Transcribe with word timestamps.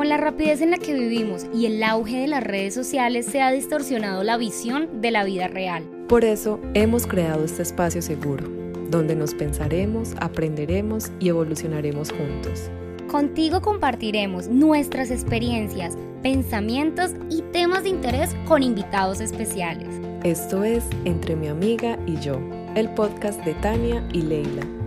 Con 0.00 0.08
la 0.08 0.16
rapidez 0.16 0.62
en 0.62 0.70
la 0.70 0.78
que 0.78 0.94
vivimos 0.94 1.44
y 1.52 1.66
el 1.66 1.82
auge 1.82 2.20
de 2.20 2.26
las 2.26 2.42
redes 2.42 2.72
sociales 2.72 3.26
se 3.26 3.42
ha 3.42 3.52
distorsionado 3.52 4.24
la 4.24 4.38
visión 4.38 5.02
de 5.02 5.10
la 5.10 5.24
vida 5.24 5.46
real. 5.46 5.84
Por 6.08 6.24
eso 6.24 6.58
hemos 6.72 7.06
creado 7.06 7.44
este 7.44 7.60
espacio 7.60 8.00
seguro, 8.00 8.48
donde 8.88 9.14
nos 9.14 9.34
pensaremos, 9.34 10.14
aprenderemos 10.18 11.12
y 11.20 11.28
evolucionaremos 11.28 12.12
juntos. 12.12 12.70
Contigo 13.08 13.60
compartiremos 13.60 14.48
nuestras 14.48 15.10
experiencias, 15.10 15.98
pensamientos 16.22 17.10
y 17.28 17.42
temas 17.52 17.82
de 17.82 17.90
interés 17.90 18.34
con 18.46 18.62
invitados 18.62 19.20
especiales. 19.20 19.88
Esto 20.24 20.64
es 20.64 20.82
Entre 21.04 21.36
mi 21.36 21.48
amiga 21.48 21.98
y 22.06 22.16
yo, 22.20 22.40
el 22.74 22.88
podcast 22.94 23.44
de 23.44 23.52
Tania 23.52 24.02
y 24.14 24.22
Leila. 24.22 24.79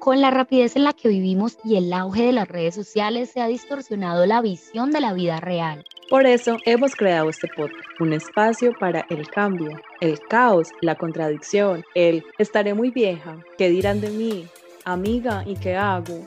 Con 0.00 0.22
la 0.22 0.30
rapidez 0.30 0.76
en 0.76 0.84
la 0.84 0.94
que 0.94 1.10
vivimos 1.10 1.58
y 1.62 1.76
el 1.76 1.92
auge 1.92 2.22
de 2.22 2.32
las 2.32 2.48
redes 2.48 2.74
sociales 2.74 3.28
se 3.28 3.42
ha 3.42 3.46
distorsionado 3.48 4.24
la 4.24 4.40
visión 4.40 4.92
de 4.92 5.00
la 5.02 5.12
vida 5.12 5.40
real. 5.40 5.84
Por 6.08 6.24
eso 6.24 6.56
hemos 6.64 6.96
creado 6.96 7.28
este 7.28 7.48
podcast, 7.54 7.84
un 8.00 8.14
espacio 8.14 8.72
para 8.80 9.04
el 9.10 9.28
cambio, 9.28 9.78
el 10.00 10.18
caos, 10.20 10.68
la 10.80 10.94
contradicción, 10.94 11.84
el 11.94 12.24
estaré 12.38 12.72
muy 12.72 12.90
vieja, 12.90 13.36
¿qué 13.58 13.68
dirán 13.68 14.00
de 14.00 14.08
mí? 14.08 14.46
Amiga, 14.86 15.44
¿y 15.46 15.56
qué 15.56 15.76
hago? 15.76 16.26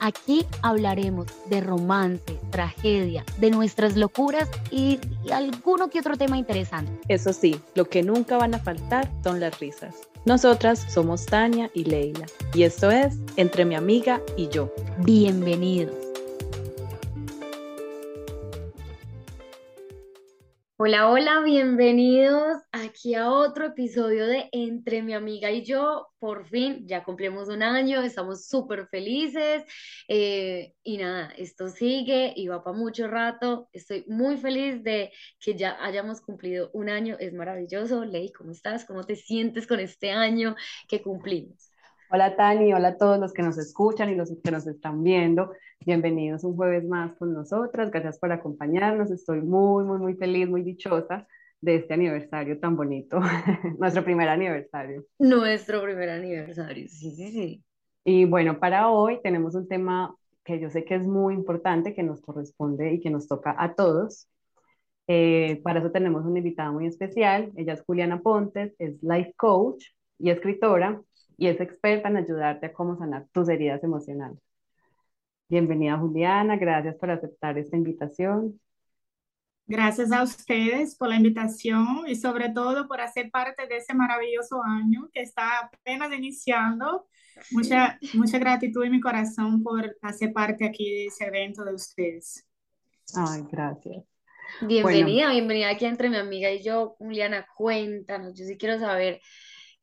Aquí 0.00 0.44
hablaremos 0.60 1.28
de 1.48 1.60
romance, 1.60 2.40
tragedia, 2.50 3.24
de 3.38 3.52
nuestras 3.52 3.96
locuras 3.96 4.50
y, 4.72 4.98
y 5.24 5.30
alguno 5.30 5.90
que 5.90 6.00
otro 6.00 6.16
tema 6.16 6.38
interesante. 6.38 6.90
Eso 7.06 7.32
sí, 7.32 7.60
lo 7.76 7.84
que 7.84 8.02
nunca 8.02 8.36
van 8.36 8.56
a 8.56 8.58
faltar 8.58 9.08
son 9.22 9.38
las 9.38 9.60
risas. 9.60 9.94
Nosotras 10.24 10.86
somos 10.88 11.26
Tania 11.26 11.70
y 11.74 11.84
Leila 11.84 12.26
y 12.54 12.62
esto 12.62 12.90
es 12.90 13.18
Entre 13.36 13.64
mi 13.64 13.74
amiga 13.74 14.20
y 14.36 14.48
yo. 14.48 14.72
Bienvenidos. 14.98 16.01
Hola, 20.76 21.08
hola, 21.10 21.40
bienvenidos 21.44 22.58
aquí 22.72 23.14
a 23.14 23.30
otro 23.30 23.66
episodio 23.66 24.26
de 24.26 24.48
Entre 24.52 25.02
mi 25.02 25.14
amiga 25.14 25.50
y 25.50 25.64
yo. 25.64 26.08
Por 26.18 26.46
fin, 26.48 26.86
ya 26.88 27.04
cumplimos 27.04 27.48
un 27.48 27.62
año, 27.62 28.02
estamos 28.02 28.46
súper 28.48 28.88
felices 28.88 29.64
eh, 30.08 30.74
y 30.82 30.98
nada, 30.98 31.32
esto 31.38 31.68
sigue 31.68 32.32
y 32.36 32.48
va 32.48 32.62
para 32.64 32.76
mucho 32.76 33.06
rato. 33.08 33.68
Estoy 33.72 34.04
muy 34.08 34.36
feliz 34.38 34.82
de 34.82 35.12
que 35.40 35.56
ya 35.56 35.76
hayamos 35.84 36.20
cumplido 36.20 36.70
un 36.74 36.88
año, 36.90 37.16
es 37.20 37.32
maravilloso. 37.32 38.04
Ley, 38.04 38.32
¿cómo 38.32 38.50
estás? 38.50 38.84
¿Cómo 38.84 39.04
te 39.04 39.14
sientes 39.16 39.66
con 39.66 39.78
este 39.80 40.10
año 40.10 40.56
que 40.88 41.00
cumplimos? 41.00 41.71
Hola 42.14 42.36
Tani, 42.36 42.74
hola 42.74 42.88
a 42.88 42.98
todos 42.98 43.18
los 43.18 43.32
que 43.32 43.40
nos 43.40 43.56
escuchan 43.56 44.10
y 44.10 44.14
los 44.14 44.30
que 44.44 44.50
nos 44.50 44.66
están 44.66 45.02
viendo. 45.02 45.52
Bienvenidos 45.80 46.44
un 46.44 46.54
jueves 46.56 46.84
más 46.84 47.14
con 47.14 47.32
nosotras. 47.32 47.90
Gracias 47.90 48.18
por 48.18 48.30
acompañarnos. 48.30 49.10
Estoy 49.10 49.40
muy, 49.40 49.84
muy, 49.84 49.96
muy 49.96 50.14
feliz, 50.16 50.46
muy 50.46 50.62
dichosa 50.62 51.26
de 51.62 51.76
este 51.76 51.94
aniversario 51.94 52.60
tan 52.60 52.76
bonito. 52.76 53.18
Nuestro 53.78 54.04
primer 54.04 54.28
aniversario. 54.28 55.06
Nuestro 55.18 55.82
primer 55.82 56.10
aniversario, 56.10 56.86
sí, 56.86 57.12
sí, 57.12 57.32
sí. 57.32 57.64
Y 58.04 58.26
bueno, 58.26 58.60
para 58.60 58.90
hoy 58.90 59.18
tenemos 59.22 59.54
un 59.54 59.66
tema 59.66 60.14
que 60.44 60.60
yo 60.60 60.68
sé 60.68 60.84
que 60.84 60.96
es 60.96 61.06
muy 61.06 61.32
importante, 61.32 61.94
que 61.94 62.02
nos 62.02 62.20
corresponde 62.20 62.92
y 62.92 63.00
que 63.00 63.08
nos 63.08 63.26
toca 63.26 63.56
a 63.58 63.74
todos. 63.74 64.28
Eh, 65.06 65.62
para 65.64 65.78
eso 65.78 65.90
tenemos 65.90 66.26
una 66.26 66.40
invitada 66.40 66.72
muy 66.72 66.86
especial. 66.86 67.50
Ella 67.56 67.72
es 67.72 67.80
Juliana 67.80 68.20
Pontes, 68.20 68.74
es 68.78 69.02
life 69.02 69.32
coach 69.38 69.86
y 70.18 70.28
escritora 70.28 71.00
y 71.36 71.48
es 71.48 71.60
experta 71.60 72.08
en 72.08 72.16
ayudarte 72.16 72.66
a 72.66 72.72
cómo 72.72 72.96
sanar 72.96 73.26
tus 73.32 73.48
heridas 73.48 73.82
emocionales. 73.84 74.38
Bienvenida 75.48 75.98
Juliana, 75.98 76.56
gracias 76.56 76.96
por 76.96 77.10
aceptar 77.10 77.58
esta 77.58 77.76
invitación. 77.76 78.58
Gracias 79.66 80.10
a 80.12 80.22
ustedes 80.22 80.96
por 80.96 81.08
la 81.08 81.16
invitación 81.16 82.04
y 82.06 82.16
sobre 82.16 82.50
todo 82.50 82.88
por 82.88 83.00
hacer 83.00 83.30
parte 83.30 83.66
de 83.66 83.76
ese 83.76 83.94
maravilloso 83.94 84.62
año 84.62 85.08
que 85.12 85.22
está 85.22 85.60
apenas 85.60 86.12
iniciando. 86.12 87.06
Mucha, 87.50 87.98
mucha 88.14 88.38
gratitud 88.38 88.84
en 88.84 88.92
mi 88.92 89.00
corazón 89.00 89.62
por 89.62 89.96
hacer 90.02 90.32
parte 90.32 90.64
aquí 90.66 90.90
de 90.90 91.06
ese 91.06 91.26
evento 91.26 91.64
de 91.64 91.74
ustedes. 91.74 92.46
Ay, 93.14 93.44
gracias. 93.50 94.04
Bienvenida, 94.60 95.30
bienvenida 95.30 95.70
aquí 95.70 95.86
entre 95.86 96.10
mi 96.10 96.16
amiga 96.16 96.50
y 96.50 96.62
yo. 96.62 96.94
Juliana, 96.98 97.46
cuéntanos, 97.56 98.38
yo 98.38 98.44
sí 98.44 98.56
quiero 98.58 98.78
saber 98.78 99.20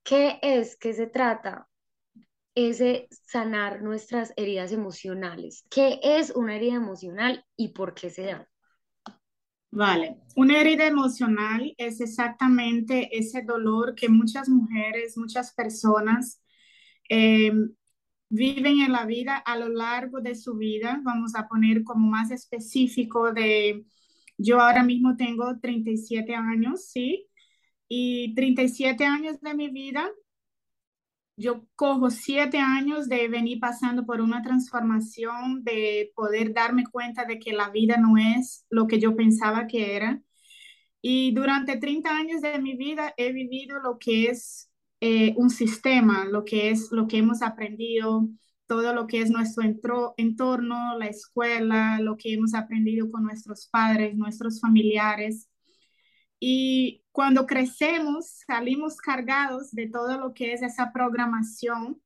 ¿Qué 0.09 0.39
es? 0.41 0.75
¿Qué 0.75 0.91
se 0.93 1.05
trata? 1.05 1.67
Ese 2.55 3.07
sanar 3.27 3.83
nuestras 3.83 4.33
heridas 4.37 4.71
emocionales. 4.71 5.67
¿Qué 5.69 5.99
es 6.01 6.31
una 6.31 6.55
herida 6.55 6.73
emocional 6.73 7.45
y 7.55 7.73
por 7.73 7.93
qué 7.93 8.09
se 8.09 8.23
da? 8.23 8.49
Vale, 9.69 10.17
una 10.35 10.59
herida 10.59 10.87
emocional 10.87 11.75
es 11.77 12.01
exactamente 12.01 13.15
ese 13.15 13.43
dolor 13.43 13.93
que 13.93 14.09
muchas 14.09 14.49
mujeres, 14.49 15.15
muchas 15.15 15.53
personas 15.53 16.41
eh, 17.07 17.53
viven 18.29 18.81
en 18.81 18.91
la 18.91 19.05
vida 19.05 19.37
a 19.37 19.57
lo 19.59 19.69
largo 19.69 20.21
de 20.21 20.33
su 20.33 20.55
vida. 20.55 20.99
Vamos 21.03 21.35
a 21.35 21.47
poner 21.47 21.83
como 21.83 22.09
más 22.09 22.31
específico 22.31 23.31
de, 23.31 23.85
yo 24.39 24.59
ahora 24.59 24.81
mismo 24.81 25.15
tengo 25.15 25.59
37 25.59 26.33
años, 26.33 26.85
¿sí? 26.85 27.28
Y 27.89 28.33
37 28.35 29.05
años 29.05 29.41
de 29.41 29.53
mi 29.55 29.69
vida, 29.69 30.09
yo 31.35 31.65
cojo 31.75 32.09
siete 32.09 32.59
años 32.59 33.07
de 33.09 33.27
venir 33.29 33.59
pasando 33.59 34.05
por 34.05 34.21
una 34.21 34.41
transformación, 34.41 35.63
de 35.63 36.11
poder 36.15 36.53
darme 36.53 36.85
cuenta 36.85 37.25
de 37.25 37.39
que 37.39 37.53
la 37.53 37.69
vida 37.69 37.97
no 37.97 38.17
es 38.17 38.65
lo 38.69 38.87
que 38.87 38.99
yo 38.99 39.15
pensaba 39.15 39.67
que 39.67 39.95
era. 39.95 40.21
Y 41.01 41.33
durante 41.33 41.77
30 41.77 42.09
años 42.15 42.41
de 42.41 42.59
mi 42.59 42.75
vida 42.75 43.13
he 43.17 43.31
vivido 43.33 43.79
lo 43.79 43.97
que 43.99 44.25
es 44.27 44.69
eh, 45.01 45.33
un 45.37 45.49
sistema, 45.49 46.25
lo 46.25 46.43
que 46.45 46.71
es 46.71 46.91
lo 46.91 47.07
que 47.07 47.17
hemos 47.19 47.41
aprendido, 47.41 48.27
todo 48.67 48.93
lo 48.93 49.07
que 49.07 49.21
es 49.21 49.31
nuestro 49.31 50.13
entorno, 50.17 50.97
la 50.99 51.07
escuela, 51.07 51.99
lo 52.01 52.17
que 52.17 52.33
hemos 52.33 52.53
aprendido 52.53 53.09
con 53.11 53.23
nuestros 53.23 53.67
padres, 53.67 54.15
nuestros 54.15 54.59
familiares. 54.61 55.48
Y 56.39 57.03
cuando 57.11 57.45
crecemos, 57.45 58.43
salimos 58.47 58.97
cargados 58.97 59.71
de 59.71 59.87
todo 59.87 60.17
lo 60.17 60.33
que 60.33 60.53
es 60.53 60.61
esa 60.61 60.91
programación 60.93 62.01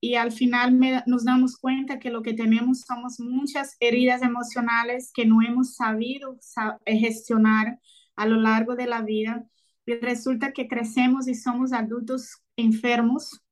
y 0.00 0.14
al 0.14 0.30
final 0.32 0.78
nos 1.06 1.24
damos 1.24 1.56
cuenta 1.56 1.98
que 1.98 2.10
lo 2.10 2.22
que 2.22 2.34
tenemos 2.34 2.82
somos 2.82 3.18
muchas 3.18 3.76
heridas 3.80 4.22
emocionales 4.22 5.10
que 5.12 5.26
no 5.26 5.42
hemos 5.42 5.74
sabido 5.74 6.38
gestionar 6.86 7.80
a 8.14 8.26
lo 8.26 8.36
largo 8.40 8.76
de 8.76 8.86
la 8.86 9.02
vida. 9.02 9.44
Y 9.86 9.94
resulta 9.94 10.52
que 10.52 10.68
crecemos 10.68 11.26
y 11.26 11.34
somos 11.34 11.72
adultos 11.72 12.42
enfermos, 12.56 13.42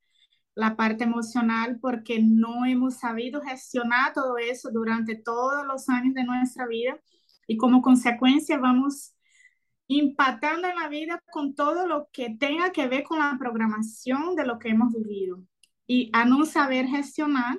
la 0.55 0.77
parte 0.77 1.05
emocional, 1.05 1.79
porque 1.81 2.21
no 2.23 2.65
hemos 2.65 2.99
sabido 2.99 3.43
gestionar 3.43 4.13
todo 4.13 4.39
eso 4.39 4.71
durante 4.71 5.17
todos 5.17 5.67
los 5.67 5.89
años 5.89 6.15
de 6.15 6.25
nuestra 6.25 6.67
vida 6.67 6.99
y 7.49 7.57
como 7.57 7.83
consecuencia 7.83 8.59
vamos 8.59 9.16
impactando 9.89 10.69
en 10.69 10.77
la 10.77 10.89
vida 10.89 11.23
con 11.31 11.55
todo 11.55 11.87
lo 11.87 12.09
que 12.13 12.37
tenga 12.39 12.73
que 12.73 12.89
ver 12.89 13.05
con 13.05 13.19
la 13.19 13.37
programación 13.39 14.35
de 14.35 14.47
lo 14.47 14.59
que 14.59 14.69
hemos 14.69 14.93
vivido. 14.93 15.43
Y 15.87 16.11
a 16.13 16.25
no 16.25 16.45
saber 16.45 16.87
gestionar 16.87 17.59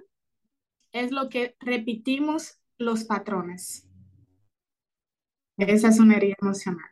es 0.92 1.12
lo 1.12 1.30
que 1.30 1.56
repetimos 1.60 2.60
los 2.78 3.06
patrones. 3.06 3.88
Esa 5.58 5.88
es 5.88 6.00
una 6.00 6.18
herida 6.18 6.36
emocional. 6.42 6.86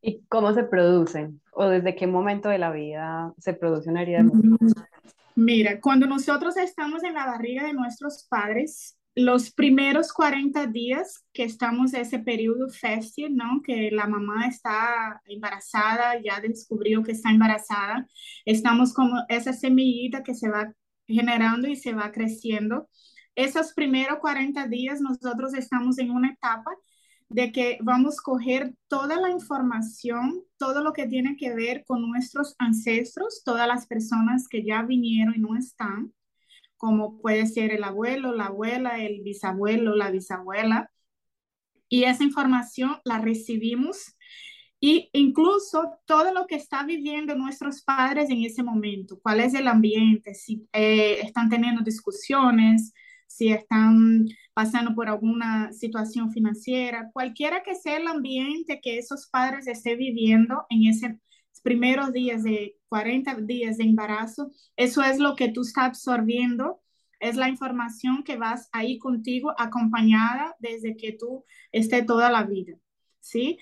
¿Y 0.00 0.22
cómo 0.28 0.52
se 0.54 0.64
producen? 0.64 1.40
¿O 1.50 1.66
desde 1.66 1.96
qué 1.96 2.06
momento 2.06 2.48
de 2.48 2.58
la 2.58 2.70
vida 2.70 3.34
se 3.38 3.54
produce 3.54 3.90
una 3.90 4.02
herida 4.02 4.18
emocional? 4.18 4.88
Mira, 5.34 5.80
cuando 5.80 6.06
nosotros 6.06 6.56
estamos 6.56 7.02
en 7.02 7.14
la 7.14 7.26
barriga 7.26 7.64
de 7.64 7.72
nuestros 7.72 8.26
padres, 8.28 8.95
los 9.16 9.50
primeros 9.50 10.12
40 10.12 10.66
días 10.66 11.24
que 11.32 11.44
estamos 11.44 11.94
en 11.94 12.02
ese 12.02 12.18
periodo 12.18 12.68
fértil, 12.68 13.34
¿no? 13.34 13.62
Que 13.64 13.90
la 13.90 14.06
mamá 14.06 14.46
está 14.46 15.22
embarazada, 15.24 16.20
ya 16.22 16.38
descubrió 16.40 17.02
que 17.02 17.12
está 17.12 17.30
embarazada, 17.30 18.06
estamos 18.44 18.92
como 18.92 19.24
esa 19.30 19.54
semillita 19.54 20.22
que 20.22 20.34
se 20.34 20.50
va 20.50 20.70
generando 21.06 21.66
y 21.66 21.76
se 21.76 21.94
va 21.94 22.12
creciendo. 22.12 22.90
Esos 23.34 23.72
primeros 23.72 24.18
40 24.18 24.66
días 24.68 25.00
nosotros 25.00 25.54
estamos 25.54 25.98
en 25.98 26.10
una 26.10 26.32
etapa 26.32 26.70
de 27.30 27.52
que 27.52 27.78
vamos 27.82 28.18
a 28.18 28.22
coger 28.22 28.74
toda 28.86 29.18
la 29.18 29.30
información, 29.30 30.42
todo 30.58 30.82
lo 30.82 30.92
que 30.92 31.06
tiene 31.06 31.36
que 31.36 31.54
ver 31.54 31.84
con 31.86 32.06
nuestros 32.06 32.54
ancestros, 32.58 33.42
todas 33.44 33.66
las 33.66 33.86
personas 33.86 34.46
que 34.46 34.62
ya 34.62 34.82
vinieron 34.82 35.34
y 35.34 35.38
no 35.38 35.56
están, 35.56 36.12
como 36.76 37.20
puede 37.20 37.46
ser 37.46 37.72
el 37.72 37.84
abuelo, 37.84 38.34
la 38.34 38.46
abuela, 38.46 39.00
el 39.00 39.22
bisabuelo, 39.22 39.94
la 39.96 40.10
bisabuela. 40.10 40.90
Y 41.88 42.04
esa 42.04 42.24
información 42.24 42.96
la 43.04 43.18
recibimos 43.18 44.16
y 44.80 45.08
incluso 45.12 45.98
todo 46.04 46.32
lo 46.34 46.46
que 46.46 46.56
está 46.56 46.84
viviendo 46.84 47.34
nuestros 47.34 47.82
padres 47.82 48.28
en 48.30 48.44
ese 48.44 48.62
momento, 48.62 49.18
cuál 49.22 49.40
es 49.40 49.54
el 49.54 49.68
ambiente, 49.68 50.34
si 50.34 50.68
eh, 50.72 51.20
están 51.22 51.48
teniendo 51.48 51.82
discusiones, 51.82 52.92
si 53.26 53.48
están 53.48 54.26
pasando 54.54 54.94
por 54.94 55.08
alguna 55.08 55.72
situación 55.72 56.30
financiera, 56.30 57.10
cualquiera 57.12 57.62
que 57.62 57.74
sea 57.74 57.96
el 57.96 58.06
ambiente 58.06 58.80
que 58.82 58.98
esos 58.98 59.26
padres 59.28 59.66
estén 59.66 59.98
viviendo 59.98 60.66
en 60.70 60.86
esos 60.86 61.10
primeros 61.62 62.12
días 62.12 62.42
de 62.42 62.75
40 62.88 63.34
días 63.36 63.78
de 63.78 63.84
embarazo, 63.84 64.50
eso 64.76 65.02
es 65.02 65.18
lo 65.18 65.36
que 65.36 65.50
tú 65.50 65.62
estás 65.62 65.84
absorbiendo, 65.84 66.82
es 67.20 67.36
la 67.36 67.48
información 67.48 68.22
que 68.24 68.36
vas 68.36 68.68
ahí 68.72 68.98
contigo 68.98 69.54
acompañada 69.58 70.54
desde 70.58 70.96
que 70.96 71.12
tú 71.12 71.44
estés 71.72 72.06
toda 72.06 72.30
la 72.30 72.44
vida, 72.44 72.74
¿sí? 73.20 73.58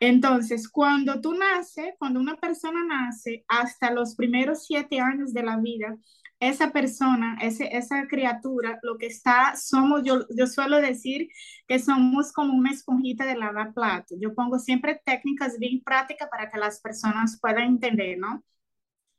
Entonces, 0.00 0.68
cuando 0.68 1.20
tú 1.20 1.34
naces, 1.34 1.94
cuando 1.98 2.20
una 2.20 2.36
persona 2.36 2.84
nace, 2.84 3.44
hasta 3.48 3.90
los 3.90 4.16
primeros 4.16 4.66
siete 4.66 5.00
años 5.00 5.32
de 5.32 5.42
la 5.42 5.56
vida, 5.58 5.96
esa 6.40 6.72
persona, 6.72 7.38
ese, 7.40 7.76
esa 7.76 8.06
criatura, 8.08 8.78
lo 8.82 8.98
que 8.98 9.06
está, 9.06 9.54
somos, 9.56 10.02
yo, 10.04 10.26
yo 10.36 10.46
suelo 10.46 10.80
decir 10.80 11.28
que 11.66 11.78
somos 11.78 12.32
como 12.32 12.54
una 12.54 12.70
esponjita 12.72 13.24
de 13.24 13.36
lavar 13.36 13.72
plato. 13.72 14.14
Yo 14.20 14.34
pongo 14.34 14.58
siempre 14.58 15.00
técnicas 15.04 15.58
bien 15.58 15.82
prácticas 15.82 16.28
para 16.28 16.50
que 16.50 16.58
las 16.58 16.80
personas 16.80 17.38
puedan 17.40 17.64
entender, 17.64 18.18
¿no? 18.18 18.44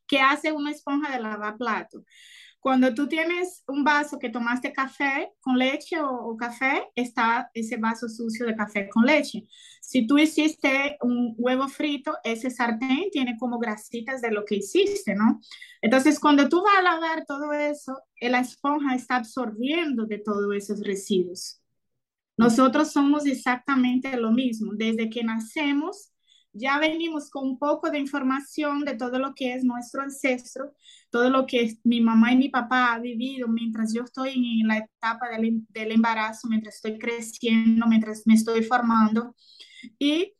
¿Qué 0.07 0.19
hace 0.19 0.51
una 0.51 0.71
esponja 0.71 1.11
de 1.11 1.21
lavar 1.21 1.57
plato? 1.57 2.03
Cuando 2.65 2.95
tú 2.95 3.07
tienes 3.07 3.63
un 3.67 3.83
vaso 3.83 4.17
que 4.17 4.31
tomaste 4.31 4.73
café 4.73 5.31
con 5.39 5.55
leche 5.55 5.97
o, 6.01 6.35
café, 6.35 6.89
está 6.95 7.51
ese 7.53 7.77
vaso 7.77 8.09
sucio 8.09 8.47
de 8.47 8.55
café 8.55 8.89
con 8.89 9.05
leche. 9.05 9.45
Si 9.81 10.07
tú 10.07 10.17
hiciste 10.17 10.97
un 11.01 11.35
huevo 11.37 11.67
frito, 11.67 12.17
ese 12.23 12.49
sartén 12.49 13.11
tiene 13.11 13.37
como 13.37 13.59
grasitas 13.59 14.19
de 14.19 14.31
lo 14.31 14.45
que 14.45 14.55
hiciste, 14.55 15.13
¿no? 15.13 15.39
Entonces, 15.79 16.19
cuando 16.19 16.49
tú 16.49 16.63
vas 16.63 16.79
a 16.79 16.81
lavar 16.81 17.25
todo 17.27 17.53
eso, 17.53 18.01
la 18.19 18.39
esponja 18.39 18.95
está 18.95 19.17
absorbiendo 19.17 20.07
de 20.07 20.17
todos 20.17 20.55
esos 20.55 20.81
residuos. 20.81 21.61
Nosotros 22.35 22.91
somos 22.91 23.27
exactamente 23.27 24.17
lo 24.17 24.31
mismo. 24.31 24.71
Desde 24.73 25.11
que 25.11 25.23
nacemos, 25.23 26.14
ya 26.55 26.79
venimos 26.79 27.29
con 27.29 27.45
un 27.45 27.59
poco 27.59 27.91
de 27.91 27.99
información 27.99 28.85
de 28.85 28.95
todo 28.95 29.19
lo 29.19 29.35
que 29.35 29.53
es 29.53 29.63
nuestro 29.63 30.01
ancestro, 30.01 30.73
todo 31.09 31.29
lo 31.29 31.45
que 31.45 31.77
mi 31.83 32.01
mamá 32.01 32.31
y 32.33 32.37
mi 32.37 32.49
papá 32.49 32.93
han 32.93 33.01
vivido 33.01 33.47
mientras 33.47 33.93
yo 33.93 34.03
estoy 34.03 34.61
en 34.61 34.67
la 34.67 34.77
etapa 34.77 35.29
del, 35.29 35.65
del 35.69 35.91
embarazo, 35.91 36.47
mientras 36.47 36.75
estoy 36.75 36.97
creciendo, 36.97 37.85
mientras 37.87 38.23
me 38.25 38.35
estoy 38.35 38.63
formando. 38.63 39.35
Y 39.99 40.33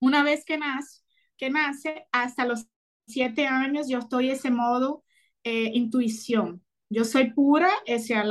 una 0.00 0.22
vez 0.22 0.44
que 0.44 0.58
nace, 0.58 1.02
que 1.36 1.50
nace 1.50 2.06
hasta 2.12 2.46
los 2.46 2.66
siete 3.06 3.46
años, 3.46 3.88
yo 3.88 3.98
estoy 3.98 4.30
ese 4.30 4.50
modo 4.50 5.04
eh, 5.44 5.70
intuición. 5.74 6.62
Yo 6.90 7.04
soy 7.04 7.32
pura, 7.32 7.68
o 7.86 7.98
sea, 7.98 8.22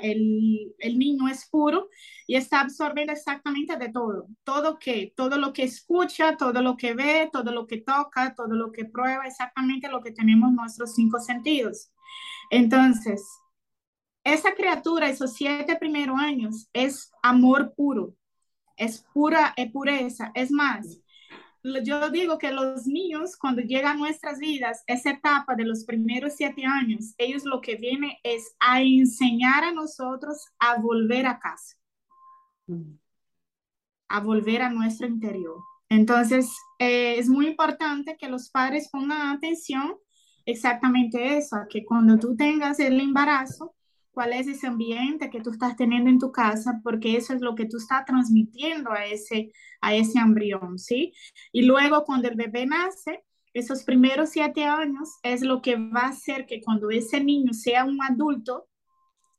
el, 0.00 0.98
niño 0.98 1.28
es 1.28 1.46
puro 1.50 1.90
y 2.26 2.36
está 2.36 2.60
absorbiendo 2.60 3.12
exactamente 3.12 3.76
de 3.76 3.90
todo. 3.90 4.28
Todo 4.42 4.78
que, 4.78 5.12
todo 5.14 5.36
lo 5.36 5.52
que 5.52 5.64
escucha, 5.64 6.36
todo 6.38 6.62
lo 6.62 6.78
que 6.78 6.94
ve, 6.94 7.28
todo 7.30 7.52
lo 7.52 7.66
que 7.66 7.82
toca, 7.82 8.34
todo 8.34 8.54
lo 8.54 8.72
que 8.72 8.86
prueba, 8.86 9.26
exactamente 9.26 9.88
lo 9.88 10.00
que 10.00 10.12
tenemos 10.12 10.50
nuestros 10.52 10.94
cinco 10.94 11.18
sentidos. 11.20 11.90
Entonces, 12.50 13.22
esa 14.24 14.54
criatura, 14.54 15.10
esos 15.10 15.34
siete 15.34 15.76
primeros 15.76 16.18
años, 16.18 16.68
es 16.72 17.12
amor 17.22 17.74
puro, 17.76 18.14
es 18.78 19.04
pura, 19.12 19.52
es 19.56 19.70
pureza. 19.70 20.32
Es 20.34 20.50
más, 20.50 21.00
yo 21.82 22.10
digo 22.10 22.38
que 22.38 22.52
los 22.52 22.86
niños, 22.86 23.36
cuando 23.36 23.62
llegan 23.62 23.96
a 23.96 23.98
nuestras 23.98 24.38
vidas, 24.38 24.84
esa 24.86 25.10
etapa 25.10 25.54
de 25.54 25.64
los 25.64 25.84
primeros 25.84 26.34
siete 26.36 26.64
años, 26.64 27.14
ellos 27.16 27.44
lo 27.44 27.60
que 27.60 27.76
vienen 27.76 28.12
es 28.22 28.54
a 28.60 28.82
enseñar 28.82 29.64
a 29.64 29.72
nosotros 29.72 30.46
a 30.58 30.78
volver 30.78 31.26
a 31.26 31.38
casa, 31.38 31.76
a 34.08 34.20
volver 34.20 34.62
a 34.62 34.70
nuestro 34.70 35.06
interior. 35.06 35.56
Entonces, 35.88 36.54
eh, 36.78 37.18
es 37.18 37.28
muy 37.28 37.46
importante 37.46 38.16
que 38.18 38.28
los 38.28 38.50
padres 38.50 38.88
pongan 38.90 39.36
atención 39.36 39.94
exactamente 40.44 41.38
eso, 41.38 41.56
a 41.56 41.66
que 41.66 41.84
cuando 41.84 42.18
tú 42.18 42.36
tengas 42.36 42.78
el 42.80 43.00
embarazo, 43.00 43.74
cuál 44.14 44.32
es 44.32 44.46
ese 44.46 44.68
ambiente 44.68 45.28
que 45.28 45.40
tú 45.40 45.50
estás 45.50 45.76
teniendo 45.76 46.08
en 46.08 46.18
tu 46.18 46.32
casa, 46.32 46.80
porque 46.82 47.16
eso 47.16 47.34
es 47.34 47.40
lo 47.40 47.54
que 47.54 47.66
tú 47.66 47.76
estás 47.78 48.04
transmitiendo 48.06 48.92
a 48.92 49.04
ese, 49.04 49.52
a 49.80 49.94
ese 49.94 50.18
embrión, 50.18 50.78
¿sí? 50.78 51.12
Y 51.52 51.62
luego 51.62 52.04
cuando 52.04 52.28
el 52.28 52.36
bebé 52.36 52.64
nace, 52.64 53.24
esos 53.52 53.84
primeros 53.84 54.30
siete 54.30 54.64
años 54.64 55.08
es 55.22 55.42
lo 55.42 55.60
que 55.60 55.76
va 55.76 56.02
a 56.02 56.08
hacer 56.08 56.46
que 56.46 56.60
cuando 56.60 56.90
ese 56.90 57.22
niño 57.22 57.52
sea 57.52 57.84
un 57.84 58.02
adulto, 58.02 58.68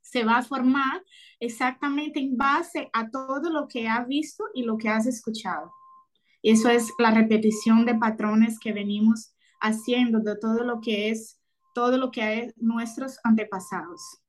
se 0.02 0.24
va 0.24 0.38
a 0.38 0.44
formar 0.44 1.04
exactamente 1.40 2.20
en 2.20 2.38
base 2.38 2.90
a 2.94 3.10
todo 3.10 3.50
lo 3.50 3.68
que 3.68 3.88
ha 3.88 4.04
visto 4.06 4.46
y 4.54 4.64
lo 4.64 4.78
que 4.78 4.90
has 4.90 5.06
escuchado. 5.08 5.72
Y 6.42 6.52
eso 6.52 6.70
es 6.70 6.92
la 7.00 7.12
repetición 7.12 7.86
de 7.86 7.96
patrones 7.96 8.60
que 8.60 8.72
venimos 8.72 9.34
haciendo 9.60 10.20
de 10.20 10.38
todo 10.38 10.64
lo 10.64 10.80
que 10.80 11.10
es, 11.10 11.40
todo 11.74 11.98
lo 11.98 12.12
que 12.12 12.22
hay 12.22 12.52
nuestros 12.58 13.18
antepasados. 13.24 14.22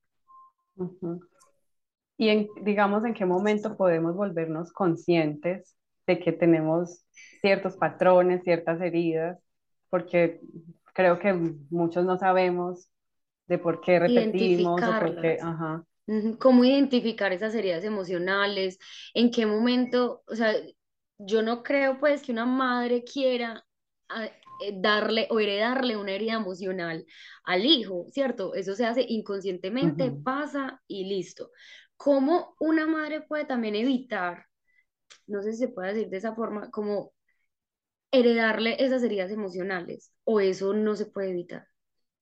Y 2.17 2.29
en, 2.29 2.47
digamos, 2.63 3.05
en 3.05 3.13
qué 3.13 3.25
momento 3.25 3.77
podemos 3.77 4.15
volvernos 4.15 4.71
conscientes 4.73 5.75
de 6.07 6.19
que 6.19 6.31
tenemos 6.31 7.05
ciertos 7.41 7.75
patrones, 7.75 8.43
ciertas 8.43 8.81
heridas, 8.81 9.39
porque 9.89 10.41
creo 10.93 11.19
que 11.19 11.33
muchos 11.69 12.05
no 12.05 12.17
sabemos 12.17 12.89
de 13.47 13.57
por 13.57 13.81
qué 13.81 13.99
repetimos 13.99 14.81
o 14.81 14.99
por 14.99 15.21
qué, 15.21 15.37
ajá. 15.41 15.83
¿Cómo 16.39 16.63
identificar 16.63 17.33
esas 17.33 17.53
heridas 17.53 17.83
emocionales? 17.83 18.79
¿En 19.13 19.29
qué 19.29 19.45
momento? 19.45 20.23
O 20.27 20.35
sea, 20.35 20.53
yo 21.17 21.41
no 21.41 21.63
creo 21.63 21.99
pues 21.99 22.21
que 22.21 22.31
una 22.31 22.45
madre 22.45 23.03
quiera 23.03 23.65
ah, 24.09 24.29
darle 24.75 25.27
o 25.29 25.39
heredarle 25.39 25.97
una 25.97 26.11
herida 26.11 26.33
emocional 26.33 27.05
al 27.43 27.65
hijo, 27.65 28.05
¿cierto? 28.11 28.53
Eso 28.53 28.75
se 28.75 28.85
hace 28.85 29.05
inconscientemente, 29.07 30.11
pasa 30.11 30.81
y 30.87 31.05
listo. 31.05 31.51
¿Cómo 31.95 32.55
una 32.59 32.87
madre 32.87 33.21
puede 33.21 33.45
también 33.45 33.75
evitar, 33.75 34.45
no 35.25 35.41
sé 35.41 35.53
si 35.53 35.59
se 35.59 35.67
puede 35.69 35.93
decir 35.93 36.09
de 36.09 36.17
esa 36.17 36.35
forma, 36.35 36.69
como 36.69 37.13
heredarle 38.11 38.83
esas 38.83 39.03
heridas 39.03 39.31
emocionales 39.31 40.13
o 40.23 40.39
eso 40.39 40.73
no 40.73 40.95
se 40.95 41.07
puede 41.07 41.31
evitar? 41.31 41.67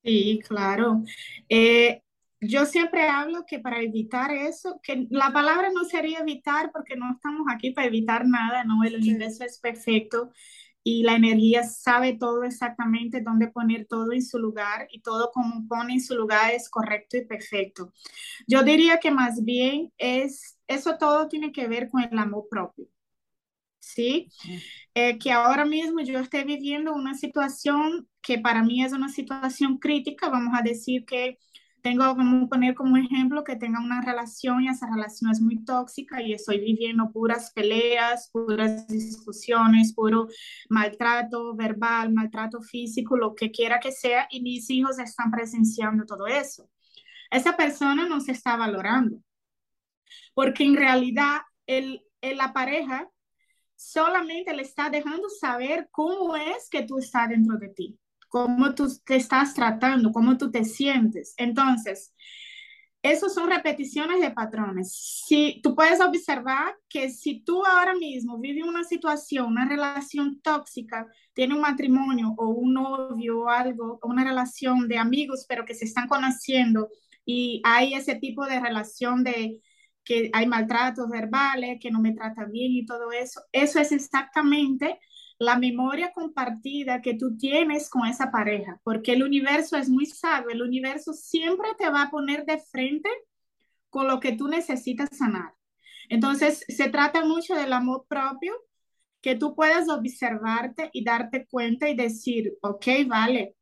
Sí, 0.02 0.40
claro. 0.46 1.02
Eh, 1.48 2.02
yo 2.40 2.64
siempre 2.66 3.08
hablo 3.08 3.44
que 3.46 3.58
para 3.58 3.80
evitar 3.80 4.30
eso, 4.30 4.78
que 4.82 5.06
la 5.10 5.32
palabra 5.32 5.70
no 5.72 5.84
sería 5.84 6.20
evitar 6.20 6.70
porque 6.72 6.96
no 6.96 7.12
estamos 7.12 7.46
aquí 7.52 7.72
para 7.72 7.88
evitar 7.88 8.26
nada, 8.26 8.64
¿no? 8.64 8.84
El 8.84 8.96
universo 8.96 9.44
es 9.44 9.58
perfecto 9.58 10.30
y 10.88 11.02
la 11.02 11.16
energía 11.16 11.64
sabe 11.64 12.16
todo 12.16 12.44
exactamente 12.44 13.20
dónde 13.20 13.48
poner 13.48 13.88
todo 13.88 14.12
en 14.12 14.22
su 14.24 14.38
lugar 14.38 14.86
y 14.92 15.00
todo 15.00 15.32
como 15.32 15.66
pone 15.66 15.94
en 15.94 16.00
su 16.00 16.14
lugar 16.14 16.52
es 16.54 16.70
correcto 16.70 17.16
y 17.16 17.26
perfecto. 17.26 17.92
Yo 18.46 18.62
diría 18.62 19.00
que 19.00 19.10
más 19.10 19.42
bien 19.42 19.92
es, 19.98 20.56
eso 20.68 20.96
todo 20.96 21.26
tiene 21.26 21.50
que 21.50 21.66
ver 21.66 21.90
con 21.90 22.04
el 22.04 22.16
amor 22.16 22.46
propio. 22.48 22.86
¿Sí? 23.80 24.28
Eh, 24.94 25.18
que 25.18 25.32
ahora 25.32 25.64
mismo 25.64 26.02
yo 26.02 26.20
estoy 26.20 26.44
viviendo 26.44 26.94
una 26.94 27.14
situación 27.14 28.08
que 28.22 28.38
para 28.38 28.62
mí 28.62 28.84
es 28.84 28.92
una 28.92 29.08
situación 29.08 29.78
crítica, 29.78 30.28
vamos 30.28 30.56
a 30.56 30.62
decir 30.62 31.04
que 31.04 31.38
tengo 31.86 32.16
como 32.16 32.48
poner 32.48 32.74
como 32.74 32.96
ejemplo 32.96 33.44
que 33.44 33.54
tenga 33.54 33.78
una 33.78 34.00
relación 34.00 34.60
y 34.60 34.68
esa 34.68 34.88
relación 34.92 35.30
es 35.30 35.40
muy 35.40 35.64
tóxica 35.64 36.20
y 36.20 36.32
estoy 36.32 36.58
viviendo 36.58 37.12
puras 37.12 37.52
peleas, 37.52 38.28
puras 38.32 38.88
discusiones, 38.88 39.94
puro 39.94 40.26
maltrato 40.68 41.54
verbal, 41.54 42.12
maltrato 42.12 42.60
físico, 42.60 43.16
lo 43.16 43.36
que 43.36 43.52
quiera 43.52 43.78
que 43.78 43.92
sea, 43.92 44.26
y 44.32 44.42
mis 44.42 44.68
hijos 44.68 44.98
están 44.98 45.30
presenciando 45.30 46.04
todo 46.06 46.26
eso. 46.26 46.68
Esa 47.30 47.56
persona 47.56 48.08
no 48.08 48.20
se 48.20 48.32
está 48.32 48.56
valorando, 48.56 49.22
porque 50.34 50.64
en 50.64 50.74
realidad 50.74 51.42
el, 51.66 52.02
la 52.20 52.52
pareja 52.52 53.08
solamente 53.76 54.52
le 54.56 54.62
está 54.62 54.90
dejando 54.90 55.28
saber 55.28 55.88
cómo 55.92 56.34
es 56.34 56.68
que 56.68 56.82
tú 56.82 56.98
estás 56.98 57.28
dentro 57.28 57.56
de 57.58 57.68
ti 57.68 57.96
cómo 58.28 58.74
tú 58.74 58.88
te 59.04 59.16
estás 59.16 59.54
tratando, 59.54 60.12
cómo 60.12 60.36
tú 60.36 60.50
te 60.50 60.64
sientes. 60.64 61.34
Entonces, 61.36 62.14
esos 63.02 63.34
son 63.34 63.48
repeticiones 63.48 64.20
de 64.20 64.32
patrones. 64.32 65.22
Si 65.26 65.60
tú 65.62 65.76
puedes 65.76 66.00
observar 66.00 66.76
que 66.88 67.10
si 67.10 67.40
tú 67.40 67.64
ahora 67.64 67.94
mismo 67.94 68.38
vives 68.38 68.64
una 68.64 68.82
situación, 68.82 69.46
una 69.46 69.68
relación 69.68 70.40
tóxica, 70.40 71.06
tiene 71.32 71.54
un 71.54 71.60
matrimonio 71.60 72.34
o 72.36 72.48
un 72.48 72.74
novio 72.74 73.42
o 73.42 73.48
algo, 73.48 74.00
una 74.02 74.24
relación 74.24 74.88
de 74.88 74.98
amigos, 74.98 75.46
pero 75.48 75.64
que 75.64 75.74
se 75.74 75.84
están 75.84 76.08
conociendo 76.08 76.88
y 77.24 77.60
hay 77.64 77.94
ese 77.94 78.16
tipo 78.16 78.44
de 78.46 78.60
relación 78.60 79.22
de 79.22 79.60
que 80.04 80.30
hay 80.32 80.46
maltratos 80.46 81.08
verbales, 81.08 81.78
que 81.80 81.90
no 81.90 82.00
me 82.00 82.12
trata 82.12 82.44
bien 82.44 82.72
y 82.72 82.86
todo 82.86 83.12
eso, 83.12 83.40
eso 83.52 83.80
es 83.80 83.92
exactamente 83.92 84.98
la 85.38 85.58
memoria 85.58 86.12
compartida 86.12 87.02
que 87.02 87.14
tú 87.14 87.36
tienes 87.36 87.90
con 87.90 88.06
esa 88.06 88.30
pareja, 88.30 88.80
porque 88.82 89.12
el 89.12 89.22
universo 89.22 89.76
es 89.76 89.88
muy 89.88 90.06
sabio, 90.06 90.50
el 90.50 90.62
universo 90.62 91.12
siempre 91.12 91.68
te 91.78 91.90
va 91.90 92.02
a 92.02 92.10
poner 92.10 92.44
de 92.46 92.58
frente 92.58 93.10
con 93.90 94.06
lo 94.06 94.20
que 94.20 94.32
tú 94.32 94.48
necesitas 94.48 95.10
sanar. 95.12 95.54
Entonces, 96.08 96.64
se 96.68 96.88
trata 96.88 97.24
mucho 97.24 97.54
del 97.54 97.72
amor 97.72 98.06
propio, 98.08 98.54
que 99.20 99.34
tú 99.34 99.54
puedas 99.54 99.88
observarte 99.88 100.90
y 100.92 101.04
darte 101.04 101.46
cuenta 101.46 101.88
y 101.88 101.96
decir, 101.96 102.56
ok, 102.60 102.86
vale, 103.06 103.56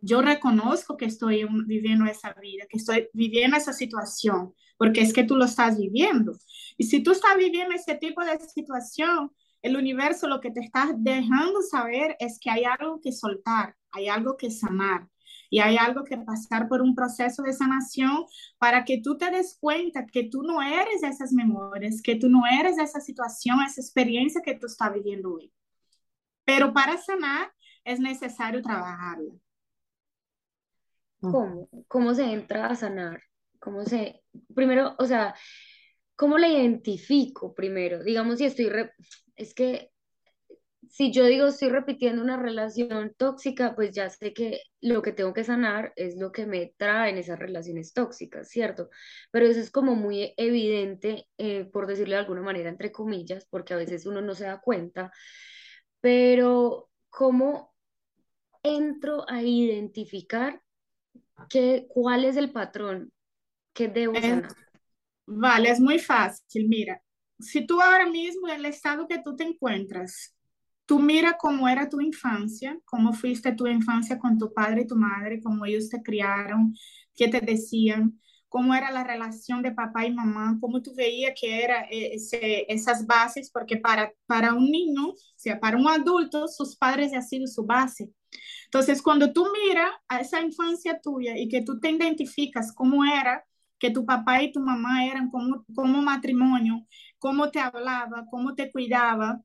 yo 0.00 0.22
reconozco 0.22 0.96
que 0.96 1.06
estoy 1.06 1.46
viviendo 1.66 2.06
esa 2.06 2.32
vida, 2.34 2.64
que 2.68 2.78
estoy 2.78 3.08
viviendo 3.12 3.56
esa 3.56 3.72
situación, 3.72 4.54
porque 4.76 5.00
es 5.00 5.12
que 5.12 5.24
tú 5.24 5.36
lo 5.36 5.44
estás 5.44 5.78
viviendo. 5.78 6.32
Y 6.76 6.84
si 6.84 7.02
tú 7.02 7.12
estás 7.12 7.36
viviendo 7.36 7.74
ese 7.74 7.94
tipo 7.96 8.24
de 8.24 8.38
situación, 8.40 9.30
el 9.66 9.76
universo 9.76 10.28
lo 10.28 10.40
que 10.40 10.50
te 10.50 10.60
está 10.60 10.92
dejando 10.96 11.60
saber 11.62 12.16
es 12.20 12.38
que 12.38 12.50
hay 12.50 12.64
algo 12.64 13.00
que 13.00 13.12
soltar, 13.12 13.74
hay 13.90 14.08
algo 14.08 14.36
que 14.36 14.50
sanar 14.50 15.08
y 15.50 15.60
hay 15.60 15.76
algo 15.76 16.04
que 16.04 16.18
pasar 16.18 16.68
por 16.68 16.82
un 16.82 16.94
proceso 16.94 17.42
de 17.42 17.52
sanación 17.52 18.26
para 18.58 18.84
que 18.84 19.00
tú 19.02 19.16
te 19.18 19.30
des 19.30 19.58
cuenta 19.60 20.06
que 20.06 20.24
tú 20.24 20.42
no 20.42 20.62
eres 20.62 21.02
esas 21.02 21.32
memorias, 21.32 22.00
que 22.02 22.16
tú 22.16 22.28
no 22.28 22.42
eres 22.46 22.78
esa 22.78 23.00
situación, 23.00 23.60
esa 23.62 23.80
experiencia 23.80 24.40
que 24.40 24.54
tú 24.54 24.66
estás 24.66 24.92
viviendo 24.92 25.34
hoy. 25.34 25.52
Pero 26.44 26.72
para 26.72 26.96
sanar 26.96 27.52
es 27.84 28.00
necesario 28.00 28.62
trabajarla. 28.62 29.34
¿Cómo? 31.20 31.68
¿Cómo 31.88 32.14
se 32.14 32.24
entra 32.24 32.66
a 32.66 32.76
sanar? 32.76 33.20
¿Cómo 33.58 33.84
se, 33.84 34.22
primero, 34.54 34.94
o 34.98 35.06
sea, 35.06 35.34
¿cómo 36.16 36.38
la 36.38 36.48
identifico 36.48 37.54
primero? 37.54 38.02
Digamos, 38.02 38.38
si 38.38 38.46
estoy, 38.46 38.70
es 39.36 39.54
que 39.54 39.90
si 40.88 41.12
yo 41.12 41.24
digo 41.24 41.46
estoy 41.46 41.68
repitiendo 41.68 42.22
una 42.22 42.36
relación 42.36 43.14
tóxica, 43.16 43.74
pues 43.74 43.90
ya 43.94 44.08
sé 44.08 44.32
que 44.32 44.60
lo 44.80 45.02
que 45.02 45.12
tengo 45.12 45.32
que 45.32 45.44
sanar 45.44 45.92
es 45.96 46.16
lo 46.16 46.32
que 46.32 46.46
me 46.46 46.74
traen 46.76 47.18
esas 47.18 47.38
relaciones 47.38 47.92
tóxicas, 47.92 48.48
¿cierto? 48.48 48.88
Pero 49.30 49.46
eso 49.46 49.60
es 49.60 49.70
como 49.70 49.94
muy 49.94 50.32
evidente, 50.36 51.28
eh, 51.38 51.64
por 51.64 51.86
decirlo 51.86 52.14
de 52.14 52.20
alguna 52.20 52.42
manera, 52.42 52.70
entre 52.70 52.92
comillas, 52.92 53.46
porque 53.50 53.74
a 53.74 53.78
veces 53.78 54.06
uno 54.06 54.22
no 54.22 54.34
se 54.34 54.44
da 54.44 54.60
cuenta, 54.60 55.12
pero 56.00 56.88
¿cómo 57.10 57.74
entro 58.62 59.28
a 59.28 59.42
identificar 59.42 60.62
qué, 61.48 61.86
cuál 61.88 62.24
es 62.24 62.36
el 62.36 62.52
patrón 62.52 63.12
que 63.72 63.88
debo 63.88 64.14
sanar? 64.14 64.48
Vale, 65.26 65.70
es 65.70 65.80
muy 65.80 65.98
fácil. 65.98 66.68
Mira, 66.68 67.02
si 67.38 67.66
tú 67.66 67.80
ahora 67.80 68.06
mismo 68.06 68.48
en 68.48 68.56
el 68.56 68.66
estado 68.66 69.06
que 69.08 69.18
tú 69.22 69.34
te 69.36 69.44
encuentras, 69.44 70.34
tú 70.86 71.00
mira 71.00 71.36
cómo 71.38 71.68
era 71.68 71.88
tu 71.88 72.00
infancia, 72.00 72.78
cómo 72.84 73.12
fuiste 73.12 73.52
tu 73.52 73.66
infancia 73.66 74.18
con 74.18 74.38
tu 74.38 74.52
padre 74.52 74.82
y 74.82 74.86
tu 74.86 74.96
madre, 74.96 75.40
cómo 75.42 75.66
ellos 75.66 75.88
te 75.90 76.02
criaron, 76.02 76.74
qué 77.14 77.28
te 77.28 77.40
decían, 77.40 78.20
cómo 78.48 78.72
era 78.74 78.90
la 78.92 79.02
relación 79.04 79.62
de 79.62 79.72
papá 79.72 80.06
y 80.06 80.12
mamá, 80.14 80.56
cómo 80.60 80.80
tú 80.80 80.94
veías 80.94 81.34
que 81.38 81.62
eran 81.64 81.84
esas 81.90 83.04
bases, 83.06 83.50
porque 83.50 83.76
para, 83.78 84.12
para 84.26 84.54
un 84.54 84.70
niño, 84.70 85.08
o 85.10 85.16
sea, 85.34 85.58
para 85.58 85.76
un 85.76 85.88
adulto, 85.88 86.46
sus 86.48 86.76
padres 86.76 87.12
han 87.12 87.22
sido 87.26 87.46
su 87.48 87.64
base. 87.66 88.10
Entonces, 88.66 89.02
cuando 89.02 89.32
tú 89.32 89.46
miras 89.52 89.90
a 90.08 90.20
esa 90.20 90.40
infancia 90.40 91.00
tuya 91.00 91.36
y 91.38 91.48
que 91.48 91.62
tú 91.62 91.80
te 91.80 91.90
identificas 91.90 92.72
cómo 92.72 93.04
era, 93.04 93.44
que 93.78 93.90
tu 93.90 94.06
papá 94.06 94.42
y 94.42 94.52
tu 94.52 94.60
mamá 94.60 95.06
eran 95.06 95.30
como, 95.30 95.64
como 95.74 96.02
matrimonio, 96.02 96.86
cómo 97.18 97.50
te 97.50 97.60
hablaba, 97.60 98.26
cómo 98.30 98.54
te 98.54 98.70
cuidaba, 98.70 99.40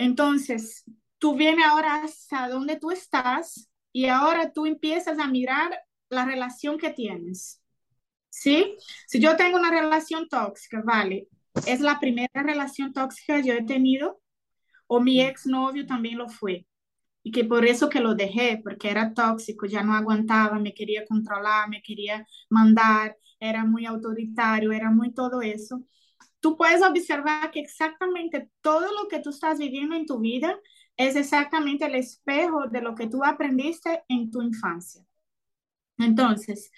entonces, 0.00 0.84
tú 1.18 1.36
vienes 1.36 1.66
ahora 1.66 2.02
hasta 2.04 2.48
donde 2.48 2.76
tú 2.76 2.90
estás 2.90 3.68
y 3.92 4.06
ahora 4.06 4.50
tú 4.50 4.64
empiezas 4.64 5.18
a 5.18 5.26
mirar 5.26 5.78
la 6.08 6.24
relación 6.24 6.78
que 6.78 6.88
tienes. 6.88 7.62
¿Sí? 8.30 8.78
Si 9.06 9.20
yo 9.20 9.36
tengo 9.36 9.58
una 9.58 9.70
relación 9.70 10.26
tóxica, 10.26 10.80
vale, 10.82 11.28
es 11.66 11.80
la 11.80 12.00
primera 12.00 12.42
relación 12.42 12.94
tóxica 12.94 13.36
que 13.36 13.48
yo 13.48 13.52
he 13.52 13.62
tenido 13.62 14.22
o 14.86 15.00
mi 15.00 15.20
exnovio 15.20 15.84
también 15.84 16.16
lo 16.16 16.30
fue. 16.30 16.66
Y 17.22 17.32
que 17.32 17.44
por 17.44 17.66
eso 17.66 17.88
que 17.88 18.00
lo 18.00 18.14
dejé, 18.14 18.60
porque 18.62 18.90
era 18.90 19.12
tóxico, 19.12 19.66
ya 19.66 19.82
no 19.82 19.94
aguantaba, 19.94 20.58
me 20.58 20.72
quería 20.72 21.04
controlar, 21.06 21.68
me 21.68 21.82
quería 21.82 22.26
mandar, 22.48 23.16
era 23.38 23.64
muy 23.64 23.86
autoritario, 23.86 24.72
era 24.72 24.90
muy 24.90 25.12
todo 25.12 25.42
eso 25.42 25.84
tú 26.40 26.56
puedes 26.56 26.82
observar 26.82 27.50
que 27.50 27.60
exactamente 27.60 28.50
todo 28.60 28.86
lo 28.92 29.08
que 29.08 29.20
tú 29.20 29.30
estás 29.30 29.58
viviendo 29.58 29.94
en 29.94 30.06
tu 30.06 30.18
vida 30.18 30.58
es 30.96 31.16
exactamente 31.16 31.86
el 31.86 31.94
espejo 31.94 32.66
de 32.68 32.80
lo 32.80 32.94
que 32.94 33.06
tú 33.06 33.24
aprendiste 33.24 34.02
en 34.08 34.30
tu 34.30 34.42
infancia. 34.42 35.02
Entonces, 35.98 36.70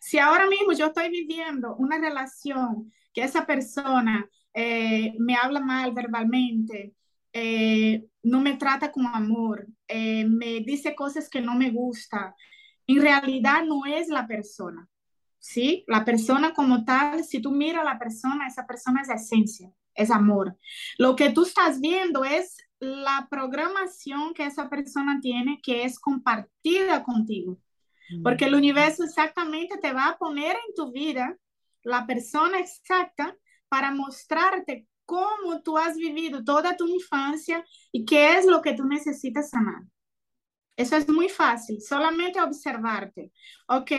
si 0.00 0.18
ahora 0.18 0.48
mismo 0.48 0.72
yo 0.72 0.86
estoy 0.86 1.10
viviendo 1.10 1.74
una 1.76 1.98
relación 1.98 2.92
que 3.12 3.22
esa 3.22 3.44
persona 3.44 4.28
eh, 4.54 5.14
me 5.18 5.34
habla 5.34 5.60
mal 5.60 5.92
verbalmente, 5.92 6.94
eh, 7.32 8.06
no 8.22 8.40
me 8.40 8.56
trata 8.56 8.90
con 8.90 9.06
amor, 9.06 9.66
eh, 9.86 10.24
me 10.24 10.60
dice 10.60 10.94
cosas 10.94 11.28
que 11.28 11.40
no 11.40 11.54
me 11.54 11.70
gusta, 11.70 12.34
en 12.86 13.00
realidad 13.00 13.64
no 13.64 13.86
es 13.86 14.08
la 14.08 14.26
persona. 14.26 14.88
¿sí? 15.38 15.84
La 15.86 16.04
persona 16.04 16.52
como 16.52 16.84
tal, 16.84 17.24
si 17.24 17.40
tú 17.40 17.52
miras 17.52 17.82
a 17.82 17.92
la 17.92 17.98
persona, 17.98 18.46
esa 18.46 18.66
persona 18.66 19.02
es 19.02 19.08
esencia, 19.08 19.70
es 19.94 20.10
amor. 20.10 20.56
Lo 20.98 21.16
que 21.16 21.30
tú 21.30 21.44
estás 21.44 21.80
viendo 21.80 22.24
es 22.24 22.56
la 22.80 23.26
programación 23.30 24.34
que 24.34 24.46
esa 24.46 24.68
persona 24.68 25.20
tiene 25.20 25.60
que 25.62 25.84
es 25.84 25.98
compartida 25.98 27.02
contigo. 27.02 27.58
Porque 28.22 28.46
el 28.46 28.54
universo 28.54 29.04
exactamente 29.04 29.76
te 29.76 29.92
va 29.92 30.08
a 30.08 30.16
poner 30.16 30.52
en 30.52 30.74
tu 30.74 30.90
vida 30.92 31.36
la 31.82 32.06
persona 32.06 32.58
exacta 32.58 33.36
para 33.68 33.92
mostrarte 33.92 34.86
cómo 35.08 35.62
tú 35.62 35.78
has 35.78 35.96
vivido 35.96 36.44
toda 36.44 36.76
tu 36.76 36.86
infancia 36.86 37.64
y 37.90 38.04
qué 38.04 38.36
es 38.36 38.44
lo 38.44 38.60
que 38.60 38.74
tú 38.74 38.84
necesitas 38.84 39.48
sanar. 39.48 39.84
Eso 40.76 40.96
es 40.96 41.08
muy 41.08 41.30
fácil, 41.30 41.80
solamente 41.80 42.42
observarte. 42.42 43.32
Ok, 43.68 43.92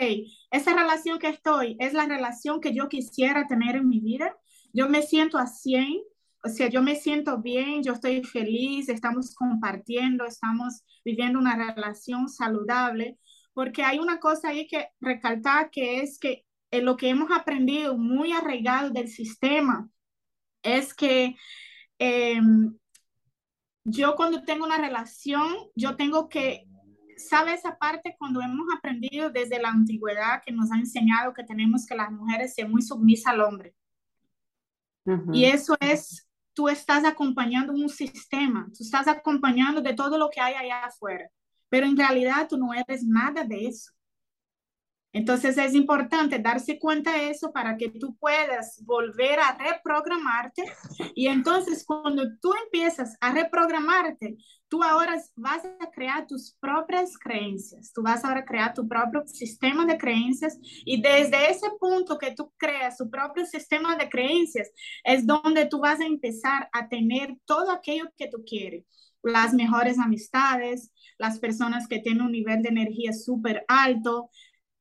esa 0.52 0.76
relación 0.76 1.18
que 1.18 1.30
estoy 1.30 1.76
es 1.80 1.94
la 1.94 2.06
relación 2.06 2.62
que 2.62 2.76
yo 2.76 2.88
quisiera 2.90 3.48
tener 3.48 3.76
en 3.78 3.90
mi 3.90 4.00
vida. 4.00 4.38
Yo 4.72 4.88
me 4.88 5.02
siento 5.02 5.40
a 5.40 5.48
100, 5.48 6.00
o 6.44 6.50
sea, 6.50 6.70
yo 6.70 6.84
me 6.84 6.96
siento 6.96 7.40
bien, 7.40 7.82
yo 7.82 7.94
estoy 7.94 8.24
feliz, 8.24 8.88
estamos 8.88 9.34
compartiendo, 9.34 10.26
estamos 10.26 10.84
viviendo 11.04 11.40
una 11.40 11.56
relación 11.56 12.30
saludable, 12.30 13.18
porque 13.54 13.84
hay 13.84 13.98
una 13.98 14.20
cosa 14.20 14.50
ahí 14.50 14.68
que 14.68 14.90
recalcar 15.02 15.72
que 15.72 16.02
es 16.02 16.20
que 16.20 16.46
eh, 16.70 16.84
lo 16.84 16.98
que 16.98 17.10
hemos 17.10 17.32
aprendido 17.32 17.98
muy 17.98 18.32
arraigado 18.32 18.92
del 18.92 19.08
sistema 19.08 19.90
es 20.64 20.94
que 20.94 21.36
em, 21.98 22.78
yo 23.84 24.16
cuando 24.16 24.44
tengo 24.44 24.66
una 24.66 24.78
relación, 24.78 25.56
yo 25.76 25.96
tengo 25.96 26.30
que 26.30 26.66
sabe 27.20 27.54
esa 27.54 27.78
parte 27.78 28.16
cuando 28.18 28.42
hemos 28.42 28.66
aprendido 28.76 29.30
desde 29.30 29.62
la 29.62 29.70
antigüedad 29.70 30.42
que 30.46 30.52
nos 30.52 30.72
ha 30.72 30.78
enseñado 30.78 31.34
que 31.34 31.44
tenemos 31.44 31.86
que 31.86 31.96
las 31.96 32.12
mujeres 32.12 32.56
ser 32.56 32.68
muy 32.68 32.82
sumisas 32.82 33.34
al 33.34 33.42
hombre. 33.42 33.76
Y 35.34 35.46
eso 35.46 35.76
es, 35.80 36.30
tú 36.54 36.70
estás 36.70 37.04
acompañando 37.04 37.74
un 37.74 37.90
sistema, 37.90 38.68
tú 38.78 38.84
estás 38.84 39.08
acompañando 39.08 39.82
de 39.82 39.94
todo 39.94 40.20
lo 40.20 40.30
que 40.30 40.40
hay 40.40 40.54
allá 40.54 40.86
afuera, 40.86 41.28
pero 41.68 41.88
en 41.88 41.98
realidad 41.98 42.48
tú 42.48 42.58
no 42.58 42.74
eres 42.74 43.04
nada 43.04 43.44
de 43.44 43.68
eso. 43.68 43.92
Entonces 45.12 45.58
es 45.58 45.74
importante 45.74 46.38
darse 46.38 46.78
cuenta 46.78 47.14
de 47.14 47.32
eso 47.32 47.52
para 47.52 47.78
que 47.78 47.90
tú 47.90 48.16
puedas 48.18 48.84
volver 48.86 49.40
a 49.40 49.58
reprogramarte. 49.58 50.64
Y 51.16 51.28
entonces 51.28 51.84
cuando 51.84 52.24
tú 52.40 52.54
empiezas 52.66 53.18
a 53.20 53.34
reprogramarte, 53.34 54.38
tú 54.68 54.84
ahora 54.84 55.20
vas 55.36 55.66
a 55.66 55.90
crear 55.90 56.28
tus 56.28 56.56
propias 56.60 57.18
creencias, 57.18 57.92
tú 57.92 58.04
vas 58.04 58.24
a 58.24 58.46
crear 58.46 58.74
tu 58.74 58.88
propio 58.88 59.24
sistema 59.26 59.84
de 59.86 59.98
creencias. 59.98 60.60
Y 60.86 61.02
desde 61.02 61.50
ese 61.50 61.68
punto 61.80 62.20
que 62.20 62.36
tú 62.36 62.54
creas 62.56 62.98
tu 62.98 63.10
propio 63.10 63.46
sistema 63.48 63.96
de 63.96 64.10
creencias 64.10 64.70
es 65.04 65.26
donde 65.26 65.66
tú 65.66 65.80
vas 65.80 66.00
a 66.00 66.06
empezar 66.06 66.70
a 66.72 66.88
tener 66.88 67.36
todo 67.46 67.72
aquello 67.72 68.06
que 68.16 68.28
tú 68.28 68.44
quieres. 68.46 68.86
Las 69.24 69.54
mejores 69.54 69.98
amistades, 70.00 70.94
las 71.18 71.40
personas 71.40 71.88
que 71.88 72.00
tienen 72.00 72.22
un 72.22 72.32
nivel 72.32 72.62
de 72.62 72.70
energía 72.70 73.12
súper 73.12 73.66
alto, 73.68 74.30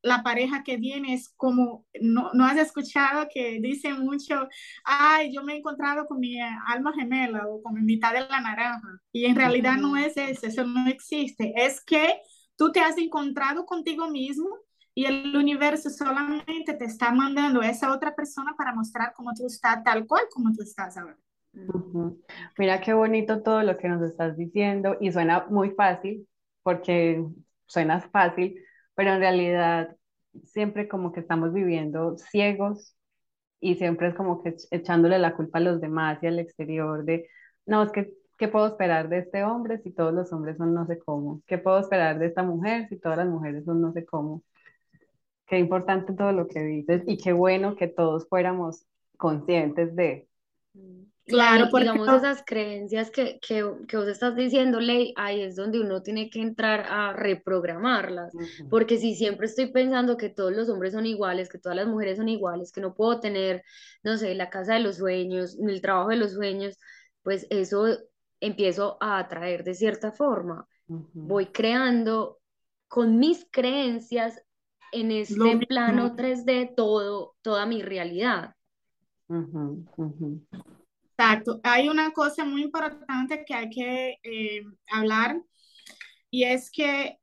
la 0.03 0.23
pareja 0.23 0.63
que 0.63 0.77
viene 0.77 1.15
es 1.15 1.29
como, 1.37 1.87
no, 2.01 2.31
no 2.33 2.45
has 2.45 2.57
escuchado 2.57 3.27
que 3.33 3.61
dice 3.61 3.93
mucho, 3.93 4.49
ay, 4.85 5.33
yo 5.35 5.43
me 5.43 5.55
he 5.55 5.57
encontrado 5.59 6.07
con 6.07 6.21
mi 6.21 6.39
alma 6.41 6.93
gemela 6.95 7.47
o 7.49 7.63
con 7.63 7.75
mi 7.75 7.83
mitad 7.83 8.13
de 8.13 8.21
la 8.21 8.41
naranja. 8.41 9.01
Y 9.13 9.25
en 9.25 9.37
realidad 9.37 9.77
no 9.77 9.97
es 9.97 10.17
eso, 10.17 10.47
eso 10.47 10.65
no 10.65 10.89
existe. 10.89 11.53
Es 11.57 11.85
que 11.85 12.21
tú 12.57 12.71
te 12.73 12.81
has 12.81 12.97
encontrado 12.99 13.67
contigo 13.67 14.09
mismo 14.09 14.49
y 14.95 15.05
el 15.05 15.37
universo 15.37 15.91
solamente 15.91 16.75
te 16.75 16.85
está 16.85 17.13
mandando 17.13 17.61
a 17.61 17.69
esa 17.69 17.93
otra 17.93 18.15
persona 18.15 18.55
para 18.57 18.75
mostrar 18.75 19.13
cómo 19.15 19.33
tú 19.33 19.47
estás 19.47 19.83
tal 19.85 20.07
cual 20.07 20.25
como 20.33 20.53
tú 20.53 20.63
estás 20.63 20.97
ahora. 20.97 21.17
Mira 22.57 22.81
qué 22.81 22.93
bonito 22.93 23.43
todo 23.43 23.63
lo 23.63 23.77
que 23.77 23.89
nos 23.89 24.03
estás 24.03 24.37
diciendo 24.37 24.97
y 25.01 25.11
suena 25.13 25.47
muy 25.51 25.71
fácil, 25.71 26.29
porque 26.63 27.25
suena 27.67 28.01
fácil, 28.01 28.61
pero 28.99 29.13
en 29.15 29.21
realidad 29.21 29.97
siempre 30.45 30.89
como 30.89 31.13
que 31.13 31.23
estamos 31.23 31.55
viviendo 31.55 32.19
ciegos 32.19 32.97
y 33.61 33.77
siempre 33.77 34.09
es 34.09 34.15
como 34.17 34.43
que 34.43 34.51
ech- 34.57 34.69
echándole 34.73 35.19
la 35.19 35.37
culpa 35.37 35.59
a 35.59 35.63
los 35.63 35.81
demás 35.81 36.19
y 36.23 36.27
al 36.29 36.39
exterior 36.41 37.05
de, 37.05 37.29
no, 37.67 37.83
es 37.85 37.93
que, 37.93 38.13
¿qué 38.39 38.49
puedo 38.49 38.69
esperar 38.69 39.09
de 39.11 39.19
este 39.21 39.45
hombre 39.45 39.79
si 39.83 39.93
todos 39.93 40.15
los 40.15 40.33
hombres 40.33 40.57
son 40.59 40.75
no 40.75 40.87
sé 40.87 40.99
cómo? 41.01 41.43
¿Qué 41.47 41.59
puedo 41.59 41.81
esperar 41.81 42.19
de 42.19 42.27
esta 42.27 42.43
mujer 42.45 42.89
si 42.89 42.99
todas 43.01 43.19
las 43.19 43.29
mujeres 43.29 43.65
son 43.67 43.81
no 43.83 43.93
sé 43.93 44.07
cómo? 44.07 44.43
Qué 45.49 45.59
importante 45.59 46.13
todo 46.13 46.31
lo 46.33 46.47
que 46.47 46.61
dices 46.63 47.03
y 47.09 47.17
qué 47.19 47.33
bueno 47.33 47.75
que 47.75 47.89
todos 47.89 48.29
fuéramos 48.29 48.87
conscientes 49.17 49.97
de. 49.97 50.29
Y 51.29 51.37
Claro, 51.37 51.69
ahí, 51.69 51.71
porque 51.71 51.75
digamos, 51.75 52.11
esas 52.13 52.43
creencias 52.47 53.11
que, 53.11 53.39
que, 53.41 53.65
que 53.87 53.97
vos 53.99 54.09
estás 54.09 54.35
diciendo, 54.35 54.81
Ley, 54.81 55.13
ahí 55.17 55.43
es 55.43 55.57
donde 55.57 55.79
uno 55.81 56.03
tiene 56.03 56.31
que 56.31 56.41
entrar 56.41 56.87
a 56.89 57.13
reprogramarlas. 57.13 58.35
Porque 58.69 58.97
si 58.99 59.15
siempre 59.15 59.47
estoy 59.47 59.67
pensando 59.71 60.17
que 60.17 60.31
todos 60.31 60.53
los 60.53 60.71
hombres 60.71 60.95
son 60.95 61.05
iguales, 61.07 61.51
que 61.51 61.59
todas 61.59 61.77
las 61.77 61.87
mujeres 61.87 62.17
son 62.17 62.29
iguales, 62.31 62.73
que 62.73 62.81
no 62.81 62.95
puedo 62.95 63.21
tener, 63.21 63.63
no 64.03 64.17
sé, 64.17 64.35
la 64.35 64.49
casa 64.51 64.75
de 64.75 64.81
los 64.81 64.97
sueños, 64.97 65.59
el 65.61 65.83
trabajo 65.83 66.09
de 66.11 66.17
los 66.17 66.33
sueños, 66.33 66.79
pues 67.23 67.47
eso 67.51 67.87
empiezo 68.41 68.97
a 69.01 69.19
atraer 69.19 69.65
de 69.65 69.75
cierta 69.75 70.13
forma. 70.13 70.67
Voy 71.23 71.47
creando 71.47 72.41
con 72.89 73.19
mis 73.19 73.47
creencias 73.51 74.43
en 74.93 75.11
este 75.13 75.59
plano 75.69 76.03
mismo. 76.05 76.17
3D 76.17 76.73
todo, 76.77 77.37
toda 77.43 77.67
mi 77.67 77.83
realidad. 77.83 78.55
ujú, 79.29 79.63
ujú, 79.97 80.29
Exacto. 81.19 81.61
Hay 81.65 81.89
una 81.89 82.13
cosa 82.13 82.45
muy 82.45 82.63
importante 82.63 83.45
que 83.45 83.55
hay 83.55 83.71
que 83.71 84.19
eh, 84.23 84.63
hablar 84.91 85.41
y 86.31 86.45
es 86.45 86.71
que 86.71 87.19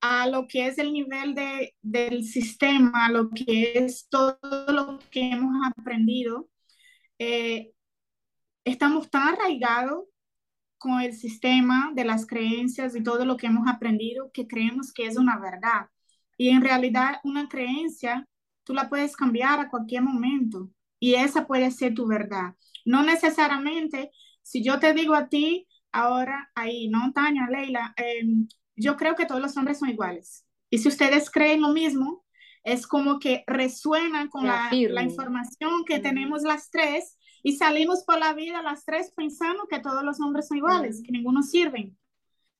a 0.00 0.26
lo 0.28 0.46
que 0.46 0.66
es 0.66 0.78
el 0.78 0.92
nivel 0.92 1.34
de, 1.34 1.74
del 1.82 2.24
sistema, 2.24 3.08
lo 3.10 3.30
que 3.30 3.72
es 3.78 4.06
todo 4.08 4.38
lo 4.68 4.98
que 5.10 5.30
hemos 5.30 5.54
aprendido, 5.66 6.48
eh, 7.18 7.72
estamos 8.64 9.10
tan 9.10 9.34
arraigados 9.34 10.04
con 10.78 11.00
el 11.02 11.14
sistema 11.14 11.92
de 11.94 12.04
las 12.04 12.26
creencias 12.26 12.96
y 12.96 13.02
todo 13.02 13.24
lo 13.26 13.36
que 13.38 13.48
hemos 13.48 13.68
aprendido 13.68 14.30
que 14.32 14.46
creemos 14.48 14.92
que 14.92 15.06
es 15.06 15.18
una 15.18 15.38
verdad. 15.38 15.88
Y 16.38 16.50
en 16.50 16.62
realidad 16.62 17.20
una 17.24 17.48
creencia 17.48 18.26
tú 18.64 18.74
la 18.74 18.88
puedes 18.90 19.16
cambiar 19.16 19.60
a 19.60 19.70
cualquier 19.70 20.02
momento 20.02 20.70
y 21.04 21.16
esa 21.16 21.46
puede 21.46 21.70
ser 21.70 21.92
tu 21.92 22.06
verdad. 22.06 22.54
No 22.86 23.02
necesariamente, 23.02 24.10
si 24.40 24.64
yo 24.64 24.78
te 24.78 24.94
digo 24.94 25.14
a 25.14 25.28
ti 25.28 25.68
ahora 25.92 26.50
ahí, 26.54 26.88
no, 26.88 27.12
Tania, 27.12 27.46
Leila, 27.50 27.92
eh, 27.98 28.22
yo 28.74 28.96
creo 28.96 29.14
que 29.14 29.26
todos 29.26 29.42
los 29.42 29.54
hombres 29.58 29.78
son 29.78 29.90
iguales. 29.90 30.46
Y 30.70 30.78
si 30.78 30.88
ustedes 30.88 31.30
creen 31.30 31.60
lo 31.60 31.72
mismo, 31.72 32.24
es 32.62 32.86
como 32.86 33.18
que 33.18 33.44
resuena 33.46 34.30
con 34.30 34.46
la, 34.46 34.70
información 34.72 35.84
que 35.84 35.98
Mm. 35.98 36.02
tenemos 36.02 36.42
las 36.42 36.70
tres 36.70 37.18
y 37.42 37.52
salimos 37.56 38.02
por 38.06 38.18
la 38.18 38.32
vida 38.32 38.62
las 38.62 38.86
tres 38.86 39.12
pensando 39.14 39.66
que 39.68 39.80
todos 39.80 40.02
los 40.04 40.18
hombres 40.20 40.48
son 40.48 40.56
iguales, 40.56 41.00
Mm. 41.00 41.02
que 41.02 41.12
ninguno 41.12 41.42
sirven, 41.42 41.98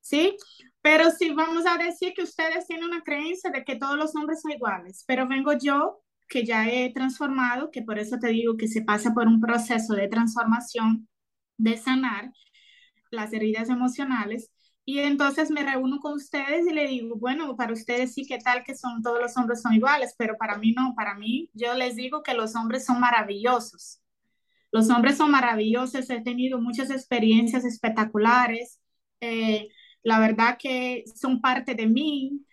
¿sí? 0.03 0.37
Pero 0.83 1.11
si 1.11 1.31
vamos 1.33 1.65
a 1.67 1.79
decir 1.79 2.13
que 2.13 2.23
ustedes 2.23 2.67
tienen 2.67 2.85
una 2.85 3.01
creencia 3.03 3.51
de 3.51 3.65
que 3.65 3.77
todos 3.77 3.97
los 3.97 4.15
hombres 4.15 4.43
son 4.43 4.53
iguales, 4.53 5.03
pero 5.07 5.27
vengo 5.27 5.55
yo 5.55 6.03
que 6.29 6.45
ya 6.45 6.69
he 6.69 6.93
transformado, 6.93 7.71
que 7.71 7.83
por 7.83 7.99
eso 7.99 8.19
te 8.19 8.29
digo 8.29 8.57
que 8.57 8.69
se 8.69 8.83
pasa 8.83 9.15
por 9.15 9.29
un 9.29 9.41
proceso 9.41 9.95
de 9.95 10.09
transformación, 10.09 11.09
de 11.57 11.77
sanar 11.77 12.33
las 13.11 13.33
heridas 13.33 13.69
emocionales. 13.71 14.51
Y 14.87 14.99
entonces 14.99 15.51
me 15.51 15.65
reúno 15.65 15.99
con 16.01 16.15
ustedes 16.15 16.67
y 16.67 16.73
le 16.75 16.87
digo, 16.89 17.17
bueno, 17.17 17.57
para 17.57 17.73
ustedes 17.73 18.13
sí, 18.15 18.27
¿qué 18.27 18.39
tal 18.39 18.65
que 18.65 18.77
son 18.77 19.03
todos 19.03 19.21
los 19.21 19.37
hombres 19.37 19.63
son 19.63 19.75
iguales? 19.75 20.15
Pero 20.19 20.37
para 20.37 20.59
mí 20.59 20.73
no, 20.73 20.95
para 20.95 21.15
mí 21.15 21.51
yo 21.55 21.75
les 21.75 21.97
digo 21.97 22.23
que 22.23 22.35
los 22.35 22.55
hombres 22.57 22.85
son 22.85 23.01
maravillosos. 23.01 24.01
Los 24.73 24.91
hombres 24.91 25.17
son 25.17 25.31
maravillosos, 25.31 26.11
he 26.11 26.21
tenido 26.21 26.61
muchas 26.61 26.91
experiencias 26.91 27.65
espectaculares. 27.65 28.81
Eh, 29.21 29.69
la 30.03 30.19
verdad 30.21 30.59
que 30.59 31.05
son 31.15 31.41
parte 31.41 31.75
de 31.75 31.87
mí. 31.87 32.45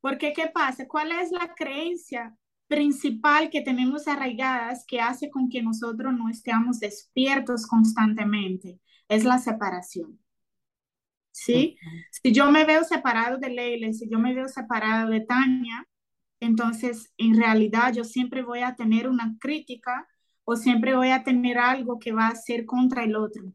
Porque, 0.00 0.32
¿qué 0.32 0.48
pasa? 0.48 0.86
¿Cuál 0.86 1.12
es 1.12 1.30
la 1.32 1.54
creencia 1.54 2.36
principal 2.68 3.50
que 3.50 3.62
tenemos 3.62 4.06
arraigadas 4.06 4.84
que 4.86 5.00
hace 5.00 5.30
con 5.30 5.48
que 5.48 5.62
nosotros 5.62 6.12
no 6.14 6.28
estemos 6.28 6.78
despiertos 6.78 7.66
constantemente? 7.66 8.78
Es 9.08 9.24
la 9.24 9.38
separación. 9.38 10.20
¿Sí? 11.30 11.76
Si 12.10 12.32
yo 12.32 12.50
me 12.50 12.64
veo 12.64 12.84
separado 12.84 13.38
de 13.38 13.50
Leila, 13.50 13.92
si 13.92 14.08
yo 14.08 14.18
me 14.18 14.34
veo 14.34 14.48
separado 14.48 15.10
de 15.10 15.20
Tania, 15.20 15.86
entonces 16.40 17.12
en 17.16 17.36
realidad 17.36 17.92
yo 17.94 18.04
siempre 18.04 18.42
voy 18.42 18.60
a 18.60 18.74
tener 18.74 19.08
una 19.08 19.36
crítica 19.40 20.06
o 20.44 20.56
siempre 20.56 20.96
voy 20.96 21.10
a 21.10 21.22
tener 21.22 21.58
algo 21.58 21.98
que 21.98 22.12
va 22.12 22.28
a 22.28 22.34
ser 22.34 22.64
contra 22.64 23.04
el 23.04 23.16
otro. 23.16 23.52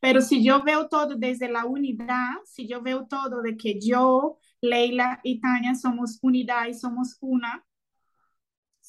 Pero 0.00 0.22
si 0.22 0.42
yo 0.42 0.62
veo 0.62 0.88
todo 0.88 1.14
desde 1.16 1.48
la 1.48 1.66
unidad, 1.66 2.32
si 2.44 2.66
yo 2.66 2.82
veo 2.82 3.06
todo 3.06 3.42
de 3.42 3.56
que 3.56 3.78
yo, 3.80 4.38
Leila 4.60 5.20
y 5.22 5.40
Tania 5.40 5.74
somos 5.74 6.18
unidad 6.22 6.66
y 6.68 6.74
somos 6.74 7.16
una, 7.20 7.64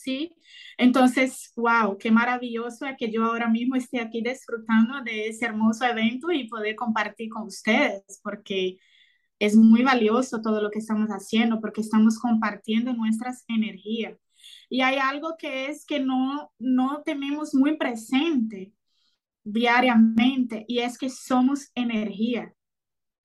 ¿sí? 0.02 0.36
Entonces, 0.78 1.52
wow, 1.56 1.98
qué 1.98 2.12
maravilloso 2.12 2.86
que 2.98 3.12
yo 3.12 3.26
ahora 3.26 3.48
mismo 3.48 3.76
esté 3.76 4.00
aquí 4.00 4.22
disfrutando 4.22 5.02
de 5.04 5.28
ese 5.30 5.46
hermoso 5.46 5.86
evento 5.86 6.32
y 6.32 6.48
poder 6.48 6.76
compartir 6.76 7.30
con 7.30 7.44
ustedes, 7.48 8.20
porque 8.24 8.78
es 9.40 9.56
muy 9.56 9.84
valioso 9.84 10.42
todo 10.42 10.62
lo 10.62 10.72
que 10.72 10.80
estamos 10.80 11.10
haciendo, 11.10 11.60
porque 11.62 11.82
estamos 11.82 12.20
compartiendo 12.20 12.94
nuestras 12.94 13.44
energías. 13.48 14.18
Y 14.70 14.82
hay 14.82 14.98
algo 14.98 15.36
que 15.38 15.68
es 15.68 15.86
que 15.86 16.00
no, 16.00 16.52
no 16.60 17.02
tenemos 17.04 17.54
muy 17.54 17.78
presente 17.78 18.74
diariamente 19.44 20.66
y 20.68 20.80
es 20.80 20.98
que 20.98 21.10
somos 21.10 21.72
energía. 21.76 22.54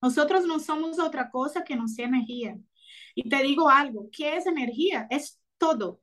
Nosotros 0.02 0.46
no 0.46 0.60
somos 0.60 0.98
otra 0.98 1.30
cosa 1.30 1.64
que 1.64 1.76
no 1.76 1.88
sea 1.88 2.06
energía. 2.06 2.58
Y 3.14 3.28
te 3.28 3.42
digo 3.42 3.68
algo, 3.68 4.08
¿qué 4.12 4.36
es 4.36 4.46
energía? 4.46 5.06
Es 5.10 5.40
todo. 5.58 6.00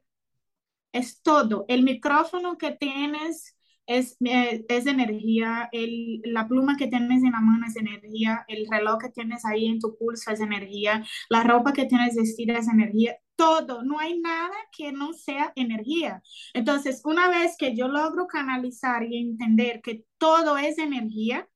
Es 0.93 1.21
todo. 1.21 1.65
El 1.67 1.83
micrófono 1.83 2.57
que 2.57 2.71
tienes 2.71 3.57
es, 3.85 4.15
eh, 4.23 4.65
es 4.69 4.85
energía, 4.85 5.69
el, 5.71 6.21
la 6.23 6.47
pluma 6.47 6.77
que 6.77 6.87
tienes 6.87 7.23
en 7.23 7.31
la 7.31 7.41
mano 7.41 7.65
es 7.67 7.75
energía, 7.75 8.45
el 8.47 8.67
reloj 8.69 8.99
que 8.99 9.09
tienes 9.09 9.43
ahí 9.45 9.65
en 9.67 9.79
tu 9.79 9.97
pulso 9.97 10.31
es 10.31 10.39
energía, 10.39 11.03
la 11.29 11.43
ropa 11.43 11.73
que 11.73 11.85
tienes 11.85 12.15
vestida 12.15 12.57
es 12.57 12.67
energía, 12.67 13.17
todo, 13.35 13.83
no 13.83 13.99
hay 13.99 14.19
nada 14.19 14.55
que 14.71 14.91
no 14.91 15.13
sea 15.13 15.51
energía. 15.55 16.21
Entonces, 16.53 17.01
una 17.03 17.27
vez 17.29 17.55
que 17.57 17.75
yo 17.75 17.87
logro 17.87 18.27
canalizar 18.27 19.03
y 19.03 19.17
entender 19.17 19.81
que 19.81 20.05
todo 20.17 20.57
es 20.57 20.77
energía, 20.77 21.47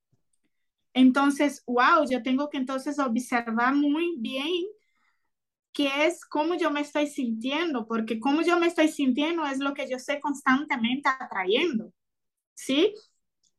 entonces, 0.93 1.63
wow, 1.67 2.10
yo 2.10 2.23
tengo 2.23 2.50
que 2.50 2.58
entonces 2.58 2.97
observar 3.00 3.76
muy 3.76 4.15
bien 4.17 4.65
qué 5.78 6.08
es 6.08 6.26
cómo 6.26 6.56
yo 6.56 6.72
me 6.72 6.82
estoy 6.82 7.06
sintiendo, 7.06 7.86
porque 7.86 8.20
cómo 8.20 8.42
yo 8.42 8.60
me 8.60 8.66
estoy 8.66 8.88
sintiendo 8.88 9.46
es 9.46 9.60
lo 9.60 9.76
que 9.76 9.88
yo 9.88 9.98
estoy 9.98 10.20
constantemente 10.20 11.08
atrayendo, 11.08 11.94
¿sí? 12.56 12.96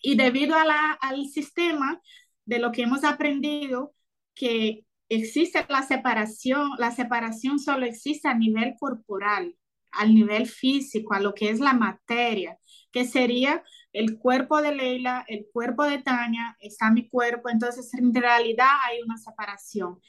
Y 0.02 0.16
debido 0.16 0.57
a 0.57 0.64
la, 0.64 0.98
al 1.00 1.28
sistema 1.28 2.02
de 2.44 2.59
lo 2.59 2.72
que 2.72 2.83
hemos 2.83 3.04
aprendido, 3.04 3.94
que 4.35 4.85
existe 5.09 5.64
la 5.68 5.85
separación, 5.85 6.70
la 6.78 6.90
separación 6.90 7.61
solo 7.61 7.87
existe 7.87 8.26
a 8.26 8.35
nivel 8.35 8.74
corporal, 8.81 9.54
al 9.92 10.12
nivel 10.12 10.48
físico, 10.48 11.14
a 11.14 11.20
lo 11.20 11.35
que 11.35 11.50
es 11.50 11.61
la 11.61 11.72
materia, 11.72 12.59
que 12.90 13.04
sería 13.04 13.62
el 13.92 14.18
cuerpo 14.18 14.61
de 14.61 14.74
Leila, 14.74 15.24
el 15.28 15.46
cuerpo 15.52 15.85
de 15.85 15.98
Tania, 15.98 16.57
está 16.59 16.90
mi 16.90 17.09
cuerpo, 17.09 17.48
entonces 17.48 17.94
en 17.94 18.12
realidad 18.12 18.70
hay 18.88 19.02
una 19.02 19.18
separación. 19.18 20.00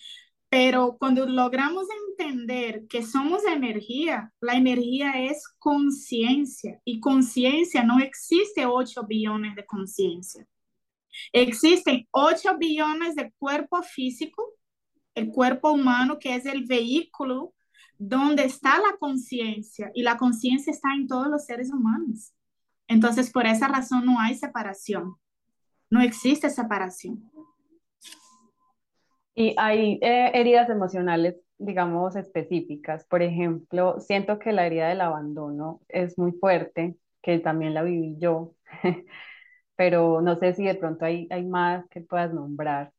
Pero 0.49 0.97
cuando 0.97 1.27
logramos 1.27 1.85
entender 2.09 2.87
que 2.87 3.03
somos 3.03 3.45
energía, 3.45 4.33
la 4.41 4.55
energía 4.55 5.23
es 5.23 5.47
conciencia 5.59 6.81
y 6.83 6.99
conciencia 6.99 7.83
no 7.83 7.99
existe 7.99 8.65
8 8.65 9.03
billones 9.07 9.55
de 9.55 9.65
conciencia. 9.65 10.47
Existen 11.33 12.07
8 12.11 12.57
billones 12.57 13.15
de 13.15 13.31
cuerpo 13.37 13.83
físico, 13.83 14.55
el 15.13 15.29
cuerpo 15.29 15.71
humano 15.71 16.17
que 16.17 16.35
es 16.35 16.45
el 16.45 16.65
vehículo 16.65 17.53
donde 17.99 18.45
está 18.45 18.79
la 18.79 18.97
conciencia 18.97 19.91
y 19.93 20.03
la 20.03 20.17
conciencia 20.17 20.71
está 20.71 20.95
en 20.95 21.05
todos 21.05 21.27
los 21.27 21.45
seres 21.45 21.71
humanos. 21.71 22.33
Entonces, 22.87 23.29
por 23.29 23.45
esa 23.45 23.67
razón 23.67 24.05
no 24.05 24.19
hay 24.19 24.35
separación. 24.35 25.15
No 25.91 26.01
existe 26.01 26.49
separación. 26.49 27.29
Y 29.39 29.55
hay 29.57 29.99
eh, 30.01 30.31
heridas 30.33 30.69
emocionales, 30.69 31.37
digamos, 31.57 32.17
específicas. 32.17 33.05
Por 33.05 33.21
ejemplo, 33.21 33.97
siento 34.01 34.37
que 34.37 34.51
la 34.51 34.65
herida 34.67 34.89
del 34.89 34.99
abandono 34.99 35.79
es 35.87 36.17
muy 36.17 36.33
fuerte, 36.33 36.97
que 37.21 37.39
también 37.39 37.73
la 37.73 37.83
viví 37.83 38.17
yo. 38.19 38.53
pero 39.77 40.19
no 40.19 40.35
sé 40.35 40.53
si 40.55 40.65
de 40.65 40.75
pronto 40.75 41.05
hay, 41.05 41.25
hay 41.31 41.45
más 41.45 41.87
que 41.87 42.01
puedas 42.01 42.33
nombrar. 42.33 42.91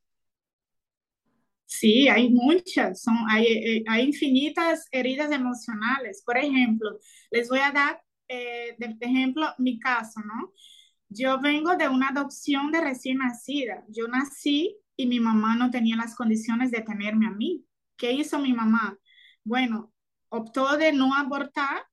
Sí, 1.67 2.09
hay 2.09 2.31
muchas, 2.31 3.03
son, 3.03 3.17
hay, 3.29 3.45
eh, 3.45 3.85
hay 3.87 4.07
infinitas 4.07 4.87
heridas 4.93 5.31
emocionales. 5.31 6.23
Por 6.25 6.39
ejemplo, 6.39 6.99
les 7.31 7.51
voy 7.51 7.59
a 7.59 7.71
dar 7.71 8.03
eh, 8.29 8.77
de 8.79 8.97
ejemplo 9.01 9.47
mi 9.59 9.79
caso, 9.79 10.21
¿no? 10.21 10.55
Yo 11.11 11.39
vengo 11.39 11.77
de 11.77 11.87
una 11.89 12.09
adopción 12.09 12.73
de 12.73 12.81
recién 12.81 13.19
nacida. 13.19 13.85
Yo 13.91 14.09
nací 14.09 14.80
y 15.01 15.07
mi 15.07 15.19
mamá 15.19 15.57
no 15.57 15.71
tenía 15.71 15.97
las 15.97 16.15
condiciones 16.15 16.71
de 16.71 16.83
tenerme 16.83 17.27
a 17.27 17.31
mí. 17.31 17.65
¿Qué 17.97 18.13
hizo 18.13 18.39
mi 18.39 18.53
mamá? 18.53 18.99
Bueno, 19.45 19.93
optó 20.29 20.77
de 20.77 20.93
no 20.93 21.15
abortar 21.15 21.87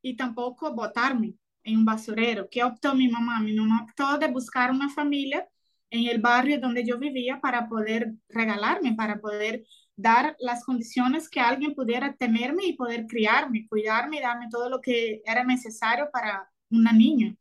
y 0.00 0.16
tampoco 0.16 0.74
botarme 0.74 1.34
en 1.62 1.78
un 1.78 1.84
basurero. 1.84 2.48
¿Qué 2.50 2.64
optó 2.64 2.94
mi 2.94 3.08
mamá? 3.08 3.40
Mi 3.40 3.54
mamá 3.54 3.84
optó 3.84 4.16
de 4.18 4.28
buscar 4.28 4.70
una 4.70 4.88
familia 4.88 5.46
en 5.90 6.06
el 6.08 6.22
barrio 6.22 6.58
donde 6.58 6.86
yo 6.86 6.98
vivía 6.98 7.38
para 7.38 7.68
poder 7.68 8.14
regalarme, 8.30 8.94
para 8.94 9.20
poder 9.20 9.64
dar 9.94 10.34
las 10.40 10.64
condiciones 10.64 11.28
que 11.28 11.40
alguien 11.40 11.74
pudiera 11.74 12.14
tenerme 12.14 12.64
y 12.64 12.76
poder 12.76 13.06
criarme, 13.06 13.66
cuidarme 13.68 14.16
y 14.18 14.20
darme 14.22 14.48
todo 14.50 14.70
lo 14.70 14.80
que 14.80 15.20
era 15.26 15.44
necesario 15.44 16.08
para 16.10 16.50
una 16.70 16.92
niña. 16.92 17.36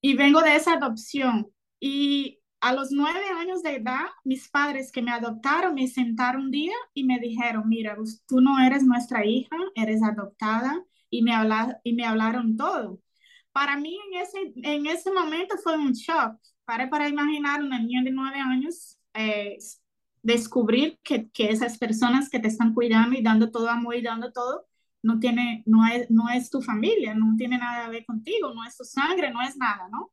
Y 0.00 0.14
vengo 0.14 0.40
de 0.42 0.56
esa 0.56 0.74
adopción. 0.74 1.46
Y 1.80 2.37
a 2.60 2.72
los 2.72 2.90
nueve 2.90 3.20
años 3.38 3.62
de 3.62 3.76
edad, 3.76 4.06
mis 4.24 4.48
padres 4.48 4.90
que 4.90 5.02
me 5.02 5.12
adoptaron 5.12 5.74
me 5.74 5.86
sentaron 5.86 6.42
un 6.44 6.50
día 6.50 6.74
y 6.92 7.04
me 7.04 7.18
dijeron, 7.20 7.68
mira, 7.68 7.96
tú 8.26 8.40
no 8.40 8.58
eres 8.58 8.84
nuestra 8.84 9.24
hija, 9.24 9.56
eres 9.74 10.02
adoptada. 10.02 10.84
Y 11.10 11.22
me, 11.22 11.34
hablaron 12.04 12.56
todo. 12.56 13.00
Para 13.52 13.76
mí 13.78 13.98
en 14.08 14.20
ese, 14.20 14.52
en 14.56 14.86
ese 14.86 15.10
momento 15.10 15.56
fue 15.62 15.78
un 15.78 15.92
shock. 15.92 16.38
Para, 16.64 16.90
para 16.90 17.08
imaginar 17.08 17.62
una 17.62 17.78
niña 17.78 18.02
de 18.02 18.10
nueve 18.10 18.38
años 18.38 18.98
eh, 19.14 19.56
descubrir 20.22 20.98
que, 21.02 21.30
que, 21.30 21.50
esas 21.50 21.78
personas 21.78 22.28
que 22.28 22.40
te 22.40 22.48
están 22.48 22.74
cuidando 22.74 23.16
y 23.16 23.22
dando 23.22 23.50
todo 23.50 23.70
amor 23.70 23.96
y 23.96 24.02
dando 24.02 24.32
todo, 24.32 24.66
no, 25.02 25.18
tiene, 25.18 25.62
no, 25.66 25.86
es, 25.86 26.10
no 26.10 26.28
es 26.28 26.50
tu 26.50 26.60
familia, 26.60 27.14
no 27.14 27.34
tiene 27.36 27.58
nada 27.58 27.86
que 27.86 27.90
ver 27.92 28.06
contigo, 28.06 28.52
no 28.54 28.64
es 28.64 28.76
tu 28.76 28.84
sangre, 28.84 29.30
no 29.30 29.40
es 29.42 29.56
nada, 29.56 29.88
¿no? 29.90 30.12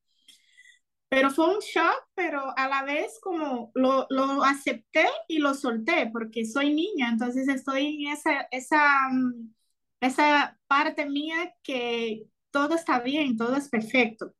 Pero 1.15 1.31
fue 1.31 1.47
un 1.47 1.61
shock, 1.61 2.09
pero 2.13 2.53
a 2.57 2.67
la 2.67 2.83
vez 2.83 3.19
como 3.21 3.71
lo, 3.73 4.05
lo 4.09 4.43
acepté 4.43 5.05
y 5.29 5.37
lo 5.37 5.53
solté 5.53 6.09
porque 6.11 6.43
soy 6.43 6.73
niña, 6.73 7.07
entonces 7.07 7.47
estoy 7.47 8.03
en 8.03 8.11
esa, 8.11 8.41
esa, 8.51 9.07
mm, 9.09 9.53
esa 10.01 10.59
parte 10.67 11.05
mía 11.05 11.55
que 11.63 12.25
todo 12.51 12.75
está 12.75 12.99
bien, 12.99 13.37
todo 13.37 13.55
es 13.55 13.69
perfecto. 13.69 14.33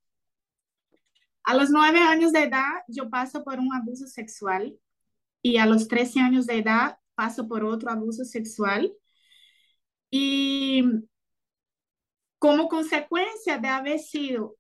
A 1.46 1.56
los 1.56 1.70
nueve 1.70 2.00
años 2.00 2.34
de 2.34 2.44
edad 2.44 2.84
yo 2.90 3.10
paso 3.10 3.46
por 3.46 3.58
un 3.60 3.74
abuso 3.74 4.06
sexual 4.08 4.78
y 5.42 5.56
a 5.56 5.66
los 5.66 5.88
13 5.88 6.20
años 6.20 6.46
de 6.46 6.58
edad 6.58 6.98
paso 7.16 7.48
por 7.48 7.64
otro 7.64 7.90
abuso 7.90 8.26
sexual. 8.26 8.92
Y 10.12 10.84
como 12.38 12.68
consecuencia 12.68 13.60
de 13.60 13.70
haber 13.70 14.00
sido 14.00 14.58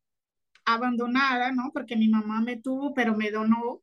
abandonada, 0.65 1.51
¿no? 1.51 1.71
Porque 1.73 1.95
mi 1.95 2.09
mamá 2.09 2.41
me 2.41 2.57
tuvo, 2.57 2.93
pero 2.93 3.15
me 3.15 3.31
donó, 3.31 3.81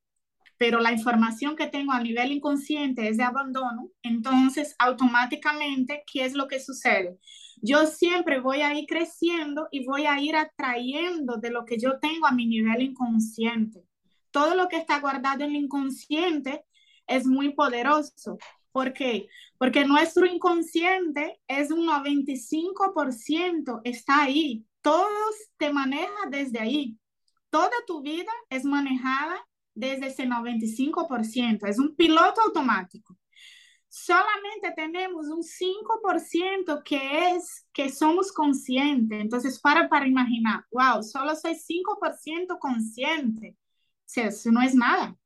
pero 0.59 0.81
la 0.81 0.93
información 0.93 1.57
que 1.57 1.67
tengo 1.67 1.93
a 1.93 2.01
nivel 2.01 2.33
inconsciente 2.33 3.09
es 3.09 3.17
de 3.17 3.25
abandono, 3.25 3.91
entonces 4.03 4.77
automáticamente, 4.79 6.05
¿qué 6.07 6.25
es 6.25 6.35
lo 6.35 6.47
que 6.47 6.61
sucede? 6.61 7.19
Yo 7.61 7.87
siempre 7.87 8.41
voy 8.41 8.63
a 8.63 8.73
ir 8.79 8.87
creciendo 8.87 9.69
y 9.71 9.85
voy 9.85 10.07
a 10.07 10.21
ir 10.21 10.37
atrayendo 10.37 11.37
de 11.37 11.51
lo 11.51 11.65
que 11.65 11.79
yo 11.79 11.99
tengo 12.01 12.27
a 12.27 12.33
mi 12.33 12.47
nivel 12.47 12.83
inconsciente. 12.83 13.85
Todo 14.31 14.55
lo 14.55 14.69
que 14.69 14.77
está 14.77 15.01
guardado 15.01 15.45
en 15.45 15.51
el 15.51 15.57
inconsciente 15.57 16.65
es 17.07 17.27
muy 17.27 17.55
poderoso. 17.55 18.39
¿Por 18.73 18.93
qué? 18.93 19.29
Porque 19.59 19.85
nuestro 19.85 20.27
inconsciente 20.27 21.41
es 21.47 21.71
un 21.71 21.87
95%, 21.87 23.81
está 23.85 24.23
ahí. 24.23 24.65
Todos 24.83 25.35
te 25.57 25.73
maneja 25.73 26.29
desde 26.29 26.59
ahí. 26.61 26.99
Toda 27.51 27.71
tu 27.87 28.03
vida 28.03 28.33
es 28.51 28.65
manejada 28.65 29.37
desde 29.75 30.09
ese 30.09 30.27
95%. 30.27 31.67
Es 31.67 31.79
un 31.79 31.95
piloto 31.95 32.41
automático. 32.43 33.17
Solamente 33.89 34.73
tenemos 34.75 35.27
un 35.29 35.43
5% 35.43 36.83
que 36.83 37.31
es 37.31 37.67
que 37.73 37.91
somos 37.91 38.33
conscientes. 38.33 39.21
Entonces, 39.21 39.61
para 39.61 39.89
para 39.89 40.07
imaginar, 40.07 40.65
wow, 40.71 41.03
solo 41.03 41.37
soy 41.37 41.55
5% 41.55 42.59
consciente. 42.59 43.57
O 43.59 44.05
sea, 44.07 44.29
eso 44.29 44.51
no 44.51 44.63
es 44.63 44.75
nada. 44.75 45.17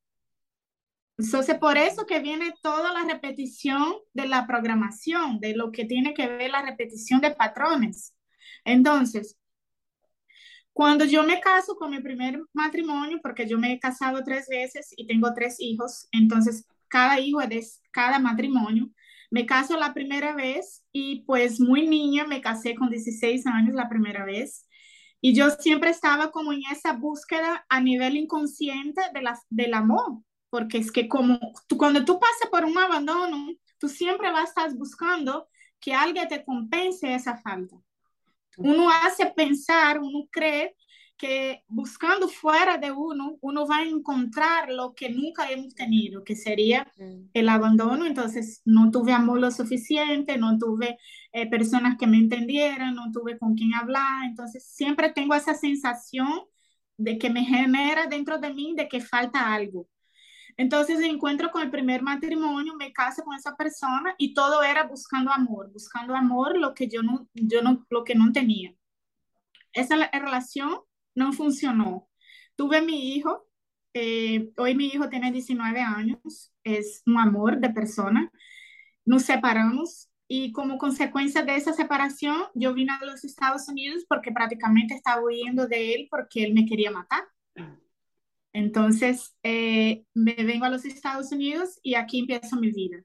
Entonces, 1.18 1.56
por 1.58 1.78
eso 1.78 2.06
que 2.06 2.20
viene 2.20 2.54
toda 2.62 2.92
la 2.92 3.04
repetición 3.04 3.94
de 4.12 4.28
la 4.28 4.46
programación, 4.46 5.40
de 5.40 5.56
lo 5.56 5.72
que 5.72 5.84
tiene 5.86 6.12
que 6.12 6.26
ver 6.26 6.50
la 6.50 6.62
repetición 6.62 7.20
de 7.20 7.34
patrones. 7.34 8.14
Entonces, 8.64 9.38
cuando 10.76 11.06
yo 11.06 11.22
me 11.22 11.40
caso 11.40 11.74
con 11.74 11.90
mi 11.90 12.00
primer 12.02 12.38
matrimonio, 12.52 13.18
porque 13.22 13.48
yo 13.48 13.56
me 13.58 13.72
he 13.72 13.80
casado 13.80 14.22
tres 14.22 14.46
veces 14.46 14.92
y 14.94 15.06
tengo 15.06 15.32
tres 15.32 15.56
hijos, 15.58 16.06
entonces 16.12 16.66
cada 16.86 17.18
hijo 17.18 17.40
es 17.40 17.48
de 17.48 17.66
cada 17.90 18.18
matrimonio. 18.18 18.90
Me 19.30 19.46
caso 19.46 19.78
la 19.78 19.94
primera 19.94 20.34
vez 20.34 20.84
y 20.92 21.24
pues 21.24 21.60
muy 21.60 21.88
niña 21.88 22.26
me 22.26 22.42
casé 22.42 22.74
con 22.74 22.90
16 22.90 23.46
años 23.46 23.74
la 23.74 23.88
primera 23.88 24.26
vez. 24.26 24.68
Y 25.22 25.32
yo 25.32 25.48
siempre 25.48 25.88
estaba 25.88 26.30
como 26.30 26.52
en 26.52 26.60
esa 26.70 26.92
búsqueda 26.92 27.64
a 27.70 27.80
nivel 27.80 28.14
inconsciente 28.18 29.00
de 29.14 29.22
la, 29.22 29.40
del 29.48 29.72
amor, 29.72 30.20
porque 30.50 30.76
es 30.76 30.92
que 30.92 31.08
como 31.08 31.40
tú, 31.68 31.78
cuando 31.78 32.04
tú 32.04 32.20
pasas 32.20 32.50
por 32.50 32.66
un 32.66 32.76
abandono, 32.76 33.46
tú 33.78 33.88
siempre 33.88 34.30
vas 34.30 34.40
a 34.40 34.48
estar 34.48 34.74
buscando 34.74 35.48
que 35.80 35.94
alguien 35.94 36.28
te 36.28 36.44
compense 36.44 37.14
esa 37.14 37.38
falta. 37.38 37.76
Uno 38.56 38.90
hace 38.90 39.26
pensar, 39.26 39.98
uno 40.00 40.26
cree 40.30 40.74
que 41.16 41.62
buscando 41.68 42.28
fuera 42.28 42.76
de 42.76 42.92
uno, 42.92 43.38
uno 43.40 43.66
va 43.66 43.78
a 43.78 43.84
encontrar 43.84 44.70
lo 44.70 44.94
que 44.94 45.08
nunca 45.08 45.50
hemos 45.50 45.74
tenido, 45.74 46.22
que 46.24 46.36
sería 46.36 46.92
mm. 46.98 47.30
el 47.32 47.48
abandono. 47.48 48.04
Entonces, 48.04 48.60
no 48.64 48.90
tuve 48.90 49.12
amor 49.12 49.40
lo 49.40 49.50
suficiente, 49.50 50.36
no 50.36 50.58
tuve 50.58 50.98
eh, 51.32 51.48
personas 51.48 51.96
que 51.98 52.06
me 52.06 52.18
entendieran, 52.18 52.94
no 52.94 53.10
tuve 53.12 53.38
con 53.38 53.54
quién 53.54 53.74
hablar. 53.74 54.24
Entonces, 54.26 54.68
siempre 54.68 55.10
tengo 55.10 55.34
esa 55.34 55.54
sensación 55.54 56.28
de 56.98 57.18
que 57.18 57.30
me 57.30 57.44
genera 57.44 58.06
dentro 58.06 58.38
de 58.38 58.52
mí 58.52 58.74
de 58.76 58.88
que 58.88 59.00
falta 59.00 59.54
algo. 59.54 59.88
Entonces 60.56 61.00
encuentro 61.00 61.50
con 61.50 61.62
el 61.62 61.70
primer 61.70 62.02
matrimonio, 62.02 62.74
me 62.76 62.92
caso 62.92 63.22
con 63.24 63.36
esa 63.36 63.56
persona 63.56 64.14
y 64.18 64.32
todo 64.32 64.62
era 64.62 64.84
buscando 64.86 65.30
amor, 65.30 65.70
buscando 65.72 66.14
amor 66.14 66.58
lo 66.58 66.74
que 66.74 66.88
yo 66.88 67.02
no, 67.02 67.28
yo 67.34 67.62
no, 67.62 67.86
lo 67.90 68.04
que 68.04 68.14
no 68.14 68.32
tenía. 68.32 68.74
Esa 69.72 69.96
relación 70.12 70.80
no 71.14 71.32
funcionó. 71.32 72.08
Tuve 72.56 72.80
mi 72.80 73.14
hijo, 73.14 73.46
eh, 73.92 74.50
hoy 74.56 74.74
mi 74.74 74.86
hijo 74.86 75.08
tiene 75.10 75.30
19 75.30 75.80
años, 75.80 76.52
es 76.64 77.02
un 77.06 77.18
amor 77.18 77.58
de 77.60 77.70
persona. 77.70 78.30
Nos 79.04 79.24
separamos 79.24 80.08
y 80.28 80.52
como 80.52 80.78
consecuencia 80.78 81.42
de 81.42 81.56
esa 81.56 81.72
separación, 81.72 82.44
yo 82.54 82.74
vine 82.74 82.92
a 82.92 83.04
los 83.04 83.24
Estados 83.24 83.68
Unidos 83.68 84.04
porque 84.08 84.32
prácticamente 84.32 84.94
estaba 84.94 85.22
huyendo 85.22 85.66
de 85.66 85.94
él 85.94 86.08
porque 86.10 86.44
él 86.44 86.54
me 86.54 86.66
quería 86.66 86.90
matar. 86.90 87.24
Entonces, 88.56 89.36
eh, 89.42 90.06
me 90.14 90.32
vengo 90.32 90.64
a 90.64 90.70
los 90.70 90.86
Estados 90.86 91.30
Unidos 91.30 91.78
y 91.82 91.94
aquí 91.94 92.20
empiezo 92.20 92.56
mi 92.56 92.70
vida. 92.70 92.96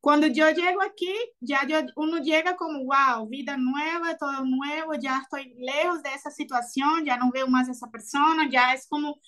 Cuando 0.00 0.26
yo 0.28 0.48
llego 0.48 0.80
aquí, 0.80 1.14
ya 1.40 1.66
yo, 1.66 1.76
uno 1.96 2.22
llega 2.22 2.56
como, 2.56 2.78
wow, 2.84 3.28
vida 3.28 3.58
nueva, 3.58 4.16
todo 4.16 4.46
nuevo, 4.46 4.94
ya 4.94 5.18
estoy 5.18 5.54
lejos 5.58 6.02
de 6.02 6.08
esa 6.14 6.30
situación, 6.30 7.04
ya 7.04 7.18
no 7.18 7.30
veo 7.30 7.46
más 7.48 7.68
a 7.68 7.72
esa 7.72 7.90
persona, 7.90 8.48
ya 8.50 8.72
es 8.72 8.86
como 8.88 9.20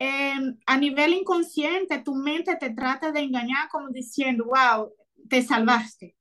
em, 0.00 0.58
a 0.66 0.76
nivel 0.76 1.12
inconsciente, 1.12 2.02
tu 2.02 2.16
mente 2.16 2.56
te 2.56 2.70
trata 2.70 3.12
de 3.12 3.20
engañar 3.20 3.68
como 3.70 3.90
diciendo, 3.90 4.46
wow, 4.46 4.92
te 5.28 5.40
salvaste. 5.40 6.16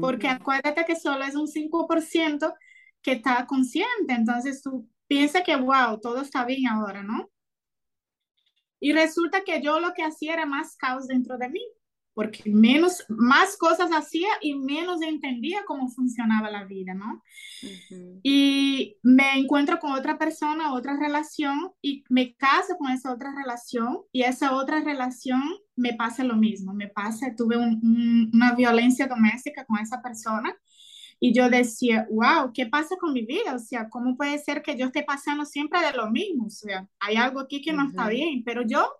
Porque 0.00 0.26
acuérdate 0.26 0.84
que 0.84 0.96
solo 0.96 1.22
es 1.24 1.36
un 1.36 1.46
5% 1.46 2.52
que 3.00 3.12
está 3.12 3.46
consciente, 3.46 4.12
entonces 4.12 4.60
tú 4.60 4.88
piensas 5.06 5.44
que, 5.44 5.54
wow, 5.54 6.00
todo 6.00 6.22
está 6.22 6.44
bien 6.44 6.66
ahora, 6.66 7.04
¿no? 7.04 7.30
Y 8.80 8.92
resulta 8.92 9.42
que 9.44 9.60
yo 9.62 9.78
lo 9.78 9.92
que 9.92 10.02
hacía 10.02 10.32
era 10.32 10.46
más 10.46 10.76
caos 10.76 11.06
dentro 11.06 11.36
de 11.38 11.48
mí, 11.48 11.62
porque 12.14 12.50
menos, 12.50 13.04
más 13.08 13.56
cosas 13.56 13.90
hacía 13.92 14.28
y 14.40 14.54
menos 14.54 15.00
entendía 15.02 15.60
cómo 15.66 15.88
funcionaba 15.88 16.50
la 16.50 16.64
vida, 16.64 16.92
¿no? 16.94 17.22
Y 18.22 18.96
me 19.02 19.38
encuentro 19.38 19.78
con 19.78 19.92
otra 19.92 20.18
persona, 20.18 20.74
otra 20.74 20.98
relación, 20.98 21.72
y 21.80 22.04
me 22.08 22.34
caso 22.34 22.76
con 22.78 22.90
esa 22.90 23.12
otra 23.12 23.32
relación, 23.34 24.00
y 24.12 24.22
esa 24.22 24.54
otra 24.54 24.80
relación 24.80 25.42
me 25.76 25.94
pasa 25.94 26.24
lo 26.24 26.36
mismo, 26.36 26.74
me 26.74 26.88
pasa, 26.88 27.34
tuve 27.36 27.56
una 27.56 28.52
violencia 28.54 29.06
doméstica 29.06 29.64
con 29.64 29.78
esa 29.78 30.02
persona, 30.02 30.54
Y 31.20 31.34
yo 31.34 31.50
decía, 31.50 32.06
wow, 32.10 32.50
¿qué 32.52 32.66
pasa 32.66 32.96
con 32.96 33.12
mi 33.12 33.22
vida? 33.26 33.54
O 33.54 33.58
sea, 33.58 33.88
¿cómo 33.90 34.16
puede 34.16 34.38
ser 34.38 34.62
que 34.62 34.76
yo 34.76 34.86
esté 34.86 35.02
pasando 35.02 35.44
siempre 35.44 35.80
de 35.80 35.92
lo 35.92 36.10
mismo? 36.10 36.46
O 36.46 36.50
sea, 36.50 36.88
hay 36.98 37.16
algo 37.16 37.40
aquí 37.40 37.60
que 37.60 37.74
no 37.74 37.86
está 37.86 38.08
bien, 38.08 38.42
pero 38.42 38.62
yo 38.66 38.90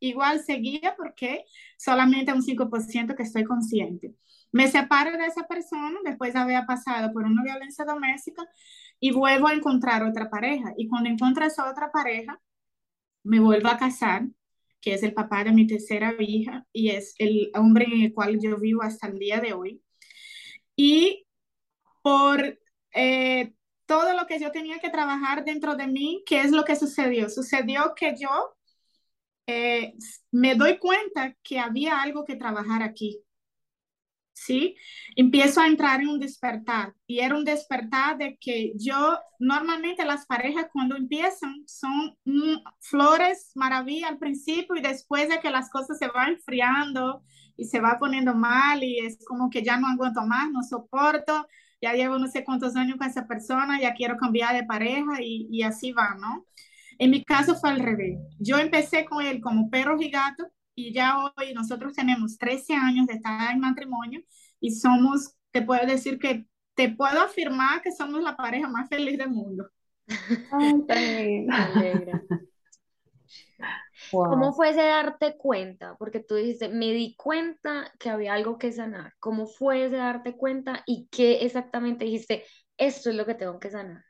igual 0.00 0.42
seguía 0.42 0.94
porque 0.96 1.44
solamente 1.78 2.32
un 2.32 2.42
5% 2.42 3.14
que 3.14 3.22
estoy 3.22 3.44
consciente. 3.44 4.14
Me 4.50 4.68
separo 4.68 5.12
de 5.12 5.26
esa 5.26 5.46
persona 5.46 5.98
después 6.04 6.32
de 6.32 6.40
haber 6.40 6.64
pasado 6.66 7.12
por 7.12 7.24
una 7.24 7.42
violencia 7.42 7.84
doméstica 7.84 8.46
y 8.98 9.12
vuelvo 9.12 9.48
a 9.48 9.54
encontrar 9.54 10.02
otra 10.04 10.30
pareja. 10.30 10.72
Y 10.76 10.88
cuando 10.88 11.10
encuentro 11.10 11.44
esa 11.44 11.70
otra 11.70 11.90
pareja, 11.92 12.40
me 13.24 13.40
vuelvo 13.40 13.68
a 13.68 13.78
casar, 13.78 14.26
que 14.80 14.94
es 14.94 15.02
el 15.02 15.14
papá 15.14 15.44
de 15.44 15.52
mi 15.52 15.66
tercera 15.66 16.14
hija 16.18 16.66
y 16.72 16.90
es 16.90 17.14
el 17.18 17.50
hombre 17.54 17.86
en 17.86 18.02
el 18.02 18.12
cual 18.14 18.38
yo 18.40 18.58
vivo 18.58 18.82
hasta 18.82 19.06
el 19.08 19.18
día 19.18 19.40
de 19.40 19.52
hoy. 19.52 19.82
Y 20.76 21.26
por 22.02 22.58
eh, 22.94 23.54
todo 23.86 24.14
lo 24.14 24.26
que 24.26 24.38
yo 24.40 24.50
tenía 24.52 24.80
que 24.80 24.90
trabajar 24.90 25.44
dentro 25.44 25.76
de 25.76 25.86
mí, 25.86 26.22
¿qué 26.26 26.40
es 26.42 26.50
lo 26.52 26.64
que 26.64 26.76
sucedió? 26.76 27.28
Sucedió 27.30 27.94
que 27.94 28.14
yo 28.18 28.56
eh, 29.46 29.94
me 30.30 30.54
doy 30.54 30.78
cuenta 30.78 31.34
que 31.42 31.58
había 31.58 32.00
algo 32.02 32.24
que 32.24 32.36
trabajar 32.36 32.82
aquí. 32.82 33.22
¿Sí? 34.34 34.76
Empiezo 35.14 35.60
a 35.60 35.68
entrar 35.68 36.00
en 36.00 36.08
un 36.08 36.18
despertar 36.18 36.94
y 37.06 37.20
era 37.20 37.36
un 37.36 37.44
despertar 37.44 38.18
de 38.18 38.38
que 38.40 38.72
yo, 38.76 39.18
normalmente 39.38 40.04
las 40.04 40.26
parejas 40.26 40.66
cuando 40.72 40.96
empiezan 40.96 41.62
son 41.66 42.16
flores, 42.80 43.52
maravilla 43.54 44.08
al 44.08 44.18
principio 44.18 44.74
y 44.76 44.80
después 44.82 45.28
de 45.28 45.38
que 45.38 45.50
las 45.50 45.70
cosas 45.70 45.98
se 45.98 46.08
van 46.08 46.30
enfriando 46.30 47.22
y 47.56 47.66
se 47.66 47.78
va 47.80 47.98
poniendo 48.00 48.34
mal 48.34 48.82
y 48.82 48.98
es 49.00 49.24
como 49.26 49.48
que 49.48 49.62
ya 49.62 49.76
no 49.76 49.86
aguanto 49.86 50.22
más, 50.22 50.50
no 50.50 50.62
soporto, 50.62 51.46
ya 51.82 51.94
llevo 51.94 52.18
no 52.18 52.28
sé 52.28 52.44
cuántos 52.44 52.76
años 52.76 52.96
con 52.98 53.08
esa 53.08 53.26
persona, 53.26 53.80
ya 53.80 53.94
quiero 53.94 54.16
cambiar 54.16 54.54
de 54.54 54.64
pareja 54.64 55.20
y, 55.22 55.48
y 55.50 55.62
así 55.62 55.92
va, 55.92 56.14
¿no? 56.20 56.46
En 56.98 57.10
mi 57.10 57.24
caso 57.24 57.56
fue 57.56 57.70
al 57.70 57.80
revés. 57.80 58.18
Yo 58.38 58.58
empecé 58.58 59.04
con 59.04 59.24
él 59.24 59.40
como 59.40 59.70
perro 59.70 60.00
y 60.00 60.10
gato 60.10 60.46
y 60.74 60.92
ya 60.94 61.16
hoy 61.18 61.54
nosotros 61.54 61.94
tenemos 61.94 62.38
13 62.38 62.74
años 62.74 63.06
de 63.06 63.14
estar 63.14 63.52
en 63.52 63.60
matrimonio 63.60 64.22
y 64.60 64.70
somos, 64.72 65.34
te 65.50 65.62
puedo 65.62 65.86
decir 65.86 66.18
que 66.18 66.46
te 66.74 66.90
puedo 66.90 67.20
afirmar 67.22 67.82
que 67.82 67.92
somos 67.92 68.22
la 68.22 68.36
pareja 68.36 68.68
más 68.68 68.88
feliz 68.88 69.18
del 69.18 69.30
mundo. 69.30 69.68
Ay, 70.50 71.92
¿Cómo 74.12 74.52
fue 74.52 74.70
ese 74.70 74.82
darte 74.82 75.36
cuenta? 75.36 75.96
Porque 75.98 76.20
tú 76.20 76.34
dijiste, 76.34 76.68
me 76.68 76.92
di 76.92 77.14
cuenta 77.16 77.92
que 77.98 78.10
había 78.10 78.34
algo 78.34 78.58
que 78.58 78.72
sanar. 78.72 79.14
¿Cómo 79.18 79.46
fue 79.46 79.86
ese 79.86 79.96
darte 79.96 80.36
cuenta 80.36 80.82
y 80.86 81.08
qué 81.10 81.44
exactamente 81.44 82.04
dijiste, 82.04 82.44
esto 82.76 83.10
es 83.10 83.16
lo 83.16 83.26
que 83.26 83.34
tengo 83.34 83.58
que 83.58 83.70
sanar? 83.70 84.04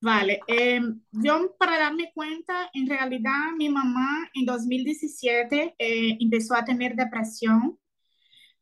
Vale, 0.00 0.40
em, 0.46 1.00
yo 1.12 1.54
para 1.58 1.78
darme 1.78 2.10
cuenta, 2.14 2.68
en 2.74 2.86
realidad 2.86 3.52
mi 3.56 3.70
mamá 3.70 4.28
en 4.34 4.44
2017 4.44 5.74
eh, 5.78 6.16
empezó 6.20 6.54
a 6.54 6.64
tener 6.64 6.94
depresión, 6.94 7.78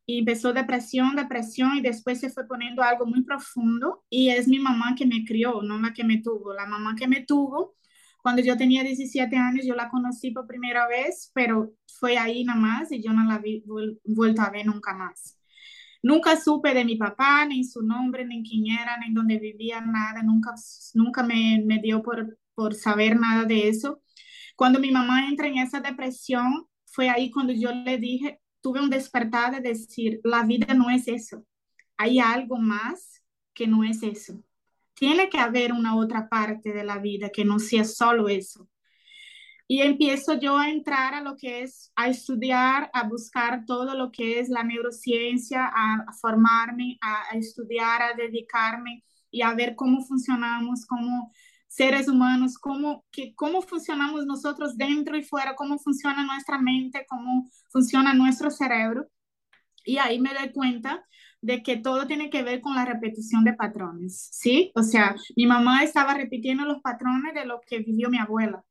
y 0.07 0.18
empezó 0.18 0.53
depresión, 0.53 1.14
depresión 1.16 1.77
y 1.77 1.81
después 1.81 2.20
se 2.20 2.31
fue 2.31 2.46
poniendo 2.46 2.83
algo 2.83 3.07
muy 3.07 3.22
profundo 3.22 4.05
y 4.11 4.31
es 4.31 4.48
mi 4.48 4.59
mamá 4.59 4.94
que 4.96 5.07
me 5.07 5.25
crió, 5.25 5.62
no 5.62 5.79
la 5.79 5.92
que 5.92 6.05
me 6.05 6.18
tuvo, 6.18 6.53
la 6.55 6.66
mamá 6.66 6.94
que 6.96 7.07
me 7.07 7.25
tuvo. 7.25 7.77
Cuando 8.23 8.43
yo 8.43 8.57
tenía 8.57 8.85
17 8.85 9.37
años, 9.37 9.67
yo 9.67 9.75
la 9.75 9.91
conocí 9.91 10.31
por 10.31 10.47
primera 10.47 10.87
vez, 10.89 11.31
pero 11.35 11.73
fue 11.99 12.19
ahí 12.19 12.45
nada 12.45 12.59
más 12.61 12.93
y 12.93 13.03
yo 13.03 13.13
no 13.13 13.25
la 13.25 13.39
vi 13.39 13.65
vuelto 14.05 14.43
a 14.43 14.51
ver 14.51 14.67
nunca 14.67 14.95
más. 14.95 15.39
Nunca 16.03 16.37
supe 16.41 16.75
de 16.75 16.85
mi 16.85 16.97
papá, 16.97 17.47
ni 17.47 17.65
su 17.65 17.83
nombre, 17.83 18.25
ni 18.27 18.43
quién 18.43 18.67
era, 18.79 18.97
ni 18.99 19.15
dónde 19.15 19.39
vivía, 19.39 19.81
nada. 19.81 20.23
Nunca, 20.23 20.55
nunca 20.95 21.23
me, 21.23 21.63
me 21.65 21.81
dio 21.81 22.03
por, 22.03 22.39
por 22.55 22.75
saber 22.75 23.19
nada 23.19 23.45
de 23.45 23.69
eso. 23.69 24.03
Cuando 24.57 24.81
mi 24.81 24.91
mamá 24.91 25.29
entra 25.29 25.49
en 25.49 25.59
esa 25.59 25.81
depresión, 25.81 26.67
fue 26.87 27.09
ahí 27.09 27.31
cuando 27.31 27.53
yo 27.53 27.73
le 27.73 27.99
dije, 27.99 28.41
tuve 28.61 28.81
un 28.81 28.91
despertar 28.91 29.53
de 29.53 29.61
decir, 29.71 30.21
la 30.25 30.45
vida 30.45 30.75
no 30.75 30.91
es 30.91 31.09
eso. 31.09 31.45
Hay 31.97 32.19
algo 32.21 32.59
más 32.59 33.23
que 33.55 33.67
no 33.67 33.85
es 33.85 34.03
eso. 34.03 34.43
Tiene 35.03 35.29
que 35.29 35.38
haber 35.38 35.73
una 35.73 35.97
otra 35.97 36.29
parte 36.29 36.73
de 36.73 36.85
la 36.85 36.99
vida 36.99 37.31
que 37.31 37.45
no 37.45 37.59
sea 37.59 37.83
solo 37.83 38.29
eso. 38.29 38.69
Y 39.67 39.81
empiezo 39.83 40.38
yo 40.38 40.57
a 40.57 40.71
entrar 40.71 41.12
a 41.12 41.21
lo 41.21 41.37
que 41.37 41.62
es, 41.62 41.91
a 41.97 42.07
estudiar, 42.07 42.88
a 42.95 43.09
buscar 43.09 43.65
todo 43.67 43.97
lo 43.97 44.12
que 44.12 44.38
es 44.38 44.49
la 44.49 44.62
neurociencia, 44.62 45.69
a, 45.75 46.07
formarme, 46.21 46.99
a, 47.01 47.37
estudiar, 47.37 48.01
a 48.01 48.15
dedicarme 48.15 49.03
y 49.29 49.43
a 49.43 49.53
ver 49.55 49.75
cómo 49.75 50.05
funcionamos 50.05 50.87
como 50.87 51.33
seres 51.67 52.07
humanos, 52.07 52.57
cómo, 52.57 53.05
que, 53.11 53.35
cómo 53.35 53.61
funcionamos 53.61 54.25
nosotros 54.25 54.77
dentro 54.77 55.17
y 55.17 55.25
fuera, 55.25 55.57
cómo 55.57 55.81
funciona 55.81 56.25
nuestra 56.25 56.59
mente, 56.59 57.07
cómo 57.09 57.51
funciona 57.73 58.15
nuestro 58.15 58.53
cerebro. 58.53 59.09
Y 59.85 59.99
ahí 59.99 60.21
me 60.21 60.33
doy 60.33 60.53
cuenta 60.53 61.05
de 61.43 61.63
que 61.63 61.77
todo 61.77 62.07
tiene 62.07 62.31
que 62.31 62.43
ver 62.43 62.61
con 62.61 62.75
la 62.77 62.85
repetición 62.85 63.45
de 63.45 63.53
patrones, 63.53 64.29
¿sí? 64.33 64.71
O 64.75 64.83
sea, 64.83 65.17
mi 65.37 65.47
mamá 65.47 65.83
estaba 65.83 66.15
repitiendo 66.15 66.65
los 66.65 66.81
patrones 66.81 67.35
de 67.35 67.45
lo 67.45 67.61
que 67.67 67.81
vivió 67.81 68.09
mi 68.09 68.19
abuela. 68.19 68.65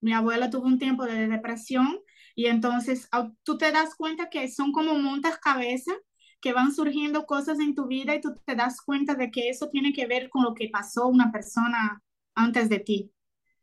Mi 0.00 0.14
abuela 0.14 0.48
tuvo 0.48 0.66
un 0.66 0.78
tiempo 0.78 1.04
de 1.04 1.28
depresión 1.28 2.00
y 2.34 2.46
entonces 2.46 3.08
tú 3.42 3.58
te 3.58 3.70
das 3.70 3.94
cuenta 3.94 4.30
que 4.30 4.48
son 4.48 4.72
como 4.72 4.94
montas 4.94 5.38
cabeza 5.38 5.92
que 6.40 6.54
van 6.54 6.72
surgiendo 6.72 7.26
cosas 7.26 7.60
en 7.60 7.74
tu 7.74 7.86
vida 7.86 8.14
y 8.14 8.20
tú 8.22 8.34
te 8.46 8.54
das 8.54 8.80
cuenta 8.80 9.14
de 9.14 9.30
que 9.30 9.50
eso 9.50 9.68
tiene 9.68 9.92
que 9.92 10.06
ver 10.06 10.30
con 10.30 10.42
lo 10.42 10.54
que 10.54 10.70
pasó 10.70 11.06
una 11.06 11.30
persona 11.30 12.02
antes 12.34 12.70
de 12.70 12.78
ti. 12.78 13.12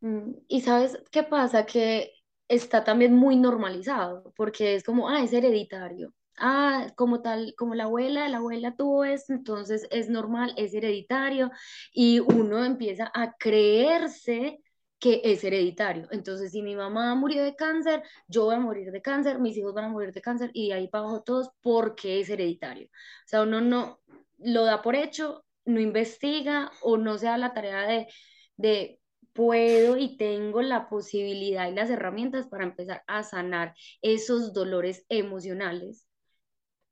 Mm, 0.00 0.30
y 0.46 0.60
sabes 0.60 0.96
qué 1.10 1.24
pasa, 1.24 1.66
que 1.66 2.12
está 2.46 2.84
también 2.84 3.16
muy 3.16 3.34
normalizado, 3.34 4.32
porque 4.36 4.76
es 4.76 4.84
como, 4.84 5.08
ah, 5.08 5.22
es 5.24 5.32
hereditario. 5.32 6.14
Ah, 6.40 6.86
como 6.96 7.20
tal, 7.22 7.54
como 7.56 7.74
la 7.74 7.84
abuela, 7.84 8.28
la 8.28 8.38
abuela 8.38 8.76
tuvo 8.76 9.04
esto, 9.04 9.32
entonces 9.32 9.86
es 9.90 10.08
normal, 10.08 10.54
es 10.56 10.72
hereditario, 10.74 11.50
y 11.92 12.20
uno 12.20 12.64
empieza 12.64 13.10
a 13.14 13.34
creerse 13.36 14.60
que 15.00 15.20
es 15.24 15.44
hereditario. 15.44 16.08
Entonces, 16.10 16.52
si 16.52 16.62
mi 16.62 16.74
mamá 16.76 17.14
murió 17.14 17.42
de 17.44 17.54
cáncer, 17.56 18.02
yo 18.28 18.44
voy 18.44 18.54
a 18.56 18.60
morir 18.60 18.90
de 18.90 19.02
cáncer, 19.02 19.38
mis 19.38 19.56
hijos 19.56 19.74
van 19.74 19.86
a 19.86 19.88
morir 19.88 20.12
de 20.12 20.20
cáncer 20.20 20.50
y 20.54 20.68
de 20.68 20.74
ahí 20.74 20.88
para 20.88 21.04
abajo 21.04 21.22
todos 21.22 21.50
porque 21.60 22.20
es 22.20 22.30
hereditario. 22.30 22.86
O 22.88 23.28
sea, 23.28 23.42
uno 23.42 23.60
no 23.60 24.00
lo 24.38 24.64
da 24.64 24.82
por 24.82 24.96
hecho, 24.96 25.44
no 25.64 25.80
investiga 25.80 26.70
o 26.82 26.96
no 26.96 27.18
se 27.18 27.26
da 27.26 27.38
la 27.38 27.54
tarea 27.54 27.82
de, 27.86 28.08
de 28.56 29.00
puedo 29.32 29.96
y 29.96 30.16
tengo 30.16 30.62
la 30.62 30.88
posibilidad 30.88 31.68
y 31.68 31.74
las 31.74 31.90
herramientas 31.90 32.48
para 32.48 32.64
empezar 32.64 33.02
a 33.06 33.22
sanar 33.22 33.74
esos 34.02 34.52
dolores 34.52 35.04
emocionales 35.08 36.07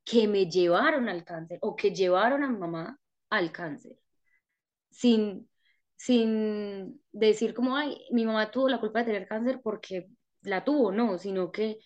que 0.07 0.27
me 0.29 0.47
llevaron 0.49 1.11
al 1.11 1.25
cáncer 1.25 1.59
o 1.61 1.77
que 1.77 1.91
llevaron 1.91 2.45
a 2.45 2.49
mamá 2.49 2.99
al 3.29 3.53
cáncer. 3.53 3.99
Sin 4.91 5.49
sin 5.97 7.03
decir 7.11 7.55
como, 7.55 7.77
ay, 7.77 8.07
mi 8.11 8.25
mamá 8.25 8.51
tuvo 8.51 8.69
la 8.69 8.81
culpa 8.81 9.01
de 9.01 9.07
tener 9.07 9.27
cáncer 9.27 9.61
porque 9.63 10.09
la 10.43 10.63
tuvo, 10.63 10.93
no, 10.93 11.19
sino 11.19 11.51
que 11.51 11.79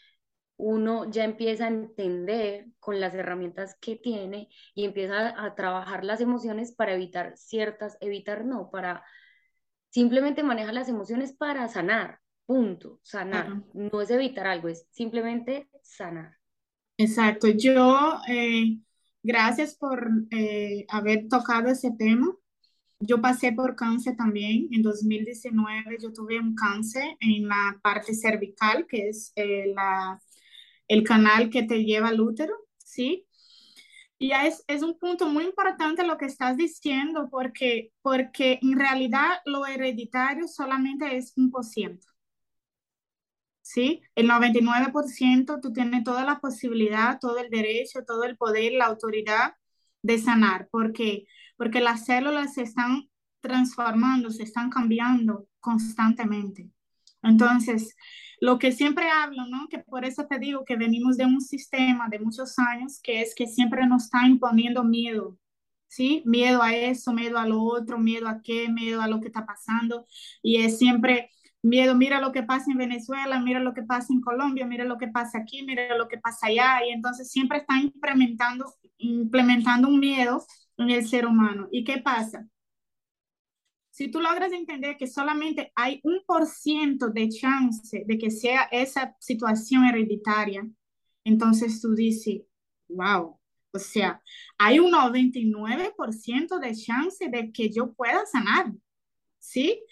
uno 0.56 1.10
ya 1.10 1.24
empieza 1.24 1.64
a 1.64 1.68
entender 1.68 2.66
con 2.80 3.00
las 3.00 3.14
herramientas 3.14 3.76
que 3.80 3.96
tiene 3.96 4.48
y 4.74 4.84
empieza 4.84 5.42
a 5.42 5.54
trabajar 5.54 6.04
las 6.04 6.20
emociones 6.20 6.72
para 6.72 6.94
evitar 6.94 7.36
ciertas, 7.36 7.96
evitar 8.00 8.44
no, 8.44 8.70
para 8.70 9.04
simplemente 9.88 10.42
manejar 10.42 10.74
las 10.74 10.88
emociones 10.88 11.32
para 11.32 11.68
sanar, 11.68 12.18
punto, 12.44 13.00
sanar. 13.02 13.62
No 13.72 14.02
es 14.02 14.10
evitar 14.10 14.46
algo, 14.46 14.68
es 14.68 14.86
simplemente 14.90 15.70
sanar. 15.82 16.39
Exacto, 17.00 17.48
yo, 17.48 18.18
eh, 18.28 18.78
gracias 19.22 19.74
por 19.74 20.06
eh, 20.30 20.84
haber 20.90 21.28
tocado 21.28 21.70
ese 21.70 21.92
tema. 21.92 22.26
Yo 23.00 23.22
pasé 23.22 23.52
por 23.52 23.74
cáncer 23.74 24.16
también. 24.16 24.68
En 24.70 24.82
2019 24.82 25.96
yo 26.02 26.12
tuve 26.12 26.38
un 26.38 26.54
cáncer 26.54 27.16
en 27.20 27.48
la 27.48 27.80
parte 27.82 28.12
cervical, 28.14 28.86
que 28.86 29.08
es 29.08 29.32
eh, 29.36 29.74
el 30.88 31.02
canal 31.04 31.48
que 31.48 31.62
te 31.62 31.84
lleva 31.84 32.08
al 32.08 32.20
útero, 32.20 32.54
¿sí? 32.76 33.26
Y 34.18 34.32
es, 34.32 34.62
es 34.68 34.82
un 34.82 34.98
punto 34.98 35.26
muy 35.26 35.44
importante 35.44 36.06
lo 36.06 36.18
que 36.18 36.26
estás 36.26 36.58
diciendo, 36.58 37.28
porque, 37.30 37.92
porque 38.02 38.58
en 38.60 38.78
realidad 38.78 39.38
lo 39.46 39.66
hereditario 39.66 40.46
solamente 40.48 41.16
es 41.16 41.32
un 41.36 41.50
por 41.50 41.64
ciento. 41.64 42.09
¿Sí? 43.72 44.02
El 44.16 44.26
99% 44.26 45.60
tú 45.62 45.72
tienes 45.72 46.02
toda 46.02 46.24
la 46.24 46.40
posibilidad, 46.40 47.20
todo 47.20 47.38
el 47.38 47.50
derecho, 47.50 48.00
todo 48.04 48.24
el 48.24 48.36
poder, 48.36 48.72
la 48.72 48.86
autoridad 48.86 49.54
de 50.02 50.18
sanar. 50.18 50.68
porque 50.72 51.26
porque 51.56 51.80
las 51.80 52.04
células 52.06 52.54
se 52.54 52.62
están 52.62 53.08
transformando, 53.40 54.30
se 54.30 54.42
están 54.42 54.70
cambiando 54.70 55.46
constantemente. 55.60 56.68
Entonces, 57.22 57.94
lo 58.40 58.58
que 58.58 58.72
siempre 58.72 59.08
hablo, 59.08 59.46
¿no? 59.46 59.68
Que 59.68 59.78
por 59.78 60.04
eso 60.04 60.26
te 60.26 60.40
digo 60.40 60.64
que 60.64 60.74
venimos 60.74 61.16
de 61.16 61.26
un 61.26 61.40
sistema 61.40 62.08
de 62.08 62.18
muchos 62.18 62.58
años 62.58 62.98
que 63.00 63.20
es 63.20 63.36
que 63.36 63.46
siempre 63.46 63.86
nos 63.86 64.04
está 64.06 64.26
imponiendo 64.26 64.82
miedo, 64.82 65.38
¿sí? 65.86 66.24
Miedo 66.26 66.60
a 66.60 66.74
eso, 66.74 67.12
miedo 67.12 67.38
a 67.38 67.46
lo 67.46 67.62
otro, 67.62 67.98
miedo 67.98 68.26
a 68.26 68.40
qué, 68.42 68.68
miedo 68.68 69.00
a 69.00 69.06
lo 69.06 69.20
que 69.20 69.28
está 69.28 69.46
pasando. 69.46 70.06
Y 70.42 70.56
es 70.56 70.76
siempre 70.78 71.30
miedo, 71.62 71.94
mira 71.94 72.20
lo 72.20 72.32
que 72.32 72.42
pasa 72.42 72.70
en 72.70 72.78
Venezuela, 72.78 73.38
mira 73.40 73.60
lo 73.60 73.74
que 73.74 73.82
pasa 73.82 74.12
en 74.12 74.20
Colombia, 74.20 74.66
mira 74.66 74.84
lo 74.84 74.98
que 74.98 75.08
pasa 75.08 75.38
aquí, 75.38 75.62
mira 75.62 75.96
lo 75.96 76.08
que 76.08 76.18
pasa 76.18 76.46
allá. 76.46 76.80
Y 76.86 76.90
entonces 76.90 77.30
siempre 77.30 77.58
están 77.58 77.80
implementando, 77.80 78.74
implementando 78.98 79.88
un 79.88 80.00
miedo 80.00 80.44
en 80.76 80.90
el 80.90 81.06
ser 81.06 81.26
humano. 81.26 81.68
¿Y 81.70 81.84
qué 81.84 81.98
pasa? 81.98 82.46
Si 83.90 84.08
tú 84.08 84.20
logras 84.20 84.52
entender 84.52 84.96
que 84.96 85.06
solamente 85.06 85.72
hay 85.74 86.00
un 86.04 86.22
por 86.26 86.46
ciento 86.46 87.10
de 87.10 87.28
chance 87.28 88.04
de 88.06 88.18
que 88.18 88.30
sea 88.30 88.62
esa 88.70 89.14
situación 89.20 89.84
hereditaria, 89.84 90.66
entonces 91.24 91.80
tú 91.82 91.94
dices, 91.94 92.42
wow, 92.88 93.38
o 93.72 93.78
sea, 93.78 94.22
hay 94.58 94.78
un 94.78 94.90
99% 94.90 96.58
de 96.58 96.74
chance 96.74 97.28
de 97.28 97.52
que 97.52 97.70
yo 97.70 97.92
pueda 97.92 98.24
sanar, 98.26 98.72
¿sí? 99.38 99.82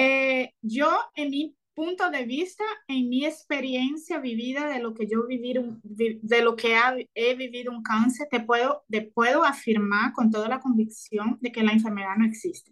Eh, 0.00 0.54
yo, 0.62 0.88
en 1.16 1.30
mi 1.30 1.56
punto 1.74 2.08
de 2.08 2.24
vista, 2.24 2.62
en 2.86 3.08
mi 3.08 3.24
experiencia 3.24 4.20
vivida 4.20 4.68
de 4.68 4.78
lo 4.78 4.94
que 4.94 5.08
yo 5.08 5.26
viví, 5.26 5.54
de 5.82 6.42
lo 6.42 6.54
que 6.54 6.76
he 7.14 7.34
vivido 7.34 7.72
un 7.72 7.82
cáncer, 7.82 8.28
te 8.30 8.38
puedo, 8.38 8.84
te 8.88 9.02
puedo 9.02 9.44
afirmar 9.44 10.12
con 10.12 10.30
toda 10.30 10.48
la 10.48 10.60
convicción 10.60 11.38
de 11.40 11.50
que 11.50 11.64
la 11.64 11.72
enfermedad 11.72 12.14
no 12.16 12.26
existe. 12.26 12.70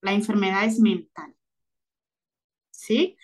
La 0.00 0.12
enfermedad 0.12 0.64
es 0.64 0.80
mental. 0.80 1.36
¿Sí? 2.72 3.16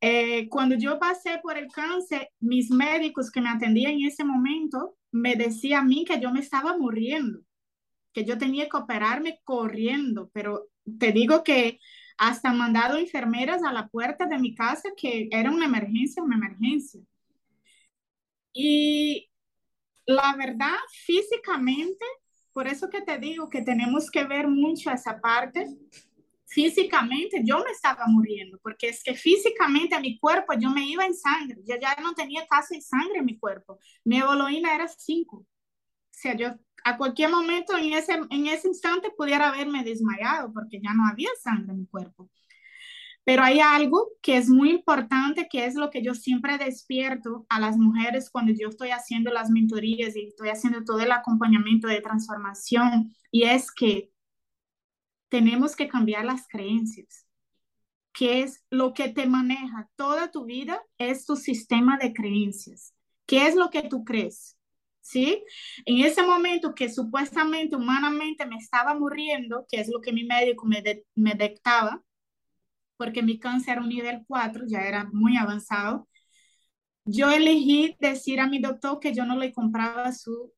Eh, 0.00 0.48
cuando 0.48 0.74
yo 0.74 0.98
pasé 0.98 1.38
por 1.40 1.56
el 1.56 1.68
cáncer, 1.68 2.30
mis 2.40 2.68
médicos 2.72 3.30
que 3.30 3.40
me 3.40 3.50
atendían 3.50 3.92
en 3.92 4.06
ese 4.06 4.24
momento 4.24 4.96
me 5.12 5.36
decían 5.36 5.82
a 5.82 5.84
mí 5.84 6.04
que 6.04 6.18
yo 6.18 6.32
me 6.32 6.40
estaba 6.40 6.76
muriendo, 6.76 7.42
que 8.12 8.24
yo 8.24 8.38
tenía 8.38 8.68
que 8.68 8.76
operarme 8.76 9.38
corriendo, 9.44 10.30
pero 10.34 10.66
te 10.98 11.12
digo 11.12 11.44
que 11.44 11.78
hasta 12.18 12.52
mandado 12.52 12.96
enfermeras 12.98 13.62
a 13.62 13.72
la 13.72 13.88
puerta 13.88 14.26
de 14.26 14.38
mi 14.38 14.54
casa 14.54 14.90
que 14.96 15.28
era 15.30 15.50
una 15.50 15.66
emergencia, 15.66 16.22
una 16.22 16.36
emergencia. 16.36 17.00
Y 18.52 19.30
la 20.06 20.34
verdad, 20.36 20.76
físicamente, 20.90 22.04
por 22.52 22.66
eso 22.68 22.90
que 22.90 23.02
te 23.02 23.18
digo 23.18 23.48
que 23.48 23.62
tenemos 23.62 24.10
que 24.10 24.24
ver 24.24 24.48
mucho 24.48 24.90
esa 24.90 25.20
parte, 25.20 25.66
físicamente 26.46 27.40
yo 27.44 27.60
me 27.64 27.70
estaba 27.70 28.04
muriendo, 28.06 28.58
porque 28.62 28.88
es 28.88 29.02
que 29.02 29.14
físicamente 29.14 29.98
mi 30.00 30.18
cuerpo 30.18 30.52
yo 30.58 30.70
me 30.70 30.84
iba 30.86 31.06
en 31.06 31.14
sangre, 31.14 31.62
yo 31.66 31.76
ya 31.80 31.96
no 32.02 32.12
tenía 32.14 32.46
casi 32.46 32.80
sangre 32.82 33.20
en 33.20 33.24
mi 33.24 33.38
cuerpo, 33.38 33.78
mi 34.04 34.18
hemoglobina 34.18 34.74
era 34.74 34.86
5. 34.86 35.36
O 35.38 35.46
sea, 36.10 36.36
yo 36.36 36.54
a 36.84 36.96
cualquier 36.96 37.30
momento 37.30 37.76
en 37.76 37.92
ese, 37.92 38.14
en 38.30 38.46
ese 38.46 38.68
instante 38.68 39.10
pudiera 39.16 39.48
haberme 39.48 39.84
desmayado 39.84 40.52
porque 40.52 40.80
ya 40.82 40.94
no 40.94 41.06
había 41.06 41.30
sangre 41.42 41.72
en 41.72 41.80
mi 41.80 41.86
cuerpo. 41.86 42.30
Pero 43.24 43.42
hay 43.44 43.60
algo 43.60 44.08
que 44.20 44.36
es 44.36 44.48
muy 44.48 44.70
importante, 44.70 45.48
que 45.48 45.64
es 45.64 45.76
lo 45.76 45.90
que 45.90 46.02
yo 46.02 46.14
siempre 46.14 46.58
despierto 46.58 47.46
a 47.48 47.60
las 47.60 47.76
mujeres 47.76 48.30
cuando 48.30 48.52
yo 48.52 48.68
estoy 48.68 48.90
haciendo 48.90 49.30
las 49.30 49.48
mentorías 49.48 50.16
y 50.16 50.26
estoy 50.26 50.48
haciendo 50.48 50.82
todo 50.84 50.98
el 51.00 51.12
acompañamiento 51.12 51.86
de 51.86 52.00
transformación, 52.00 53.14
y 53.30 53.44
es 53.44 53.70
que 53.70 54.10
tenemos 55.28 55.76
que 55.76 55.88
cambiar 55.88 56.24
las 56.24 56.48
creencias, 56.48 57.26
que 58.12 58.42
es 58.42 58.64
lo 58.70 58.92
que 58.92 59.08
te 59.08 59.26
maneja 59.26 59.88
toda 59.96 60.30
tu 60.30 60.44
vida, 60.44 60.82
es 60.98 61.24
tu 61.24 61.36
sistema 61.36 61.98
de 61.98 62.12
creencias. 62.12 62.92
¿Qué 63.24 63.46
es 63.46 63.54
lo 63.54 63.70
que 63.70 63.82
tú 63.82 64.04
crees? 64.04 64.58
¿Sí? 65.02 65.44
En 65.84 66.04
ese 66.04 66.22
momento 66.22 66.74
que 66.74 66.88
supuestamente 66.88 67.76
humanamente 67.76 68.46
me 68.46 68.56
estaba 68.56 68.94
muriendo, 68.94 69.66
que 69.68 69.80
es 69.80 69.88
lo 69.88 70.00
que 70.00 70.12
mi 70.12 70.24
médico 70.24 70.64
me, 70.66 70.82
me 71.16 71.34
dictaba, 71.34 72.02
porque 72.96 73.22
mi 73.22 73.38
cáncer 73.38 73.74
era 73.74 73.82
un 73.82 73.88
nivel 73.88 74.24
4, 74.28 74.64
ya 74.68 74.82
era 74.82 75.04
muy 75.12 75.36
avanzado, 75.36 76.08
yo 77.04 77.30
elegí 77.30 77.96
decir 78.00 78.40
a 78.40 78.46
mi 78.48 78.60
doctor 78.60 79.00
que 79.00 79.14
yo 79.14 79.26
no 79.26 79.36
le 79.36 79.52
compraba 79.52 80.12
su 80.12 80.52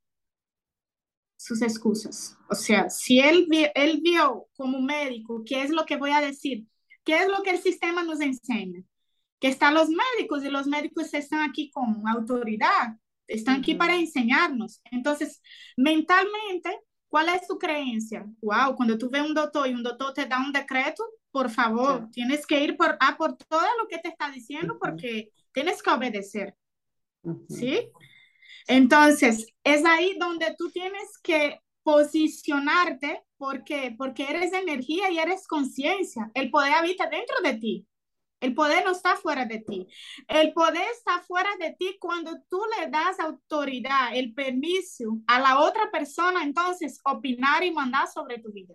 sus 1.44 1.61
excusas. 1.61 2.38
O 2.48 2.54
sea, 2.54 2.88
si 2.88 3.20
él, 3.20 3.46
él 3.74 4.00
vio 4.02 4.46
como 4.57 4.80
médico, 4.80 5.42
¿qué 5.44 5.62
es 5.62 5.70
lo 5.70 5.85
que 5.85 5.96
voy 5.96 6.11
a 6.11 6.22
decir? 6.22 6.66
¿Qué 7.04 7.18
es 7.18 7.28
lo 7.28 7.42
que 7.42 7.50
el 7.50 7.59
sistema 7.59 8.02
nos 8.02 8.20
enseña? 8.22 8.83
Que 9.38 9.48
están 9.48 9.74
los 9.74 9.88
médicos 9.90 10.42
y 10.42 10.48
los 10.48 10.66
médicos 10.66 11.12
están 11.12 11.42
aquí 11.48 11.70
con 11.70 12.09
autoridad, 12.09 12.98
están 13.26 13.60
aquí 13.60 13.74
para 13.74 13.96
enseñarnos. 13.96 14.80
Entonces, 14.90 15.40
mentalmente, 15.76 16.70
¿cuál 17.08 17.28
es 17.28 17.46
tu 17.46 17.58
creencia? 17.58 18.26
Wow, 18.42 18.76
cuando 18.76 18.98
tú 18.98 19.10
ves 19.10 19.22
un 19.22 19.34
doctor 19.34 19.68
y 19.68 19.74
un 19.74 19.82
doctor 19.82 20.12
te 20.12 20.26
da 20.26 20.38
un 20.38 20.52
decreto, 20.52 21.04
por 21.30 21.50
favor, 21.50 22.08
tienes 22.12 22.46
que 22.46 22.62
ir 22.62 22.76
por, 22.76 22.96
a 23.00 23.16
por 23.16 23.37
todo 23.37 23.66
lo 23.80 23.88
que 23.88 23.98
te 23.98 24.08
está 24.08 24.30
diciendo 24.30 24.78
porque 24.80 25.30
tienes 25.52 25.82
que 25.82 25.90
obedecer. 25.90 26.54
¿Sí? 27.48 27.90
Entonces, 28.66 29.46
es 29.64 29.84
ahí 29.84 30.16
donde 30.18 30.54
tú 30.56 30.70
tienes 30.70 31.18
que 31.22 31.60
posicionarte 31.82 33.22
porque 33.37 33.94
porque 33.96 34.24
eres 34.24 34.52
energía 34.52 35.10
y 35.10 35.18
eres 35.18 35.46
conciencia. 35.46 36.30
El 36.34 36.50
poder 36.50 36.72
habita 36.72 37.08
dentro 37.08 37.37
de 37.42 37.54
ti. 37.54 37.87
El 38.44 38.54
poder 38.54 38.85
no 38.85 38.92
está 38.92 39.16
fuera 39.16 39.46
de 39.46 39.61
ti. 39.61 39.88
El 40.28 40.52
poder 40.52 40.87
está 40.92 41.20
fuera 41.22 41.48
de 41.59 41.74
ti 41.78 41.96
cuando 41.98 42.42
tú 42.50 42.61
le 42.78 42.90
das 42.90 43.18
autoridad, 43.18 44.14
el 44.14 44.35
permiso 44.35 45.18
a 45.26 45.40
la 45.40 45.61
otra 45.61 45.90
persona, 45.90 46.42
entonces 46.42 47.00
opinar 47.04 47.64
y 47.64 47.72
mandar 47.72 48.07
sobre 48.07 48.38
tu 48.40 48.52
vida. 48.52 48.74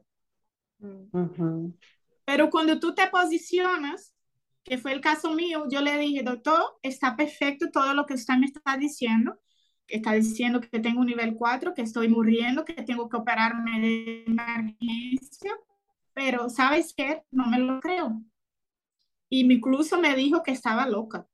Pero 2.26 2.50
cuando 2.50 2.80
tú 2.80 2.96
te 2.96 3.08
posicionas, 3.10 4.16
que 4.64 4.80
fue 4.80 4.92
el 4.92 5.02
caso 5.02 5.36
mío, 5.36 5.66
yo 5.70 5.82
le 5.82 6.00
dije, 6.00 6.24
doctor, 6.24 6.80
está 6.82 7.16
perfecto 7.16 7.70
todo 7.72 7.94
lo 7.94 8.08
que 8.08 8.16
usted 8.16 8.38
me 8.38 8.48
está 8.48 8.76
diciendo, 8.76 9.40
está 9.88 10.14
diciendo 10.14 10.62
que 10.62 10.80
tengo 10.80 11.02
un 11.02 11.08
nivel 11.08 11.36
4, 11.36 11.76
que 11.76 11.84
estoy 11.84 12.08
muriendo, 12.08 12.66
que 12.66 12.74
tengo 12.74 13.08
que 13.08 13.18
operarme 13.18 13.80
de 13.80 14.24
emergencia, 14.26 15.56
pero 16.14 16.50
¿sabes 16.50 16.92
qué? 16.98 17.22
No 17.30 17.46
me 17.46 17.60
lo 17.60 17.80
creo. 17.80 18.20
Y 19.30 19.52
incluso 19.52 20.00
me 20.00 20.16
dijo 20.16 20.44
que 20.44 20.52
estaba 20.52 20.88
loca. 20.88 21.28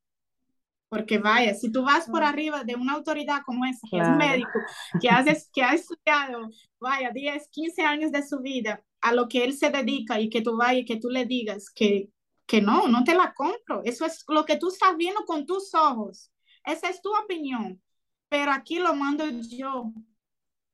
Porque 0.90 1.18
vaya, 1.18 1.54
si 1.56 1.72
tú 1.72 1.84
vas 1.84 2.08
por 2.08 2.24
arriba 2.24 2.64
de 2.64 2.76
una 2.76 2.94
autoridad 2.94 3.42
como 3.46 3.66
esa, 3.66 3.88
que 3.90 3.98
es 3.98 4.10
médico, 4.10 4.60
que, 5.02 5.10
haces, 5.10 5.50
que 5.52 5.64
ha 5.64 5.74
estudiado, 5.74 6.50
vaya, 6.80 7.10
10, 7.12 7.50
15 7.50 7.82
años 7.82 8.12
de 8.12 8.26
su 8.26 8.40
vida 8.40 8.84
a 9.02 9.14
lo 9.14 9.28
que 9.28 9.44
él 9.44 9.54
se 9.54 9.72
dedica 9.72 10.20
y 10.20 10.30
que 10.30 10.42
tú 10.42 10.58
vayas 10.58 10.84
y 10.84 10.86
que 10.86 10.98
tú 10.98 11.10
le 11.10 11.26
digas 11.26 11.70
que, 11.70 12.10
que 12.46 12.62
no, 12.62 12.88
no 12.88 13.04
te 13.04 13.16
la 13.16 13.34
compro. 13.34 13.82
Eso 13.84 14.06
es 14.06 14.24
lo 14.28 14.46
que 14.46 14.58
tú 14.58 14.70
estás 14.70 14.96
viendo 14.96 15.26
con 15.26 15.46
tus 15.46 15.74
ojos. 15.74 16.32
Esa 16.64 16.90
es 16.90 17.02
tu 17.02 17.12
opinión 17.16 17.82
pero 18.36 18.52
aquí 18.52 18.80
lo 18.80 18.94
mando 18.96 19.26
yo. 19.30 19.94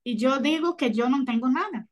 Y 0.03 0.17
yo 0.17 0.39
digo 0.39 0.77
que 0.77 0.91
yo 0.91 1.09
no 1.09 1.23
tengo 1.25 1.47
nada. 1.49 1.87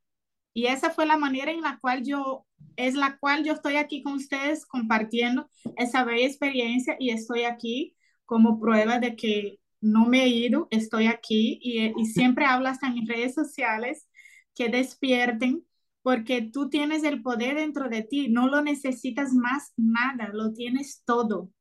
Y 0.53 0.65
esa 0.65 0.89
fue 0.89 1.05
la 1.05 1.17
manera 1.17 1.51
en 1.51 1.61
la 1.61 1.79
cual 1.79 2.03
yo, 2.03 2.45
es 2.75 2.95
la 2.95 3.17
cual 3.17 3.43
yo 3.43 3.53
estoy 3.53 3.75
aquí 3.75 4.03
con 4.03 4.13
ustedes 4.13 4.65
compartiendo 4.65 5.49
esa 5.77 6.03
bella 6.03 6.25
experiencia 6.25 6.95
y 6.99 7.11
estoy 7.11 7.43
aquí 7.43 7.95
como 8.25 8.59
prueba 8.59 8.99
de 8.99 9.15
que 9.15 9.59
no 9.81 10.05
me 10.05 10.23
he 10.23 10.27
ido, 10.27 10.67
estoy 10.71 11.07
aquí 11.07 11.59
y, 11.61 11.93
y 11.99 12.05
siempre 12.05 12.45
hablo 12.45 12.67
hasta 12.69 12.87
en 12.87 12.95
mis 12.95 13.07
redes 13.07 13.33
sociales 13.33 14.07
que 14.55 14.69
despierten 14.69 15.63
porque 16.01 16.41
tú 16.41 16.69
tienes 16.69 17.03
el 17.03 17.21
poder 17.21 17.55
dentro 17.55 17.89
de 17.89 18.03
ti, 18.03 18.29
no 18.29 18.47
lo 18.47 18.61
necesitas 18.61 19.33
más 19.33 19.73
nada, 19.77 20.29
lo 20.33 20.53
tienes 20.53 21.03
todo. 21.05 21.51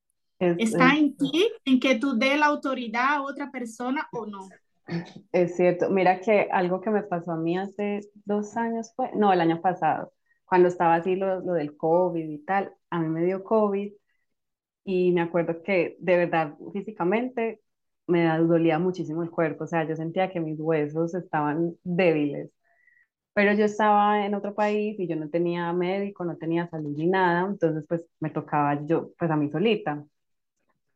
Está 0.57 0.97
en 0.97 1.17
ti, 1.17 1.49
en 1.65 1.81
que 1.81 1.97
tú 1.97 2.19
dé 2.19 2.37
la 2.37 2.47
autoridad 2.47 3.15
a 3.17 3.23
otra 3.23 3.51
persona 3.51 4.09
o 4.13 4.27
no. 4.27 4.57
Es 5.33 5.57
cierto. 5.57 5.91
Mira 5.91 6.21
que 6.21 6.49
algo 6.53 6.81
que 6.81 6.91
me 6.91 7.03
pasó 7.03 7.33
a 7.33 7.37
mí 7.37 7.59
hace 7.59 8.01
dos 8.25 8.57
años 8.57 8.93
fue, 8.97 9.11
no, 9.15 9.33
el 9.33 9.41
año 9.41 9.61
pasado, 9.61 10.13
cuando 10.45 10.69
estaba 10.69 10.95
así 10.97 11.17
lo, 11.17 11.41
lo 11.41 11.53
del 11.55 11.77
COVID 11.77 12.29
y 12.29 12.39
tal, 12.45 12.73
a 12.91 13.01
mí 13.01 13.09
me 13.09 13.25
dio 13.25 13.45
COVID 13.45 13.93
y 14.85 15.13
me 15.13 15.23
acuerdo 15.23 15.63
que 15.63 15.97
de 16.01 16.17
verdad 16.19 16.55
físicamente 16.73 17.61
me 18.07 18.27
dolía 18.39 18.79
muchísimo 18.79 19.23
el 19.23 19.31
cuerpo, 19.31 19.65
o 19.65 19.67
sea, 19.69 19.87
yo 19.89 19.97
sentía 19.97 20.31
que 20.31 20.41
mis 20.41 20.61
huesos 20.61 21.15
estaban 21.15 21.75
débiles, 21.85 22.51
pero 23.35 23.53
yo 23.55 23.67
estaba 23.67 24.27
en 24.27 24.35
otro 24.35 24.55
país 24.55 24.99
y 25.01 25.09
yo 25.09 25.17
no 25.17 25.31
tenía 25.31 25.73
médico, 25.73 26.25
no 26.25 26.37
tenía 26.39 26.69
salud 26.69 26.95
ni 26.97 27.07
nada, 27.09 27.49
entonces 27.51 27.85
pues 27.89 28.05
me 28.21 28.31
tocaba 28.31 28.85
yo, 28.87 29.13
pues 29.19 29.31
a 29.31 29.37
mí 29.37 29.51
solita 29.51 30.05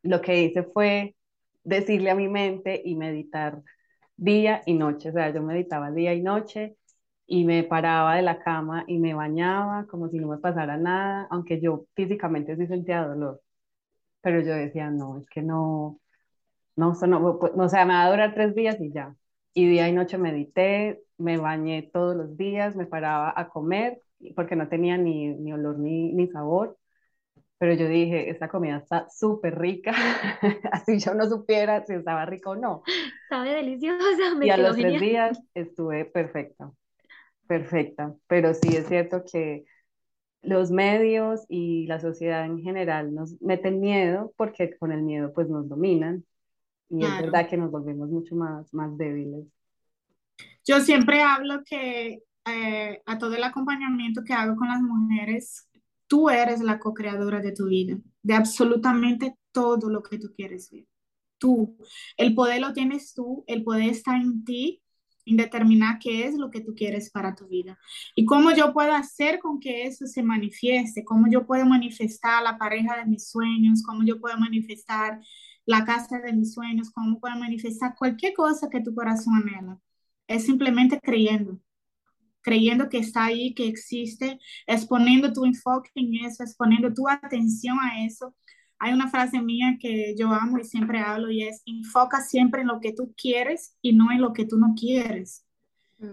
lo 0.02 0.20
que 0.20 0.42
hice 0.42 0.62
fue 0.64 1.16
decirle 1.64 2.10
a 2.10 2.14
mi 2.14 2.28
mente 2.28 2.80
y 2.84 2.94
meditar 2.96 3.62
día 4.16 4.62
y 4.66 4.74
noche. 4.74 5.10
O 5.10 5.12
sea, 5.12 5.32
yo 5.32 5.42
meditaba 5.42 5.90
día 5.90 6.14
y 6.14 6.22
noche 6.22 6.76
y 7.26 7.44
me 7.44 7.64
paraba 7.64 8.16
de 8.16 8.22
la 8.22 8.38
cama 8.42 8.84
y 8.86 8.98
me 8.98 9.14
bañaba 9.14 9.86
como 9.86 10.08
si 10.08 10.18
no 10.18 10.28
me 10.28 10.38
pasara 10.38 10.76
nada, 10.76 11.26
aunque 11.30 11.60
yo 11.60 11.86
físicamente 11.94 12.56
sí 12.56 12.66
sentía 12.66 13.06
dolor. 13.06 13.40
Pero 14.20 14.40
yo 14.40 14.54
decía, 14.54 14.90
no, 14.90 15.18
es 15.18 15.26
que 15.28 15.42
no, 15.42 16.00
no, 16.76 16.94
no, 17.08 17.38
o 17.56 17.68
sea, 17.68 17.84
me 17.84 17.94
va 17.94 18.04
a 18.06 18.10
durar 18.10 18.34
tres 18.34 18.54
días 18.54 18.80
y 18.80 18.92
ya. 18.92 19.16
Y 19.54 19.68
día 19.68 19.88
y 19.88 19.92
noche 19.92 20.18
medité, 20.18 21.02
me 21.18 21.38
bañé 21.38 21.90
todos 21.92 22.16
los 22.16 22.36
días, 22.36 22.76
me 22.76 22.86
paraba 22.86 23.32
a 23.36 23.48
comer 23.48 24.00
porque 24.36 24.56
no 24.56 24.68
tenía 24.68 24.96
ni, 24.98 25.28
ni 25.34 25.52
olor 25.52 25.78
ni, 25.78 26.12
ni 26.14 26.28
sabor. 26.28 26.78
Pero 27.62 27.74
yo 27.74 27.86
dije, 27.86 28.28
esta 28.28 28.48
comida 28.48 28.78
está 28.78 29.08
súper 29.08 29.56
rica, 29.56 29.92
así 30.72 30.98
yo 30.98 31.14
no 31.14 31.28
supiera 31.28 31.86
si 31.86 31.92
estaba 31.92 32.26
rica 32.26 32.50
o 32.50 32.56
no. 32.56 32.82
Sabe 33.28 33.54
deliciosa, 33.54 34.34
me 34.36 34.46
Y 34.46 34.50
a 34.50 34.56
los 34.56 34.74
tres 34.74 35.00
días 35.00 35.40
estuve 35.54 36.04
perfecta, 36.04 36.72
perfecta. 37.46 38.16
Pero 38.26 38.52
sí 38.54 38.74
es 38.74 38.88
cierto 38.88 39.22
que 39.30 39.64
los 40.42 40.72
medios 40.72 41.46
y 41.48 41.86
la 41.86 42.00
sociedad 42.00 42.44
en 42.46 42.58
general 42.58 43.14
nos 43.14 43.40
meten 43.40 43.78
miedo 43.78 44.32
porque 44.36 44.76
con 44.76 44.90
el 44.90 45.02
miedo 45.02 45.32
pues 45.32 45.48
nos 45.48 45.68
dominan 45.68 46.24
y 46.88 47.04
es 47.04 47.20
verdad 47.20 47.48
que 47.48 47.58
nos 47.58 47.70
volvemos 47.70 48.10
mucho 48.10 48.34
más, 48.34 48.74
más 48.74 48.98
débiles. 48.98 49.46
Yo 50.66 50.80
siempre 50.80 51.22
hablo 51.22 51.62
que 51.64 52.24
eh, 52.44 53.02
a 53.06 53.18
todo 53.18 53.36
el 53.36 53.44
acompañamiento 53.44 54.24
que 54.24 54.32
hago 54.32 54.56
con 54.56 54.66
las 54.66 54.80
mujeres, 54.80 55.68
tú 56.12 56.28
eres 56.28 56.60
la 56.60 56.78
co-creadora 56.78 57.40
de 57.40 57.52
tu 57.52 57.68
vida, 57.68 57.96
de 58.22 58.34
absolutamente 58.34 59.38
todo 59.50 59.88
lo 59.88 60.02
que 60.02 60.18
tú 60.18 60.30
quieres 60.36 60.70
ver. 60.70 60.86
Tú, 61.38 61.78
el 62.18 62.34
poder 62.34 62.60
lo 62.60 62.74
tienes 62.74 63.14
tú, 63.14 63.44
el 63.46 63.64
poder 63.64 63.88
está 63.88 64.18
en 64.18 64.44
ti, 64.44 64.82
en 65.24 65.38
determinar 65.38 65.98
qué 65.98 66.26
es 66.26 66.34
lo 66.34 66.50
que 66.50 66.60
tú 66.60 66.74
quieres 66.74 67.10
para 67.10 67.34
tu 67.34 67.48
vida. 67.48 67.78
Y 68.14 68.26
cómo 68.26 68.52
yo 68.52 68.74
puedo 68.74 68.92
hacer 68.92 69.38
con 69.38 69.58
que 69.58 69.84
eso 69.86 70.06
se 70.06 70.22
manifieste, 70.22 71.02
cómo 71.02 71.28
yo 71.30 71.46
puedo 71.46 71.64
manifestar 71.64 72.42
la 72.42 72.58
pareja 72.58 72.98
de 72.98 73.06
mis 73.06 73.30
sueños, 73.30 73.82
cómo 73.82 74.04
yo 74.04 74.20
puedo 74.20 74.36
manifestar 74.36 75.18
la 75.64 75.86
casa 75.86 76.18
de 76.18 76.34
mis 76.34 76.52
sueños, 76.52 76.90
cómo 76.90 77.20
puedo 77.20 77.36
manifestar 77.36 77.94
cualquier 77.96 78.34
cosa 78.34 78.68
que 78.68 78.82
tu 78.82 78.94
corazón 78.94 79.36
anhela 79.36 79.80
es 80.28 80.44
simplemente 80.44 81.00
creyendo, 81.00 81.58
creyendo 82.42 82.88
que 82.88 82.98
está 82.98 83.24
ahí, 83.24 83.54
que 83.54 83.66
existe, 83.66 84.38
exponiendo 84.66 85.32
tu 85.32 85.44
enfoque 85.44 85.90
en 85.94 86.24
eso, 86.24 86.42
exponiendo 86.42 86.92
tu 86.92 87.08
atención 87.08 87.78
a 87.80 88.04
eso. 88.04 88.34
Hay 88.78 88.92
una 88.92 89.08
frase 89.08 89.40
mía 89.40 89.76
que 89.80 90.14
yo 90.18 90.28
amo 90.32 90.58
y 90.58 90.64
siempre 90.64 90.98
hablo 90.98 91.30
y 91.30 91.44
es, 91.44 91.62
enfoca 91.66 92.20
siempre 92.20 92.62
en 92.62 92.68
lo 92.68 92.80
que 92.80 92.92
tú 92.92 93.14
quieres 93.16 93.76
y 93.80 93.92
no 93.92 94.10
en 94.10 94.20
lo 94.20 94.32
que 94.32 94.44
tú 94.44 94.58
no 94.58 94.74
quieres. 94.78 95.46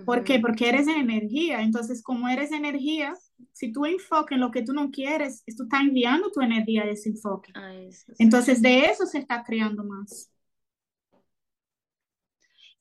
¿Por 0.05 0.23
qué? 0.23 0.39
Porque 0.39 0.69
eres 0.69 0.88
energía. 0.88 1.61
Entonces, 1.61 2.03
como 2.03 2.30
eres 2.30 2.51
energía, 2.51 3.15
si 3.53 3.71
tú 3.71 3.86
enfocas 3.86 4.36
en 4.36 4.41
lo 4.41 4.51
que 4.51 4.61
tú 4.61 4.73
no 4.73 4.91
quieres, 4.91 5.43
tú 5.57 5.63
estás 5.63 5.82
enviando 5.82 6.30
tu 6.32 6.41
energía 6.41 6.84
a 6.84 6.89
ese 6.89 7.09
enfoque. 7.09 7.51
A 7.55 7.73
eso, 7.73 8.05
sí. 8.13 8.23
Entonces, 8.23 8.61
de 8.61 8.86
eso 8.86 9.07
se 9.07 9.17
está 9.17 9.43
creando 9.43 9.84
más. 9.84 10.32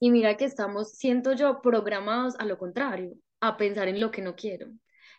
Y 0.01 0.11
mira 0.11 0.36
que 0.36 0.44
estamos, 0.44 0.92
siento 0.92 1.32
yo, 1.32 1.61
programados 1.61 2.36
a 2.38 2.44
lo 2.44 2.59
contrario, 2.59 3.16
a 3.41 3.57
pensar 3.57 3.89
en 3.89 4.01
lo 4.01 4.11
que 4.11 4.22
no 4.22 4.34
quiero. 4.36 4.68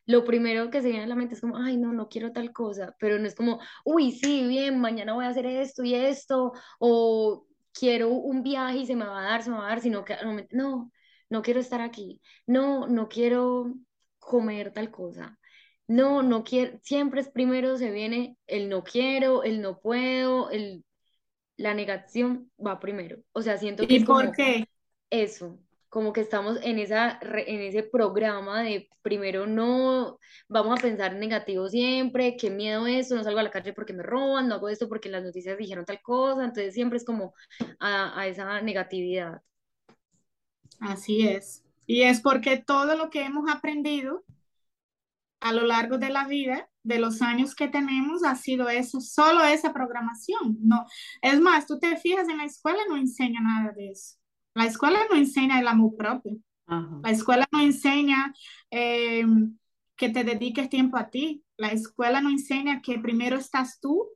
Lo 0.05 0.25
primero 0.25 0.69
que 0.69 0.81
se 0.81 0.89
viene 0.89 1.03
a 1.03 1.07
la 1.07 1.15
mente 1.15 1.35
es 1.35 1.41
como, 1.41 1.57
ay, 1.57 1.77
no, 1.77 1.93
no 1.93 2.09
quiero 2.09 2.31
tal 2.31 2.51
cosa, 2.51 2.95
pero 2.99 3.19
no 3.19 3.27
es 3.27 3.35
como, 3.35 3.59
uy, 3.85 4.11
sí, 4.11 4.47
bien, 4.47 4.79
mañana 4.79 5.13
voy 5.13 5.25
a 5.25 5.29
hacer 5.29 5.45
esto 5.45 5.83
y 5.83 5.93
esto, 5.95 6.53
o 6.79 7.45
quiero 7.73 8.09
un 8.09 8.41
viaje 8.43 8.79
y 8.79 8.85
se 8.87 8.95
me 8.95 9.05
va 9.05 9.19
a 9.19 9.23
dar, 9.23 9.43
se 9.43 9.51
me 9.51 9.57
va 9.57 9.65
a 9.67 9.69
dar, 9.69 9.81
sino 9.81 10.03
que 10.05 10.15
no, 10.51 10.91
no 11.29 11.41
quiero 11.41 11.59
estar 11.59 11.81
aquí, 11.81 12.21
no, 12.47 12.87
no 12.87 13.07
quiero 13.07 13.73
comer 14.19 14.73
tal 14.73 14.89
cosa, 14.91 15.37
no, 15.87 16.23
no 16.23 16.43
quiero, 16.43 16.79
siempre 16.83 17.21
es 17.21 17.29
primero 17.29 17.77
se 17.77 17.91
viene 17.91 18.37
el 18.47 18.69
no 18.69 18.83
quiero, 18.83 19.43
el 19.43 19.61
no 19.61 19.79
puedo, 19.79 20.49
el, 20.51 20.83
la 21.57 21.73
negación 21.73 22.51
va 22.65 22.79
primero. 22.79 23.19
O 23.33 23.41
sea, 23.41 23.57
siento 23.57 23.87
que 23.87 23.95
¿Y 23.95 23.97
es 23.97 24.05
como 24.05 24.23
por 24.23 24.31
qué? 24.31 24.65
eso, 25.09 25.59
como 25.89 26.13
que 26.13 26.21
estamos 26.21 26.59
en 26.63 26.79
esa, 26.79 27.19
en 27.21 27.61
ese 27.61 27.83
programa 27.83 28.61
de 28.63 28.89
primero 29.01 29.47
no, 29.47 30.19
vamos 30.47 30.79
a 30.79 30.81
pensar 30.81 31.15
negativo 31.15 31.67
siempre, 31.67 32.37
qué 32.37 32.49
miedo 32.49 32.87
esto, 32.87 33.15
no 33.15 33.23
salgo 33.23 33.39
a 33.39 33.43
la 33.43 33.51
calle 33.51 33.73
porque 33.73 33.93
me 33.93 34.03
roban, 34.03 34.47
no 34.47 34.55
hago 34.55 34.69
esto 34.69 34.87
porque 34.87 35.09
las 35.09 35.23
noticias 35.23 35.57
dijeron 35.57 35.85
tal 35.85 36.01
cosa, 36.01 36.43
entonces 36.45 36.73
siempre 36.73 36.97
es 36.97 37.05
como 37.05 37.33
a, 37.79 38.19
a 38.19 38.27
esa 38.27 38.61
negatividad. 38.61 39.41
Así 40.79 41.27
es. 41.27 41.63
Y 41.85 42.03
es 42.03 42.21
porque 42.21 42.57
todo 42.57 42.95
lo 42.95 43.09
que 43.09 43.23
hemos 43.23 43.49
aprendido 43.49 44.23
a 45.39 45.53
lo 45.53 45.65
largo 45.65 45.97
de 45.97 46.09
la 46.09 46.27
vida, 46.27 46.69
de 46.83 46.99
los 46.99 47.21
años 47.21 47.55
que 47.55 47.67
tenemos, 47.67 48.23
ha 48.23 48.35
sido 48.35 48.69
eso, 48.69 49.01
solo 49.01 49.43
esa 49.43 49.73
programación. 49.73 50.57
No, 50.61 50.85
es 51.21 51.39
más, 51.39 51.65
tú 51.65 51.79
te 51.79 51.97
fijas 51.97 52.27
en 52.29 52.37
la 52.37 52.45
escuela 52.45 52.79
no 52.87 52.97
enseña 52.97 53.41
nada 53.41 53.71
de 53.73 53.91
eso. 53.91 54.15
La 54.53 54.65
escuela 54.65 54.99
no 55.09 55.17
enseña 55.17 55.59
el 55.59 55.67
amor 55.67 55.95
propio. 55.95 56.37
Ajá. 56.65 56.99
La 57.03 57.11
escuela 57.11 57.47
no 57.51 57.61
enseña 57.61 58.33
eh, 58.71 59.25
que 59.95 60.09
te 60.09 60.23
dediques 60.23 60.69
tiempo 60.69 60.97
a 60.97 61.09
ti. 61.09 61.43
La 61.57 61.71
escuela 61.71 62.21
no 62.21 62.29
enseña 62.29 62.81
que 62.81 62.99
primero 62.99 63.37
estás 63.37 63.79
tú, 63.79 64.07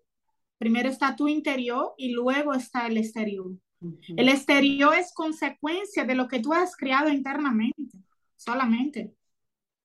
primero 0.58 0.90
está 0.90 1.16
tu 1.16 1.28
interior 1.28 1.94
y 1.98 2.14
luego 2.14 2.54
está 2.54 2.88
el 2.88 2.98
exterior. 2.98 3.52
El 4.16 4.30
exterior 4.30 4.96
es 4.96 5.14
consecuencia 5.14 6.06
de 6.06 6.16
lo 6.16 6.30
que 6.30 6.40
tú 6.40 6.54
has 6.54 6.78
creado 6.78 7.10
internamente, 7.10 7.98
solamente. 8.38 9.14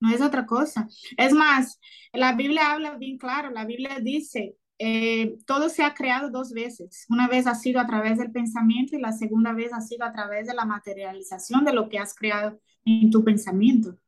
No 0.00 0.14
es 0.14 0.20
otra 0.20 0.46
cosa. 0.46 0.88
Es 1.16 1.32
más, 1.32 1.80
la 2.12 2.32
Biblia 2.34 2.72
habla 2.72 2.96
bien 2.96 3.18
claro. 3.18 3.50
La 3.50 3.64
Biblia 3.64 3.98
dice, 4.00 4.56
eh, 4.78 5.38
todo 5.44 5.68
se 5.68 5.82
ha 5.82 5.94
creado 5.94 6.30
dos 6.30 6.52
veces. 6.52 7.04
Una 7.08 7.26
vez 7.28 7.46
ha 7.46 7.54
sido 7.54 7.80
a 7.80 7.86
través 7.86 8.18
del 8.18 8.30
pensamiento 8.30 8.96
y 8.96 9.00
la 9.00 9.12
segunda 9.12 9.52
vez 9.52 9.72
ha 9.72 9.80
sido 9.80 10.04
a 10.04 10.12
través 10.12 10.46
de 10.46 10.54
la 10.54 10.64
materialización 10.64 11.64
de 11.64 11.72
lo 11.72 11.88
que 11.88 11.98
has 11.98 12.14
creado 12.14 12.58
en 12.84 13.10
tu 13.10 13.24
pensamiento. 13.24 13.98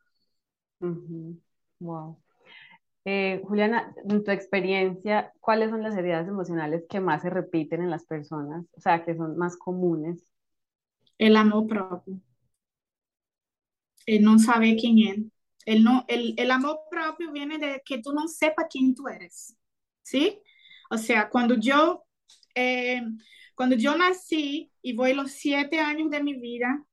Wow. 1.81 2.18
Eh, 3.05 3.43
Juliana, 3.45 3.93
en 4.09 4.23
tu 4.23 4.31
experiencia, 4.31 5.33
¿cuáles 5.41 5.71
son 5.71 5.83
las 5.83 5.97
heridas 5.97 6.29
emocionales 6.29 6.85
que 6.89 7.01
más 7.01 7.23
se 7.23 7.31
repiten 7.31 7.83
en 7.83 7.91
las 7.91 8.05
personas? 8.05 8.64
O 8.77 8.81
sea, 8.81 9.05
que 9.05 9.16
son 9.16 9.37
más 9.37 9.57
comunes. 9.57 10.31
El 11.18 11.37
amor 11.37 11.66
propio. 11.66 12.21
El 14.07 14.23
no 14.23 14.39
saber 14.39 14.77
quién 14.77 14.99
es. 14.99 15.33
El, 15.66 15.83
no, 15.83 16.05
el, 16.09 16.35
el 16.37 16.51
amor 16.51 16.81
propio 16.91 17.33
viene 17.33 17.59
de 17.59 17.83
que 17.85 18.01
tú 18.01 18.12
no 18.12 18.29
sepas 18.29 18.66
quién 18.71 18.95
tú 18.95 19.09
eres. 19.09 19.57
¿Sí? 20.03 20.41
O 20.91 20.99
sea, 20.99 21.28
cuando 21.28 21.55
yo, 21.55 22.05
eh, 22.55 23.03
cuando 23.55 23.76
yo 23.76 23.97
nací 23.97 24.72
y 24.82 24.95
voy 24.95 25.14
los 25.14 25.30
siete 25.30 25.80
años 25.80 26.11
de 26.11 26.22
mi 26.22 26.34
vida 26.34 26.84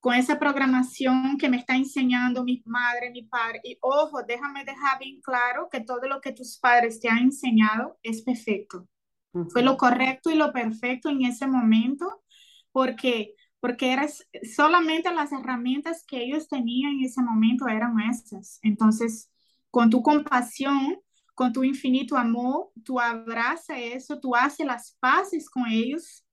con 0.00 0.14
esa 0.14 0.38
programación 0.38 1.36
que 1.38 1.48
me 1.48 1.58
está 1.58 1.76
enseñando 1.76 2.44
mi 2.44 2.62
madre, 2.64 3.10
mi 3.10 3.24
padre, 3.24 3.60
y 3.64 3.76
ojo, 3.80 4.22
déjame 4.22 4.64
dejar 4.64 4.98
bien 4.98 5.20
claro 5.20 5.68
que 5.70 5.80
todo 5.80 6.08
lo 6.08 6.20
que 6.20 6.32
tus 6.32 6.58
padres 6.58 7.00
te 7.00 7.08
han 7.08 7.18
enseñado 7.18 7.98
es 8.02 8.22
perfecto. 8.22 8.88
Fue 9.50 9.62
lo 9.62 9.76
correcto 9.76 10.30
y 10.30 10.34
lo 10.34 10.52
perfecto 10.52 11.10
en 11.10 11.22
ese 11.22 11.46
momento, 11.46 12.22
porque 12.72 13.34
porque 13.60 13.92
eras 13.92 14.24
solamente 14.54 15.12
las 15.12 15.32
herramientas 15.32 16.04
que 16.06 16.22
ellos 16.22 16.48
tenían 16.48 16.92
en 16.92 17.04
ese 17.04 17.22
momento 17.22 17.66
eran 17.68 17.98
esas. 18.00 18.60
Entonces, 18.62 19.30
con 19.70 19.90
tu 19.90 20.02
compasión, 20.02 20.98
con 21.38 21.52
tu 21.52 21.62
infinito 21.62 22.16
amor, 22.16 22.72
tú 22.84 22.98
abrazas 22.98 23.78
eso, 23.78 24.18
tú 24.18 24.34
haces 24.34 24.66
las 24.66 24.96
paces 24.98 25.48
con 25.48 25.68
ellos. 25.68 26.24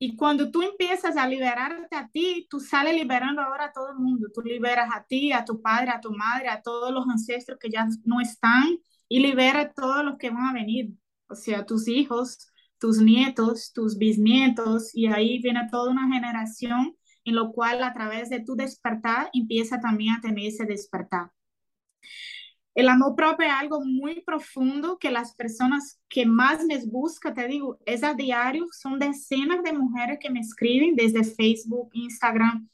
Y 0.00 0.16
cuando 0.16 0.50
tú 0.50 0.62
empiezas 0.62 1.16
a 1.16 1.28
liberarte 1.28 1.94
a 1.94 2.08
ti, 2.08 2.48
tú 2.50 2.58
sales 2.58 2.92
liberando 2.96 3.40
ahora 3.40 3.66
a 3.66 3.72
todo 3.72 3.90
el 3.92 3.98
mundo. 3.98 4.26
Tú 4.34 4.42
liberas 4.42 4.90
a 4.92 5.04
ti, 5.04 5.30
a 5.30 5.44
tu 5.44 5.62
padre, 5.62 5.92
a 5.92 6.00
tu 6.00 6.10
madre, 6.10 6.48
a 6.48 6.60
todos 6.60 6.92
los 6.92 7.06
ancestros 7.08 7.56
que 7.60 7.70
ya 7.70 7.86
no 8.04 8.20
están 8.20 8.80
y 9.08 9.20
libera 9.20 9.60
a 9.60 9.72
todos 9.72 10.04
los 10.04 10.18
que 10.18 10.30
van 10.30 10.46
a 10.46 10.52
venir. 10.52 10.92
O 11.28 11.36
sea, 11.36 11.64
tus 11.64 11.86
hijos, 11.86 12.48
tus 12.80 12.98
nietos, 12.98 13.72
tus 13.72 13.96
bisnietos, 13.96 14.90
y 14.92 15.06
ahí 15.06 15.40
viene 15.40 15.68
toda 15.70 15.92
una 15.92 16.12
generación 16.12 16.96
en 17.24 17.36
lo 17.36 17.52
cual 17.52 17.80
a 17.84 17.92
través 17.92 18.28
de 18.28 18.40
tu 18.40 18.56
despertar 18.56 19.30
empieza 19.32 19.78
también 19.80 20.14
a 20.14 20.20
tener 20.20 20.46
ese 20.46 20.64
despertar. 20.64 21.30
El 22.74 22.88
amor 22.88 23.14
propio 23.14 23.46
es 23.46 23.52
algo 23.52 23.80
muy 23.84 24.22
profundo 24.22 24.98
que 24.98 25.10
las 25.10 25.34
personas 25.34 26.00
que 26.08 26.26
más 26.26 26.64
les 26.64 26.90
busca, 26.90 27.32
te 27.32 27.46
digo, 27.46 27.78
es 27.86 28.02
a 28.02 28.14
diario, 28.14 28.66
son 28.72 28.98
decenas 28.98 29.62
de 29.62 29.72
mujeres 29.72 30.18
que 30.20 30.30
me 30.30 30.40
escriben 30.40 30.96
desde 30.96 31.22
Facebook, 31.22 31.90
Instagram, 31.92 32.68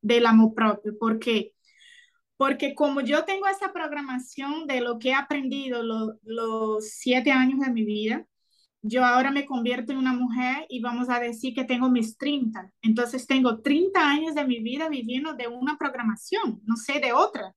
del 0.00 0.26
amor 0.26 0.54
propio. 0.54 0.96
¿Por 0.98 1.18
qué? 1.18 1.52
Porque 2.38 2.74
como 2.74 3.02
yo 3.02 3.24
tengo 3.24 3.46
esa 3.46 3.72
programación 3.72 4.66
de 4.66 4.80
lo 4.80 4.98
que 4.98 5.10
he 5.10 5.14
aprendido 5.14 5.82
lo, 5.82 6.18
los 6.24 6.88
siete 6.88 7.30
años 7.30 7.60
de 7.60 7.70
mi 7.70 7.84
vida, 7.84 8.26
yo 8.82 9.04
ahora 9.04 9.30
me 9.30 9.46
convierto 9.46 9.92
en 9.92 9.98
una 9.98 10.12
mujer 10.12 10.66
y 10.68 10.80
vamos 10.80 11.08
a 11.08 11.20
decir 11.20 11.54
que 11.54 11.64
tengo 11.64 11.88
mis 11.88 12.16
30. 12.16 12.72
Entonces 12.82 13.26
tengo 13.26 13.60
30 13.60 14.00
años 14.00 14.34
de 14.34 14.44
mi 14.44 14.60
vida 14.60 14.88
viviendo 14.88 15.34
de 15.34 15.46
una 15.46 15.78
programación, 15.78 16.60
no 16.64 16.76
sé, 16.76 16.98
de 17.00 17.12
otra. 17.12 17.54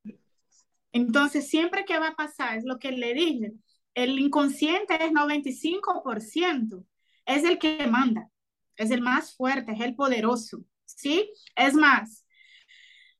Entonces, 0.95 1.49
siempre 1.49 1.83
que 1.83 1.99
va 1.99 2.07
a 2.09 2.15
pasar, 2.15 2.57
es 2.57 2.63
lo 2.63 2.79
que 2.79 2.93
le 2.93 3.13
dije, 3.13 3.51
el 3.95 4.17
inconsciente 4.17 4.95
es 5.03 5.11
95%, 5.11 6.85
es 7.25 7.43
el 7.43 7.59
que 7.59 7.85
manda, 7.85 8.29
es 8.77 8.91
el 8.91 9.01
más 9.01 9.35
fuerte, 9.35 9.73
es 9.73 9.81
el 9.81 9.93
poderoso, 9.93 10.63
¿sí? 10.85 11.29
Es 11.53 11.73
más, 11.73 12.25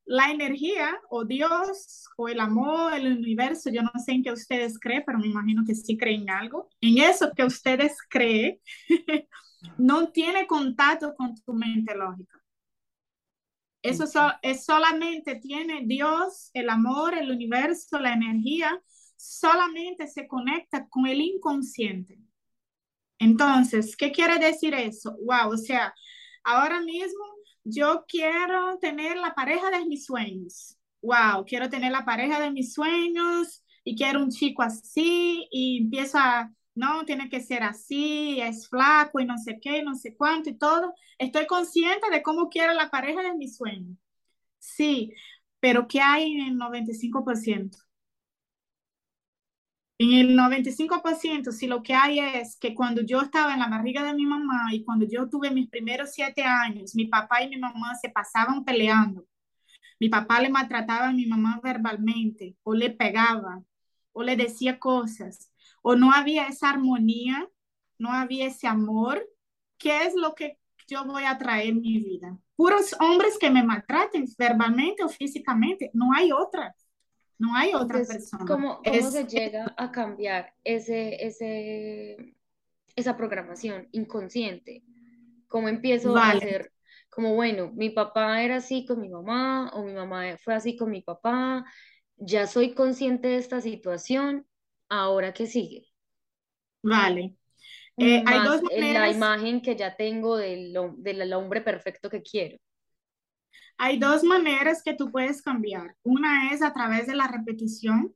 la 0.06 0.32
energía 0.32 0.98
o 1.10 1.26
Dios 1.26 2.06
o 2.16 2.30
el 2.30 2.40
amor, 2.40 2.94
el 2.94 3.18
universo, 3.18 3.70
yo 3.70 3.82
no 3.82 3.92
sé 4.06 4.14
en 4.14 4.24
qué 4.24 4.32
ustedes 4.32 4.80
creen, 4.80 5.04
pero 5.06 5.20
me 5.20 5.28
imagino 5.28 5.64
que 5.68 5.76
sí 5.76 5.98
creen 5.98 6.30
algo. 6.30 6.70
En 6.80 7.00
eso 7.00 7.30
que 7.36 7.44
ustedes 7.44 7.98
creen, 8.10 8.58
no 9.78 10.14
tiene 10.14 10.48
contacto 10.48 11.14
con 11.14 11.36
tu 11.36 11.52
mente 11.52 11.94
lógica. 11.94 12.42
Eso 13.86 14.06
es 14.42 14.66
solamente 14.66 15.36
tiene 15.36 15.84
Dios, 15.86 16.50
el 16.54 16.70
amor, 16.70 17.14
el 17.16 17.30
universo, 17.30 18.00
la 18.00 18.14
energía, 18.14 18.82
solamente 19.16 20.08
se 20.08 20.28
conecta 20.28 20.88
con 20.90 21.06
el 21.06 21.22
inconsciente. 21.22 22.20
Entonces, 23.20 23.96
¿qué 23.96 24.12
quiere 24.12 24.40
decir 24.40 24.74
eso? 24.74 25.16
Wow, 25.24 25.54
o 25.54 25.58
sea, 25.58 25.94
ahora 26.44 26.82
mismo 26.82 27.24
yo 27.64 28.06
quiero 28.08 28.78
tener 28.80 29.18
la 29.18 29.34
pareja 29.36 29.70
de 29.70 29.86
mis 29.86 30.06
sueños. 30.06 30.78
Wow, 31.02 31.46
quiero 31.46 31.70
tener 31.70 31.92
la 31.92 32.06
pareja 32.06 32.40
de 32.40 32.52
mis 32.52 32.74
sueños 32.74 33.64
y 33.84 33.96
quiero 33.96 34.22
un 34.22 34.32
chico 34.32 34.64
así 34.64 35.48
y 35.52 35.84
empiezo 35.84 36.18
a, 36.18 36.52
no, 36.76 37.06
tiene 37.06 37.30
que 37.30 37.42
ser 37.42 37.64
así, 37.64 38.40
es 38.42 38.68
flaco 38.70 39.20
y 39.20 39.26
no 39.26 39.38
sé 39.38 39.60
qué, 39.62 39.82
no 39.84 39.96
sé 39.96 40.16
cuánto 40.16 40.50
y 40.50 40.58
todo. 40.58 40.94
Estoy 41.18 41.48
consciente 41.48 42.10
de 42.12 42.22
cómo 42.22 42.50
quiero 42.50 42.74
la 42.74 42.90
pareja 42.90 43.22
de 43.24 43.36
mis 43.36 43.56
sueños. 43.58 43.98
Sí, 44.60 45.14
pero 45.60 45.88
¿qué 45.88 46.02
hay 46.02 46.34
en 46.34 46.48
el 46.48 46.58
95%? 46.58 47.78
En 49.98 50.14
el 50.14 50.36
95%, 50.36 51.52
si 51.54 51.68
lo 51.68 51.82
que 51.82 51.94
hay 51.94 52.20
es 52.20 52.58
que 52.58 52.76
cuando 52.76 53.02
yo 53.02 53.22
estaba 53.22 53.54
en 53.54 53.60
la 53.60 53.70
barriga 53.70 54.04
de 54.04 54.14
mi 54.14 54.26
mamá 54.26 54.74
y 54.74 54.84
cuando 54.84 55.06
yo 55.10 55.30
tuve 55.30 55.52
mis 55.52 55.70
primeros 55.70 56.12
siete 56.14 56.44
años, 56.44 56.96
mi 56.96 57.06
papá 57.08 57.44
y 57.44 57.50
mi 57.50 57.58
mamá 57.58 57.96
se 57.96 58.10
pasaban 58.10 58.66
peleando. 58.66 59.26
Mi 60.00 60.10
papá 60.10 60.42
le 60.42 60.50
maltrataba 60.50 61.10
a 61.10 61.14
mi 61.14 61.26
mamá 61.28 61.60
verbalmente, 61.64 62.58
o 62.64 62.74
le 62.74 62.92
pegaba, 62.92 63.64
o 64.14 64.24
le 64.24 64.36
decía 64.36 64.80
cosas, 64.80 65.52
o 65.88 65.96
no 65.96 66.12
había 66.12 66.48
esa 66.48 66.72
armonía, 66.72 67.48
no 68.00 68.12
había 68.12 68.48
ese 68.48 68.66
amor. 68.66 69.24
¿Qué 69.78 70.06
es 70.06 70.16
lo 70.16 70.34
que 70.34 70.58
yo 70.88 71.06
voy 71.06 71.26
a 71.26 71.38
traer 71.38 71.70
en 71.70 71.82
mi 71.82 72.00
vida? 72.00 72.36
Puros 72.56 72.96
hombres 73.00 73.38
que 73.38 73.52
me 73.52 73.62
maltraten 73.62 74.26
verbalmente 74.36 75.04
o 75.04 75.10
físicamente, 75.10 75.92
no 75.94 76.12
hay 76.12 76.32
otra. 76.32 76.76
No 77.38 77.56
hay 77.56 77.76
otra 77.76 78.04
persona. 78.04 78.46
¿Cómo, 78.48 78.82
cómo 78.84 79.12
se 79.12 79.28
llega 79.28 79.76
a 79.78 79.92
cambiar 79.92 80.56
ese, 80.64 81.24
ese, 81.24 82.34
esa 82.96 83.16
programación 83.16 83.88
inconsciente? 83.92 84.84
¿Cómo 85.48 85.70
empiezo 85.70 86.18
a 86.18 86.32
hacer 86.32 86.72
como, 87.12 87.36
bueno, 87.36 87.72
mi 87.76 87.92
papá 87.92 88.42
era 88.42 88.56
así 88.56 88.88
con 88.88 89.02
mi 89.02 89.10
mamá 89.10 89.70
o 89.76 89.84
mi 89.84 89.94
mamá 89.94 90.36
fue 90.38 90.56
así 90.56 90.76
con 90.76 90.90
mi 90.90 91.02
papá, 91.02 91.64
ya 92.18 92.48
soy 92.48 92.74
consciente 92.74 93.28
de 93.28 93.38
esta 93.38 93.62
situación, 93.62 94.48
ahora 94.90 95.34
qué 95.34 95.48
sigue? 95.48 95.88
Vale. 96.82 97.36
Eh, 97.98 98.24
hay 98.26 98.40
dos 98.44 98.62
La 98.78 99.10
imagen 99.10 99.62
que 99.62 99.76
ya 99.76 99.96
tengo 99.96 100.38
del, 100.38 100.76
del 100.98 101.34
hombre 101.34 101.62
perfecto 101.62 102.10
que 102.10 102.22
quiero. 102.22 102.58
Hay 103.78 103.98
dos 103.98 104.24
maneras 104.24 104.82
que 104.84 104.94
tú 104.94 105.12
puedes 105.12 105.42
cambiar. 105.42 105.96
Una 106.04 106.52
es 106.54 106.62
a 106.62 106.74
través 106.74 107.08
de 107.08 107.16
la 107.16 107.28
repetición 107.28 108.16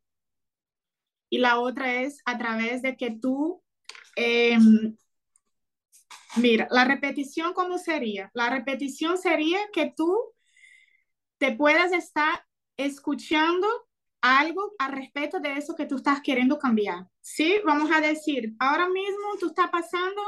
y 1.29 1.37
la 1.37 1.59
otra 1.59 2.01
es 2.01 2.21
a 2.25 2.37
través 2.37 2.81
de 2.81 2.97
que 2.97 3.11
tú, 3.11 3.61
em, 4.15 4.97
mira, 6.37 6.67
la 6.71 6.85
repetición, 6.85 7.53
¿cómo 7.53 7.77
sería? 7.77 8.31
La 8.33 8.49
repetición 8.49 9.17
sería 9.17 9.59
que 9.73 9.93
tú 9.95 10.17
te 11.37 11.55
puedas 11.55 11.91
estar 11.91 12.45
escuchando 12.77 13.67
algo 14.21 14.73
al 14.77 14.91
respecto 14.93 15.39
de 15.39 15.53
eso 15.53 15.75
que 15.75 15.85
tú 15.85 15.97
estás 15.97 16.21
queriendo 16.21 16.57
cambiar. 16.57 17.07
¿Sí? 17.21 17.55
Vamos 17.65 17.89
a 17.91 18.01
decir, 18.01 18.53
ahora 18.59 18.87
mismo 18.89 19.37
tú 19.39 19.47
estás 19.47 19.69
pasando 19.69 20.21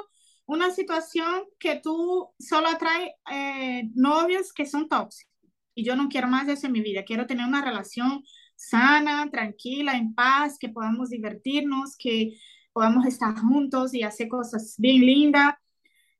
una 0.45 0.71
situación 0.71 1.43
que 1.59 1.79
tú 1.81 2.29
solo 2.39 2.67
atrae 2.67 3.15
eh, 3.31 3.89
novios 3.95 4.53
que 4.53 4.65
son 4.65 4.89
tóxicos. 4.89 5.31
Y 5.73 5.85
yo 5.85 5.95
no 5.95 6.09
quiero 6.09 6.27
más 6.27 6.47
de 6.47 6.53
eso 6.53 6.67
en 6.67 6.73
mi 6.73 6.81
vida. 6.81 7.03
Quiero 7.05 7.25
tener 7.25 7.47
una 7.47 7.63
relación 7.63 8.23
sana, 8.55 9.29
tranquila, 9.31 9.95
en 9.95 10.13
paz, 10.13 10.57
que 10.59 10.69
podamos 10.69 11.09
divertirnos, 11.09 11.95
que 11.97 12.37
podamos 12.73 13.05
estar 13.05 13.35
juntos 13.37 13.93
y 13.93 14.03
hacer 14.03 14.27
cosas 14.27 14.75
bien 14.77 15.01
lindas. 15.05 15.55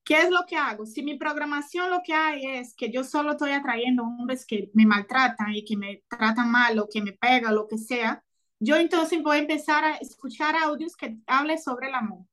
¿Qué 0.04 0.22
es 0.22 0.30
lo 0.32 0.46
que 0.48 0.58
hago? 0.58 0.86
Si 0.86 1.04
mi 1.04 1.18
programación 1.18 1.90
lo 1.90 2.02
que 2.04 2.14
hay 2.14 2.46
es 2.46 2.74
que 2.76 2.92
yo 2.92 3.04
solo 3.04 3.32
estoy 3.32 3.52
atrayendo 3.52 4.04
hombres 4.04 4.46
que 4.46 4.72
me 4.74 4.86
maltratan 4.86 5.54
y 5.54 5.64
que 5.64 5.78
me 5.78 6.04
tratan 6.10 6.52
mal 6.52 6.78
o 6.80 6.90
que 6.92 7.02
me 7.02 7.14
pegan, 7.14 7.56
lo 7.56 7.68
que 7.68 7.78
sea, 7.78 8.24
yo 8.60 8.76
entonces 8.78 9.22
voy 9.24 9.38
a 9.38 9.42
empezar 9.42 9.84
a 9.84 9.98
escuchar 9.98 10.56
audios 10.56 10.96
que 10.96 11.18
hablen 11.28 11.60
sobre 11.62 11.88
el 11.90 11.96
amor 11.96 12.26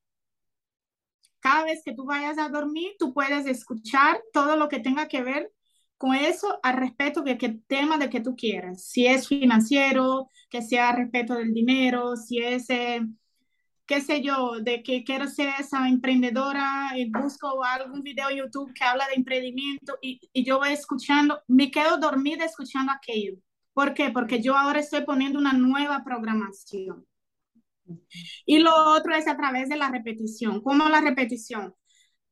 cada 1.41 1.65
vez 1.65 1.83
que 1.85 1.95
tú 1.95 2.05
vayas 2.05 2.39
a 2.39 2.49
dormir, 2.49 2.93
tú 2.99 3.13
puedes 3.13 3.47
escuchar 3.47 4.21
todo 4.33 4.57
lo 4.57 4.69
que 4.69 4.81
tenga 4.81 5.09
que 5.09 5.23
ver 5.23 5.53
con 5.97 6.15
eso 6.15 6.61
al 6.63 6.77
respecto 6.77 7.23
de 7.23 7.39
qué 7.39 7.61
tema 7.67 7.99
de 7.99 8.11
que 8.11 8.21
tú 8.21 8.37
quieras. 8.37 8.85
Si 8.85 9.07
es 9.07 9.29
financiero, 9.29 10.29
que 10.51 10.63
sea 10.63 10.91
al 10.91 10.97
respecto 10.97 11.35
del 11.35 11.53
dinero, 11.53 12.17
si 12.17 12.39
es, 12.39 12.71
eh, 12.71 13.01
qué 13.89 14.01
sé 14.03 14.23
yo, 14.23 14.61
de 14.61 14.83
que 14.83 15.03
quiero 15.05 15.27
ser 15.27 15.49
esa 15.59 15.89
emprendedora 15.89 16.93
y 16.97 17.11
busco 17.11 17.65
algún 17.65 18.03
video 18.03 18.31
en 18.31 18.39
YouTube 18.39 18.73
que 18.75 18.85
habla 18.85 19.07
de 19.09 19.15
emprendimiento 19.15 19.99
y, 20.03 20.21
y 20.33 20.45
yo 20.45 20.59
voy 20.59 20.71
escuchando, 20.71 21.41
me 21.49 21.71
quedo 21.71 21.99
dormida 21.99 22.45
escuchando 22.45 22.93
aquello. 22.93 23.35
¿Por 23.73 23.95
qué? 23.95 24.11
Porque 24.11 24.43
yo 24.43 24.57
ahora 24.57 24.81
estoy 24.81 25.05
poniendo 25.05 25.39
una 25.39 25.55
nueva 25.55 26.05
programación. 26.05 27.07
Y 28.45 28.59
lo 28.59 28.75
otro 28.93 29.15
es 29.15 29.27
a 29.29 29.37
través 29.37 29.69
de 29.69 29.77
la 29.77 29.91
repetición. 29.91 30.61
¿Cómo 30.63 30.89
la 30.89 31.01
repetición? 31.01 31.75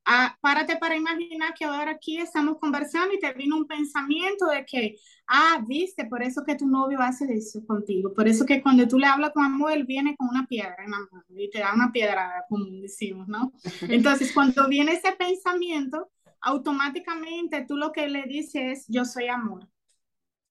Ah, 0.05 0.37
párate 0.41 0.77
para 0.77 0.97
imaginar 0.97 1.55
que 1.55 1.65
ahora 1.65 1.93
aquí 1.93 2.19
estamos 2.19 2.59
conversando 2.61 3.15
y 3.15 3.19
te 3.19 3.33
vino 3.33 3.57
un 3.57 3.67
pensamiento 3.67 4.47
de 4.47 4.65
que, 4.65 4.97
ah, 5.29 5.65
viste, 5.67 6.05
por 6.07 6.23
eso 6.23 6.45
que 6.45 6.55
tu 6.55 6.67
novio 6.67 7.01
hace 7.01 7.33
eso 7.33 7.65
contigo, 7.67 8.13
por 8.15 8.29
eso 8.29 8.45
que 8.47 8.63
cuando 8.63 8.87
tú 8.87 8.99
le 8.99 9.07
hablas 9.07 9.33
con 9.33 9.45
amor, 9.45 9.73
él 9.73 9.85
viene 9.85 10.17
con 10.17 10.29
una 10.29 10.47
piedra 10.47 10.77
en 10.85 10.91
la 10.91 10.99
mano 10.99 11.25
y 11.31 11.51
te 11.51 11.59
da 11.59 11.75
una 11.75 11.93
piedra, 11.93 12.45
como 12.49 12.67
decimos, 12.81 13.29
¿no? 13.29 13.53
Entonces, 13.83 14.33
cuando 14.33 14.69
viene 14.69 14.93
ese 14.93 15.13
pensamiento, 15.13 16.11
automáticamente 16.41 17.65
tú 17.67 17.77
lo 17.77 17.93
que 17.93 18.09
le 18.09 18.25
dices 18.25 18.81
es, 18.81 18.87
yo 18.89 19.05
soy 19.05 19.29
amor. 19.29 19.69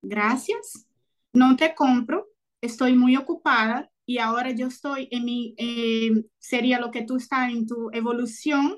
Gracias, 0.01 0.87
no 1.33 1.55
te 1.55 1.73
compro, 1.73 2.27
estoy 2.61 2.95
muy 2.95 3.15
ocupada, 3.15 3.89
y 4.05 4.19
ahora 4.19 4.51
yo 4.51 4.67
estoy 4.67 5.07
en 5.11 5.25
mi, 5.25 5.55
eh, 5.57 6.25
sería 6.37 6.79
lo 6.79 6.91
que 6.91 7.01
tú 7.03 7.17
estás 7.17 7.49
en 7.49 7.65
tu 7.65 7.89
evolución 7.91 8.77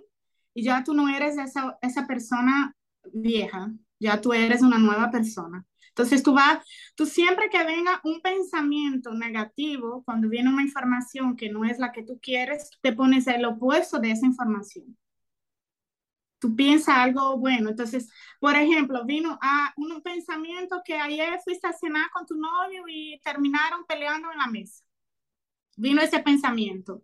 y 0.53 0.63
ya 0.63 0.83
tú 0.83 0.93
no 0.93 1.09
eres 1.09 1.37
esa, 1.37 1.77
esa 1.81 2.07
persona 2.07 2.73
vieja, 3.11 3.71
ya 3.99 4.21
tú 4.21 4.33
eres 4.33 4.61
una 4.61 4.77
nueva 4.77 5.11
persona. 5.11 5.65
Entonces 5.97 6.21
tú 6.23 6.33
vas, 6.33 6.63
tú 6.95 7.05
siempre 7.05 7.49
que 7.49 7.63
venga 7.63 8.01
un 8.03 8.21
pensamiento 8.21 9.13
negativo, 9.13 10.03
cuando 10.05 10.29
viene 10.29 10.49
una 10.49 10.61
información 10.63 11.35
que 11.35 11.49
no 11.49 11.65
es 11.65 11.79
la 11.79 11.91
que 11.91 12.03
tú 12.03 12.19
quieres, 12.21 12.69
te 12.81 12.93
pones 12.93 13.27
el 13.27 13.45
opuesto 13.45 13.99
de 13.99 14.11
esa 14.11 14.25
información. 14.25 14.97
Tú 16.39 16.55
piensas 16.55 16.97
algo 16.97 17.37
bueno. 17.39 17.69
Entonces, 17.69 18.09
por 18.39 18.55
ejemplo, 18.55 19.05
vino 19.05 19.39
a 19.41 19.73
un 19.75 20.01
pensamiento 20.03 20.81
que 20.85 20.95
ayer 20.95 21.39
fuiste 21.43 21.67
a 21.67 21.73
cenar 21.73 22.09
con 22.13 22.27
tu 22.27 22.35
novio 22.35 22.83
y 22.87 23.19
terminaron 23.23 23.85
peleando 23.87 24.31
en 24.31 24.37
la 24.37 24.47
mesa 24.47 24.83
vino 25.77 26.01
ese 26.01 26.19
pensamiento. 26.19 27.03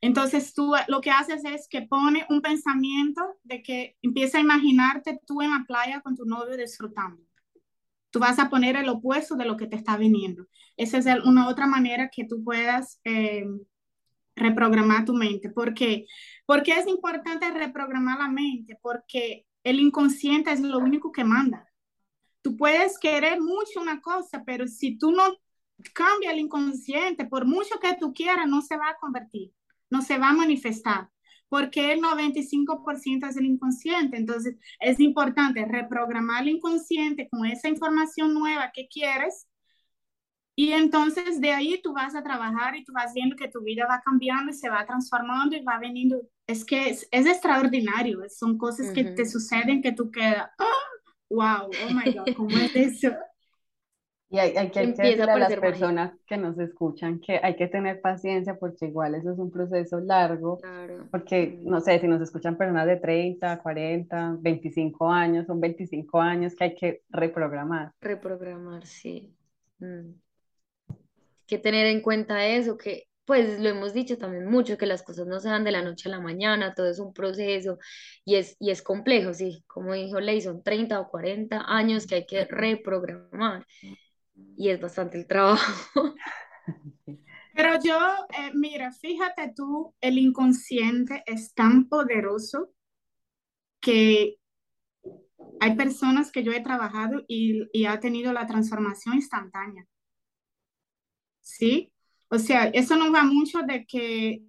Entonces 0.00 0.54
tú 0.54 0.74
lo 0.88 1.00
que 1.00 1.10
haces 1.10 1.44
es 1.44 1.68
que 1.68 1.82
pone 1.82 2.26
un 2.30 2.40
pensamiento 2.40 3.22
de 3.42 3.62
que 3.62 3.96
empieza 4.02 4.38
a 4.38 4.42
imaginarte 4.42 5.20
tú 5.26 5.42
en 5.42 5.50
la 5.50 5.64
playa 5.66 6.00
con 6.00 6.16
tu 6.16 6.24
novio 6.24 6.56
disfrutando. 6.56 7.22
Tú 8.10 8.18
vas 8.18 8.38
a 8.38 8.50
poner 8.50 8.76
el 8.76 8.88
opuesto 8.88 9.36
de 9.36 9.44
lo 9.44 9.56
que 9.56 9.66
te 9.66 9.76
está 9.76 9.96
viniendo. 9.96 10.46
Esa 10.76 10.98
es 10.98 11.06
una 11.24 11.48
otra 11.48 11.66
manera 11.66 12.08
que 12.08 12.24
tú 12.24 12.42
puedas 12.42 13.00
eh, 13.04 13.44
reprogramar 14.34 15.04
tu 15.04 15.14
mente. 15.14 15.50
¿Por 15.50 15.74
qué? 15.74 16.06
Porque 16.46 16.72
es 16.72 16.86
importante 16.86 17.50
reprogramar 17.50 18.18
la 18.18 18.28
mente, 18.28 18.78
porque 18.82 19.46
el 19.62 19.78
inconsciente 19.80 20.50
es 20.52 20.60
lo 20.60 20.78
único 20.78 21.12
que 21.12 21.24
manda. 21.24 21.66
Tú 22.42 22.56
puedes 22.56 22.98
querer 22.98 23.40
mucho 23.40 23.80
una 23.80 24.00
cosa, 24.00 24.42
pero 24.44 24.66
si 24.66 24.96
tú 24.96 25.12
no 25.12 25.36
cambia 25.94 26.32
el 26.32 26.38
inconsciente, 26.38 27.26
por 27.26 27.46
mucho 27.46 27.78
que 27.80 27.96
tú 27.98 28.12
quieras, 28.12 28.48
no 28.48 28.62
se 28.62 28.76
va 28.76 28.90
a 28.90 28.96
convertir, 28.96 29.52
no 29.90 30.02
se 30.02 30.18
va 30.18 30.30
a 30.30 30.34
manifestar, 30.34 31.08
porque 31.50 31.92
el 31.92 32.00
95% 32.00 33.28
es 33.28 33.36
el 33.36 33.44
inconsciente. 33.44 34.16
Entonces, 34.16 34.56
es 34.78 35.00
importante 35.00 35.66
reprogramar 35.66 36.44
el 36.44 36.50
inconsciente 36.50 37.28
con 37.28 37.44
esa 37.44 37.68
información 37.68 38.32
nueva 38.32 38.70
que 38.72 38.88
quieres. 38.88 39.46
Y 40.54 40.72
entonces 40.72 41.40
de 41.40 41.52
ahí 41.52 41.80
tú 41.82 41.92
vas 41.92 42.14
a 42.14 42.22
trabajar 42.22 42.76
y 42.76 42.84
tú 42.84 42.92
vas 42.92 43.12
viendo 43.14 43.34
que 43.34 43.48
tu 43.48 43.62
vida 43.62 43.86
va 43.86 44.02
cambiando 44.04 44.50
y 44.50 44.54
se 44.54 44.68
va 44.68 44.86
transformando 44.86 45.56
y 45.56 45.62
va 45.62 45.78
veniendo. 45.78 46.22
Es 46.46 46.64
que 46.64 46.90
es, 46.90 47.08
extraordinario, 47.10 48.20
son 48.28 48.56
cosas 48.56 48.92
que 48.92 49.04
te 49.04 49.26
suceden 49.26 49.82
que 49.82 49.92
tú 49.92 50.10
quedas, 50.10 50.50
oh, 50.58 51.34
wow, 51.34 51.70
oh 51.70 51.94
my 51.94 52.12
God, 52.12 52.34
¿cómo 52.36 52.56
es 52.58 52.76
eso? 52.76 53.10
Y 54.32 54.38
hay, 54.38 54.56
hay 54.56 54.70
que 54.70 54.86
decirle 54.86 55.24
a 55.24 55.36
las 55.38 55.56
personas 55.56 56.12
que 56.24 56.36
nos 56.36 56.56
escuchan 56.58 57.18
que 57.18 57.40
hay 57.42 57.56
que 57.56 57.66
tener 57.66 58.00
paciencia 58.00 58.56
porque 58.56 58.86
igual 58.86 59.16
eso 59.16 59.32
es 59.32 59.38
un 59.38 59.50
proceso 59.50 59.98
largo, 59.98 60.58
porque 61.10 61.58
Mm. 61.58 61.68
no 61.68 61.80
sé, 61.80 61.98
si 61.98 62.06
nos 62.06 62.20
escuchan 62.20 62.56
personas 62.56 62.86
de 62.86 62.96
30, 62.96 63.58
40, 63.58 64.36
25 64.38 65.10
años, 65.10 65.46
son 65.46 65.60
25 65.60 66.20
años 66.20 66.54
que 66.54 66.64
hay 66.64 66.74
que 66.76 67.02
reprogramar. 67.10 67.92
Reprogramar, 68.00 68.86
sí. 68.86 69.34
Mm. 69.80 70.12
que 71.46 71.58
tener 71.58 71.86
en 71.86 72.00
cuenta 72.00 72.46
eso, 72.46 72.76
que 72.76 73.08
pues 73.24 73.60
lo 73.60 73.68
hemos 73.68 73.92
dicho 73.92 74.18
también 74.18 74.46
mucho, 74.46 74.76
que 74.76 74.86
las 74.86 75.02
cosas 75.02 75.26
no 75.26 75.38
se 75.40 75.48
dan 75.48 75.64
de 75.64 75.70
la 75.72 75.82
noche 75.82 76.08
a 76.08 76.12
la 76.12 76.20
mañana, 76.20 76.74
todo 76.74 76.88
es 76.88 76.98
un 76.98 77.12
proceso 77.12 77.78
y 78.24 78.36
es, 78.36 78.56
y 78.60 78.70
es 78.70 78.82
complejo, 78.82 79.34
sí, 79.34 79.64
como 79.66 79.94
dijo 79.94 80.20
Ley, 80.20 80.40
son 80.40 80.62
30 80.62 81.00
o 81.00 81.08
40 81.08 81.62
años 81.66 82.06
que 82.06 82.16
hay 82.16 82.26
que 82.26 82.44
reprogramar 82.44 83.66
y 84.56 84.68
es 84.68 84.80
bastante 84.80 85.18
el 85.18 85.26
trabajo. 85.26 86.14
Pero 87.54 87.78
yo, 87.82 87.98
eh, 88.38 88.52
mira, 88.54 88.92
fíjate 88.92 89.52
tú, 89.54 89.94
el 90.00 90.18
inconsciente 90.18 91.22
es 91.26 91.52
tan 91.52 91.88
poderoso 91.88 92.72
que 93.80 94.36
hay 95.60 95.76
personas 95.76 96.30
que 96.30 96.42
yo 96.42 96.52
he 96.52 96.60
trabajado 96.62 97.24
y, 97.28 97.68
y 97.72 97.86
ha 97.86 98.00
tenido 98.00 98.32
la 98.32 98.46
transformación 98.46 99.16
instantánea. 99.16 99.86
¿Sí? 101.40 101.92
O 102.28 102.38
sea, 102.38 102.66
eso 102.66 102.96
no 102.96 103.12
va 103.12 103.24
mucho 103.24 103.60
de 103.62 103.84
que 103.86 104.42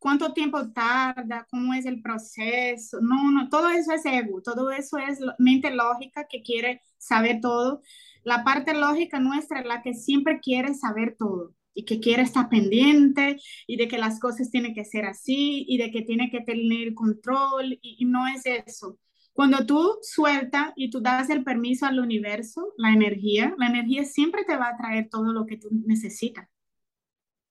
cuánto 0.00 0.32
tiempo 0.32 0.72
tarda, 0.72 1.46
cómo 1.50 1.74
es 1.74 1.86
el 1.86 2.02
proceso. 2.02 2.98
No, 3.00 3.30
no, 3.30 3.48
todo 3.48 3.68
eso 3.70 3.92
es 3.92 4.04
ego, 4.04 4.42
todo 4.42 4.70
eso 4.72 4.98
es 4.98 5.20
mente 5.38 5.70
lógica 5.70 6.26
que 6.28 6.42
quiere 6.42 6.82
saber 6.98 7.40
todo. 7.40 7.82
La 8.24 8.44
parte 8.44 8.74
lógica 8.74 9.18
nuestra 9.20 9.60
es 9.60 9.66
la 9.66 9.82
que 9.82 9.94
siempre 9.94 10.40
quiere 10.40 10.74
saber 10.74 11.16
todo 11.18 11.54
y 11.74 11.84
que 11.84 12.00
quiere 12.00 12.22
estar 12.22 12.48
pendiente 12.48 13.36
y 13.66 13.76
de 13.76 13.88
que 13.88 13.98
las 13.98 14.20
cosas 14.20 14.50
tienen 14.50 14.74
que 14.74 14.84
ser 14.84 15.04
así 15.06 15.64
y 15.68 15.78
de 15.78 15.90
que 15.90 16.02
tiene 16.02 16.30
que 16.30 16.40
tener 16.40 16.94
control 16.94 17.74
y, 17.80 17.96
y 18.00 18.04
no 18.04 18.26
es 18.26 18.42
eso. 18.44 18.98
Cuando 19.32 19.64
tú 19.64 19.98
sueltas 20.02 20.72
y 20.76 20.90
tú 20.90 21.00
das 21.00 21.30
el 21.30 21.44
permiso 21.44 21.86
al 21.86 22.00
universo, 22.00 22.74
la 22.76 22.92
energía, 22.92 23.54
la 23.58 23.68
energía 23.68 24.04
siempre 24.04 24.44
te 24.44 24.56
va 24.56 24.68
a 24.68 24.76
traer 24.76 25.08
todo 25.08 25.32
lo 25.32 25.46
que 25.46 25.56
tú 25.56 25.68
necesitas, 25.86 26.48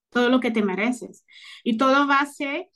todo 0.09 0.29
lo 0.29 0.39
que 0.39 0.51
te 0.51 0.63
mereces. 0.63 1.25
Y 1.63 1.77
todo 1.77 2.07
va 2.07 2.19
a 2.21 2.25
ser, 2.25 2.69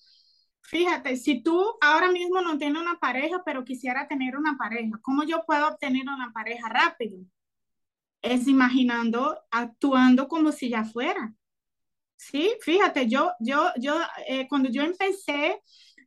fíjate, 0.64 1.18
si 1.18 1.44
tú 1.44 1.64
ahora 1.82 2.12
mismo 2.12 2.42
no 2.42 2.58
tienes 2.58 2.82
una 2.82 3.00
pareja, 3.00 3.44
pero 3.46 3.66
quisiera 3.66 4.08
tener 4.08 4.38
una 4.38 4.58
pareja, 4.58 5.00
¿cómo 5.02 5.24
yo 5.24 5.44
puedo 5.46 5.68
obtener 5.68 6.04
una 6.04 6.32
pareja 6.34 6.70
rápido? 6.70 7.20
Es 8.24 8.48
imaginando, 8.48 9.38
actuando 9.52 10.28
como 10.28 10.52
si 10.52 10.70
ya 10.70 10.84
fuera. 10.86 11.36
Sí, 12.16 12.56
fíjate, 12.62 13.08
yo, 13.10 13.32
yo, 13.40 13.70
yo, 13.80 13.96
eh, 14.28 14.48
cuando 14.48 14.70
yo 14.70 14.82
empecé 14.84 15.62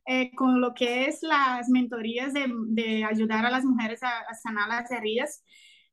eh, 0.07 0.31
con 0.35 0.59
lo 0.61 0.73
que 0.73 1.05
es 1.05 1.19
las 1.21 1.69
mentorías 1.69 2.33
de, 2.33 2.51
de 2.69 3.03
ayudar 3.03 3.45
a 3.45 3.51
las 3.51 3.63
mujeres 3.65 4.01
a, 4.03 4.21
a, 4.21 4.33
sanar 4.33 4.67
las 4.69 4.91
heridas, 4.91 5.43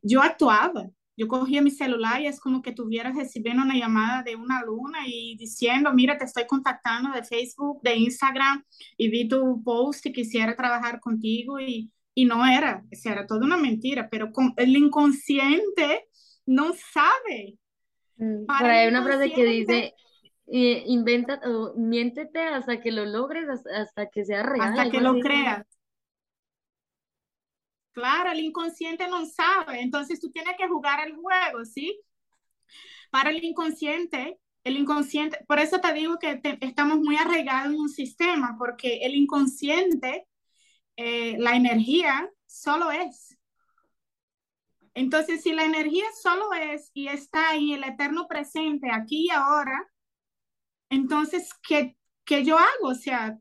yo 0.03 0.23
actuaba. 0.23 0.89
Yo 1.17 1.29
cogía 1.29 1.63
mi 1.63 1.71
celular 1.71 2.21
y 2.21 2.27
es 2.27 2.41
como 2.41 2.63
que 2.63 2.73
tuviera 2.73 3.13
recibiendo 3.13 3.63
una 3.63 3.77
llamada 3.77 4.23
de 4.23 4.35
una 4.37 4.63
luna 4.63 5.01
y 5.07 5.37
diciendo, 5.37 5.93
mira, 5.93 6.19
te 6.19 6.25
estoy 6.25 6.47
contactando 6.47 7.13
de 7.13 7.23
Facebook, 7.23 7.81
de 7.83 7.97
Instagram 7.97 8.65
y 8.97 9.11
vi 9.11 9.29
tu 9.29 9.63
post 9.63 10.07
y 10.07 10.13
quisiera 10.13 10.57
trabajar 10.57 11.01
contigo 11.01 11.61
y, 11.61 11.93
y 12.15 12.25
no 12.25 12.47
era, 12.47 12.85
o 12.85 13.09
era 13.09 13.27
toda 13.27 13.45
una 13.45 13.57
mentira, 13.57 14.09
pero 14.11 14.33
con, 14.33 14.55
el 14.57 14.77
inconsciente 14.77 16.09
no 16.47 16.73
sabe. 16.75 17.59
Por 18.17 18.67
ahí 18.67 18.79
hay 18.79 18.89
una 18.89 19.03
frase 19.03 19.33
que 19.33 19.45
dice, 19.45 19.95
eh, 20.47 20.85
inventa 20.87 21.41
o 21.45 21.75
miéntete 21.77 22.41
hasta 22.41 22.81
que 22.81 22.93
lo 22.93 23.05
logres, 23.05 23.49
hasta, 23.49 23.81
hasta 23.81 24.11
que 24.11 24.25
sea 24.25 24.43
real. 24.43 24.71
Hasta 24.71 24.91
que 24.91 25.01
lo 25.01 25.19
creas. 25.21 25.67
Claro, 27.93 28.33
el 28.33 28.41
inconsciente 28.41 29.07
no 29.09 29.25
sabe, 29.25 29.81
entonces 29.81 30.21
tú 30.21 30.31
tienes 30.33 30.57
que 30.59 30.67
jugar 30.67 31.07
el 31.07 31.15
juego, 31.15 31.65
¿sí? 31.65 32.01
Para 33.11 33.31
el 33.31 33.43
inconsciente, 33.45 34.41
el 34.65 34.77
inconsciente, 34.77 35.39
por 35.47 35.61
eso 35.61 35.81
te 35.81 35.93
digo 35.93 36.19
que 36.19 36.37
te, 36.37 36.59
estamos 36.61 36.99
muy 36.99 37.17
arraigados 37.17 37.73
en 37.73 37.79
un 37.79 37.89
sistema, 37.89 38.57
porque 38.59 38.99
el 39.03 39.15
inconsciente, 39.15 40.27
eh, 40.97 41.37
la 41.39 41.55
energía 41.55 42.29
solo 42.47 42.91
es. 42.91 43.34
Entonces, 44.95 45.43
si 45.43 45.53
la 45.53 45.65
energía 45.65 46.05
solo 46.23 46.53
es 46.53 46.91
y 46.95 47.09
está 47.09 47.55
en 47.57 47.71
el 47.71 47.85
eterno 47.85 48.27
presente, 48.29 48.89
aquí 48.93 49.27
y 49.27 49.31
ahora, 49.31 49.91
entonces, 50.89 51.51
¿qué, 51.67 51.97
qué 52.25 52.45
yo 52.45 52.57
hago? 52.59 52.89
O 52.89 52.95
sea, 52.95 53.39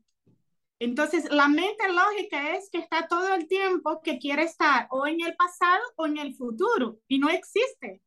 entonces 0.80 1.30
la 1.30 1.48
mente 1.48 1.84
lógica 1.92 2.56
es 2.56 2.68
que 2.70 2.78
está 2.78 3.06
todo 3.08 3.34
el 3.34 3.46
tiempo 3.46 4.00
que 4.02 4.18
quiere 4.18 4.42
estar 4.42 4.86
o 4.90 5.06
en 5.06 5.20
el 5.20 5.34
pasado 5.36 5.82
o 5.96 6.06
en 6.06 6.18
el 6.18 6.34
futuro 6.34 6.98
y 7.08 7.18
no 7.18 7.30
existe. 7.30 8.02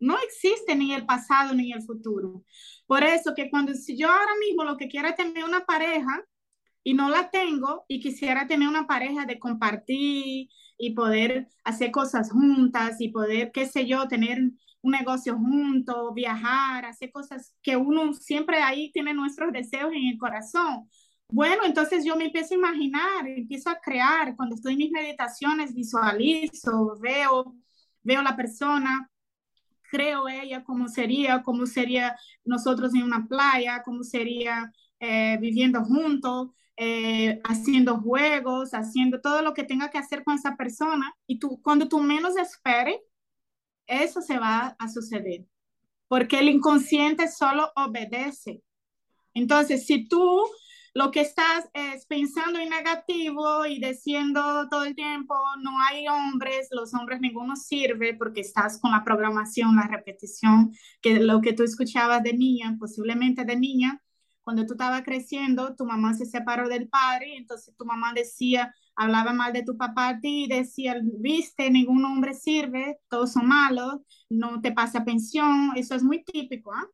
No 0.00 0.16
existe 0.18 0.74
ni 0.76 0.94
el 0.94 1.06
pasado 1.06 1.54
ni 1.54 1.72
el 1.72 1.82
futuro. 1.82 2.44
Por 2.86 3.04
eso 3.04 3.34
que 3.34 3.50
cuando 3.50 3.74
si 3.74 3.96
yo 3.96 4.08
ahora 4.10 4.34
mismo 4.40 4.64
lo 4.64 4.76
que 4.76 4.88
quiero 4.88 5.08
es 5.08 5.16
tener 5.16 5.44
una 5.44 5.64
pareja 5.66 6.24
y 6.82 6.94
no 6.94 7.10
la 7.10 7.30
tengo 7.30 7.84
y 7.88 8.00
quisiera 8.00 8.46
tener 8.46 8.68
una 8.68 8.86
pareja 8.86 9.26
de 9.26 9.38
compartir 9.38 10.48
y 10.80 10.94
poder 10.94 11.48
hacer 11.62 11.90
cosas 11.90 12.30
juntas 12.32 13.00
y 13.00 13.08
poder, 13.10 13.52
qué 13.52 13.66
sé 13.66 13.86
yo, 13.86 14.08
tener 14.08 14.38
un 14.82 14.92
negocio 14.92 15.36
junto, 15.36 16.12
viajar, 16.14 16.86
hacer 16.86 17.12
cosas 17.12 17.54
que 17.62 17.76
uno 17.76 18.14
siempre 18.14 18.62
ahí 18.62 18.90
tiene 18.92 19.12
nuestros 19.12 19.52
deseos 19.52 19.92
en 19.92 20.08
el 20.08 20.18
corazón. 20.18 20.88
Bueno, 21.28 21.64
entonces 21.64 22.04
yo 22.04 22.16
me 22.16 22.24
empiezo 22.26 22.54
a 22.54 22.58
imaginar, 22.58 23.28
empiezo 23.28 23.70
a 23.70 23.78
crear, 23.78 24.34
cuando 24.36 24.56
estoy 24.56 24.72
en 24.72 24.78
mis 24.78 24.90
meditaciones, 24.90 25.74
visualizo, 25.74 26.96
veo, 27.00 27.54
veo 28.02 28.22
la 28.22 28.34
persona, 28.34 29.08
creo 29.90 30.28
ella 30.28 30.64
cómo 30.64 30.88
sería, 30.88 31.42
cómo 31.42 31.66
sería 31.66 32.16
nosotros 32.44 32.94
en 32.94 33.02
una 33.02 33.26
playa, 33.28 33.82
cómo 33.84 34.02
sería 34.02 34.72
eh, 34.98 35.36
viviendo 35.40 35.84
juntos, 35.84 36.50
eh, 36.82 37.42
haciendo 37.44 38.00
juegos, 38.00 38.72
haciendo 38.72 39.20
todo 39.20 39.42
lo 39.42 39.52
que 39.52 39.64
tenga 39.64 39.90
que 39.90 39.98
hacer 39.98 40.24
con 40.24 40.36
esa 40.36 40.56
persona. 40.56 41.14
Y 41.26 41.38
tú, 41.38 41.60
cuando 41.60 41.86
tú 41.86 42.00
menos 42.00 42.38
esperes, 42.38 42.98
eso 43.86 44.22
se 44.22 44.38
va 44.38 44.76
a 44.78 44.88
suceder, 44.88 45.44
porque 46.08 46.38
el 46.38 46.48
inconsciente 46.48 47.28
solo 47.28 47.70
obedece. 47.76 48.62
Entonces, 49.34 49.84
si 49.84 50.08
tú 50.08 50.42
lo 50.94 51.10
que 51.10 51.20
estás 51.20 51.68
es 51.74 52.06
pensando 52.06 52.58
en 52.58 52.70
negativo 52.70 53.66
y 53.66 53.78
diciendo 53.78 54.66
todo 54.70 54.84
el 54.84 54.94
tiempo, 54.94 55.34
no 55.62 55.72
hay 55.86 56.08
hombres, 56.08 56.68
los 56.70 56.94
hombres 56.94 57.20
ninguno 57.20 57.56
sirve 57.56 58.14
porque 58.14 58.40
estás 58.40 58.80
con 58.80 58.92
la 58.92 59.04
programación, 59.04 59.76
la 59.76 59.86
repetición, 59.86 60.72
que 61.02 61.20
lo 61.20 61.42
que 61.42 61.52
tú 61.52 61.62
escuchabas 61.62 62.22
de 62.22 62.32
niña, 62.32 62.74
posiblemente 62.80 63.44
de 63.44 63.56
niña, 63.56 64.02
cuando 64.42 64.66
tú 64.66 64.74
estabas 64.74 65.02
creciendo, 65.02 65.74
tu 65.76 65.84
mamá 65.86 66.14
se 66.14 66.26
separó 66.26 66.68
del 66.68 66.88
padre, 66.88 67.36
entonces 67.36 67.74
tu 67.76 67.84
mamá 67.84 68.12
decía, 68.14 68.74
hablaba 68.96 69.32
mal 69.32 69.52
de 69.52 69.62
tu 69.62 69.76
papá 69.76 70.08
a 70.08 70.20
ti, 70.20 70.46
decía, 70.48 70.96
viste, 71.02 71.70
ningún 71.70 72.04
hombre 72.04 72.34
sirve, 72.34 72.98
todos 73.08 73.32
son 73.32 73.46
malos, 73.46 74.00
no 74.28 74.60
te 74.60 74.72
pasa 74.72 75.04
pensión, 75.04 75.72
eso 75.76 75.94
es 75.94 76.02
muy 76.02 76.24
típico. 76.24 76.72
¿eh? 76.74 76.88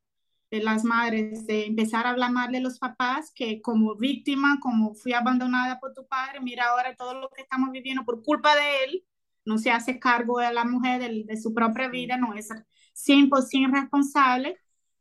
de 0.51 0.63
las 0.63 0.85
madres, 0.85 1.47
de 1.47 1.67
empezar 1.67 2.07
a 2.07 2.11
hablar 2.11 2.31
mal 2.33 2.53
de 2.53 2.61
los 2.61 2.79
papás, 2.79 3.33
que 3.35 3.61
como 3.61 3.97
víctima, 3.97 4.59
como 4.61 4.95
fui 4.95 5.13
abandonada 5.13 5.81
por 5.81 5.93
tu 5.93 6.07
padre, 6.07 6.41
mira 6.41 6.67
ahora 6.67 6.95
todo 6.95 7.15
lo 7.21 7.31
que 7.31 7.43
estamos 7.43 7.71
viviendo 7.73 8.05
por 8.05 8.23
culpa 8.23 8.55
de 8.55 8.85
él, 8.85 9.05
no 9.45 9.59
se 9.59 9.71
hace 9.71 9.99
cargo 9.99 10.39
de 10.39 10.53
la 10.53 10.65
mujer 10.65 11.01
de, 11.01 11.25
de 11.25 11.37
su 11.37 11.53
propia 11.55 11.89
vida, 11.89 12.17
no 12.17 12.35
es 12.35 12.49
100% 12.95 13.73
responsable, 13.73 14.57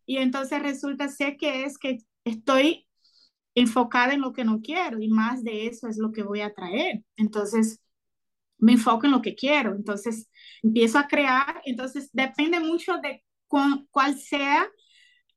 y 0.06 0.18
entonces 0.18 0.62
resulta 0.62 1.10
ser 1.10 1.38
que 1.38 1.64
es 1.66 1.78
que 1.78 2.00
estoy 2.26 2.88
enfocada 3.56 4.14
en 4.14 4.22
lo 4.22 4.34
que 4.34 4.46
no 4.46 4.62
quiero, 4.62 5.02
y 5.02 5.10
más 5.10 5.44
de 5.44 5.68
eso 5.68 5.88
es 5.88 5.98
lo 5.98 6.12
que 6.12 6.24
voy 6.24 6.42
a 6.42 6.54
traer. 6.54 7.04
Entonces, 7.18 7.82
me 8.58 8.74
enfoco 8.74 9.06
en 9.06 9.12
lo 9.12 9.22
que 9.22 9.36
quiero, 9.36 9.76
entonces 9.76 10.30
empiezo 10.64 10.98
a 11.00 11.08
crear, 11.08 11.62
entonces 11.66 12.10
depende 12.14 12.60
mucho 12.60 12.98
de 12.98 13.24
cu 13.48 13.60
cuál 13.92 14.18
sea 14.18 14.68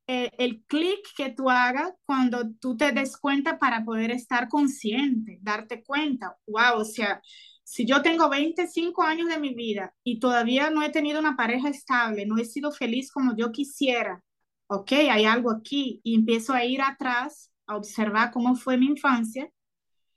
eh, 0.07 0.31
el 0.39 0.63
clic 0.65 0.99
que 1.15 1.29
tú 1.31 1.49
hagas 1.49 1.93
cuando 2.05 2.49
tú 2.59 2.75
te 2.77 2.91
des 2.91 3.17
cuenta 3.17 3.59
para 3.59 3.85
poder 3.85 4.11
estar 4.11 4.49
consciente, 4.49 5.37
darte 5.41 5.83
cuenta, 5.83 6.37
wow, 6.47 6.79
o 6.81 6.85
sea, 6.85 7.21
si 7.63 7.85
yo 7.85 8.01
tengo 8.01 8.29
25 8.29 9.03
años 9.03 9.29
de 9.29 9.39
mi 9.39 9.53
vida 9.53 9.93
y 10.03 10.19
todavía 10.19 10.71
no 10.71 10.81
he 10.81 10.89
tenido 10.89 11.19
una 11.19 11.35
pareja 11.37 11.69
estable, 11.69 12.25
no 12.25 12.37
he 12.37 12.45
sido 12.45 12.71
feliz 12.71 13.11
como 13.11 13.35
yo 13.37 13.51
quisiera, 13.51 14.23
ok, 14.69 14.93
hay 15.11 15.25
algo 15.25 15.51
aquí 15.51 16.01
y 16.03 16.15
empiezo 16.15 16.53
a 16.53 16.65
ir 16.65 16.81
atrás, 16.81 17.51
a 17.67 17.77
observar 17.77 18.31
cómo 18.31 18.55
fue 18.55 18.77
mi 18.77 18.87
infancia 18.87 19.51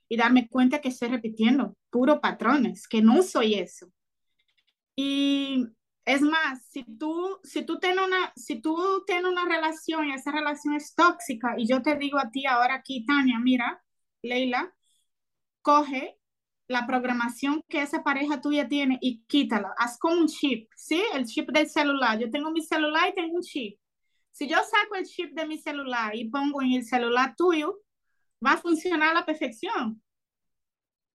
y 0.09 0.17
darme 0.17 0.49
cuenta 0.49 0.81
que 0.81 0.89
estoy 0.89 1.09
repitiendo 1.09 1.77
puro 1.91 2.21
patrones, 2.21 2.87
que 2.87 3.01
no 3.03 3.23
soy 3.23 3.55
eso. 3.55 3.87
Y 4.95 5.65
Es 6.05 6.21
más, 6.21 6.65
si 6.67 6.83
tú, 6.99 7.39
si 7.43 7.65
tú 7.65 7.79
tienes 7.79 8.05
una, 8.05 8.33
si 8.35 8.61
tú 8.61 9.03
tienes 9.07 9.25
una 9.31 9.45
relación 9.45 10.07
y 10.07 10.13
esa 10.13 10.31
relación 10.31 10.75
es 10.75 10.95
tóxica 10.95 11.55
y 11.57 11.67
yo 11.67 11.81
te 11.81 11.95
digo 11.97 12.19
a 12.19 12.31
ti 12.31 12.45
ahora 12.45 12.75
aquí, 12.75 13.05
Tania, 13.05 13.39
mira, 13.39 13.83
Leila, 14.23 14.73
coge 15.61 16.17
la 16.69 16.87
programación 16.87 17.63
que 17.69 17.81
esa 17.83 18.03
pareja 18.03 18.41
tuya 18.41 18.67
tiene 18.69 18.99
y 19.01 19.23
quítala. 19.27 19.73
Haz 19.79 19.97
como 19.99 20.21
un 20.21 20.27
chip, 20.29 20.69
¿sí? 20.77 21.03
El 21.15 21.25
chip 21.27 21.49
del 21.51 21.69
celular. 21.69 22.19
Yo 22.19 22.31
tengo 22.31 22.51
mi 22.51 22.63
celular 22.63 23.09
y 23.11 23.15
tengo 23.15 23.35
un 23.37 23.43
chip. 23.43 23.79
Si 24.33 24.47
yo 24.47 24.57
saco 24.57 24.95
el 24.95 25.05
chip 25.05 25.33
de 25.33 25.45
mi 25.45 25.59
celular 25.59 26.15
y 26.15 26.27
pongo 26.27 26.63
en 26.63 26.73
el 26.73 26.83
celular 26.83 27.35
tuyo, 27.37 27.79
va 28.43 28.53
a 28.53 28.57
funcionar 28.57 29.11
a 29.11 29.13
la 29.13 29.25
perfección. 29.25 30.01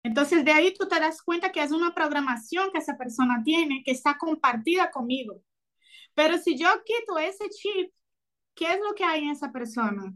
Entonces, 0.04 0.44
de 0.44 0.52
ahí 0.52 0.72
tú 0.72 0.86
te 0.86 1.00
das 1.00 1.20
cuenta 1.20 1.50
que 1.50 1.60
es 1.60 1.72
una 1.72 1.92
programación 1.92 2.70
que 2.70 2.78
esa 2.78 2.96
persona 2.96 3.42
tiene, 3.44 3.82
que 3.84 3.90
está 3.90 4.16
compartida 4.16 4.92
conmigo. 4.92 5.42
Pero 6.14 6.38
si 6.38 6.56
yo 6.56 6.68
quito 6.84 7.18
ese 7.18 7.50
chip, 7.50 7.92
¿qué 8.54 8.74
es 8.74 8.78
lo 8.80 8.94
que 8.94 9.02
hay 9.02 9.24
en 9.24 9.30
esa 9.30 9.50
persona? 9.50 10.14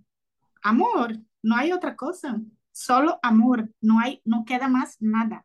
Amor, 0.63 1.19
no 1.43 1.57
hay 1.57 1.73
otra 1.73 1.97
cosa, 1.97 2.41
solo 2.71 3.19
amor, 3.21 3.69
no 3.81 3.99
hay, 3.99 4.23
no 4.25 4.45
queda 4.45 4.69
más 4.69 4.97
nada. 5.01 5.45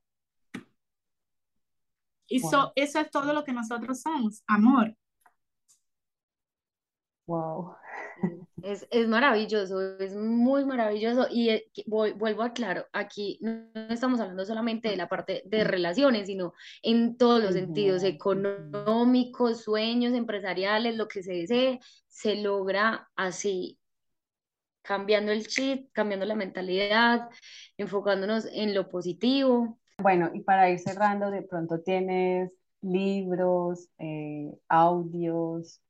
Y 2.28 2.38
eso 2.38 2.72
es 2.76 3.10
todo 3.10 3.34
lo 3.34 3.43
que 3.43 3.53
nosotros 3.53 3.99
somos, 3.99 4.43
amor. 4.45 4.95
Wow. 7.28 7.76
Es, 8.64 8.88
es, 8.90 9.08
maravilloso, 9.08 10.00
es 10.00 10.16
muy 10.16 10.66
maravilloso 10.66 11.28
y 11.30 11.50
eh, 11.50 11.66
voy, 11.86 12.14
vuelvo 12.14 12.42
a 12.42 12.54
claro, 12.54 12.86
aquí 12.92 13.38
no 13.42 13.70
estamos 13.90 14.20
hablando 14.20 14.44
solamente 14.46 14.90
de 14.90 14.98
la 14.98 15.08
parte 15.08 15.44
de 15.46 15.64
relaciones, 15.64 16.28
sino 16.28 16.54
en 16.82 17.18
todos 17.18 17.44
los 17.44 17.54
sentidos, 17.54 18.04
económicos, 18.04 19.62
sueños, 19.62 20.14
empresariales, 20.14 20.96
lo 20.96 21.08
que 21.08 21.22
se 21.22 21.34
desee, 21.34 21.80
se 22.08 22.36
logra 22.36 23.10
así, 23.16 23.78
cambiando 24.82 25.32
el 25.32 25.46
chip, 25.48 25.90
cambiando 25.92 26.26
la 26.26 26.36
mentalidad, 26.36 27.30
enfocándonos 27.78 28.48
en 28.52 28.74
lo 28.74 28.90
positivo. 28.90 29.78
Bueno, 30.00 30.32
y 30.34 30.42
para 30.42 30.70
ir 30.70 30.80
cerrando, 30.80 31.30
de 31.30 31.44
pronto 31.44 31.82
tienes 31.82 32.52
libros, 32.82 33.90
eh, 34.00 34.52
audios, 34.70 35.82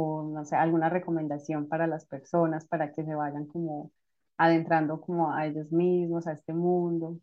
o 0.00 0.22
no 0.22 0.44
sé, 0.44 0.54
alguna 0.54 0.88
recomendación 0.88 1.68
para 1.68 1.88
las 1.88 2.06
personas 2.06 2.64
para 2.66 2.92
que 2.92 3.04
se 3.04 3.14
vayan 3.16 3.46
como 3.46 3.90
adentrando 4.36 5.00
como 5.00 5.32
a 5.32 5.46
ellos 5.46 5.72
mismos, 5.72 6.28
a 6.28 6.32
este 6.34 6.52
mundo, 6.52 7.18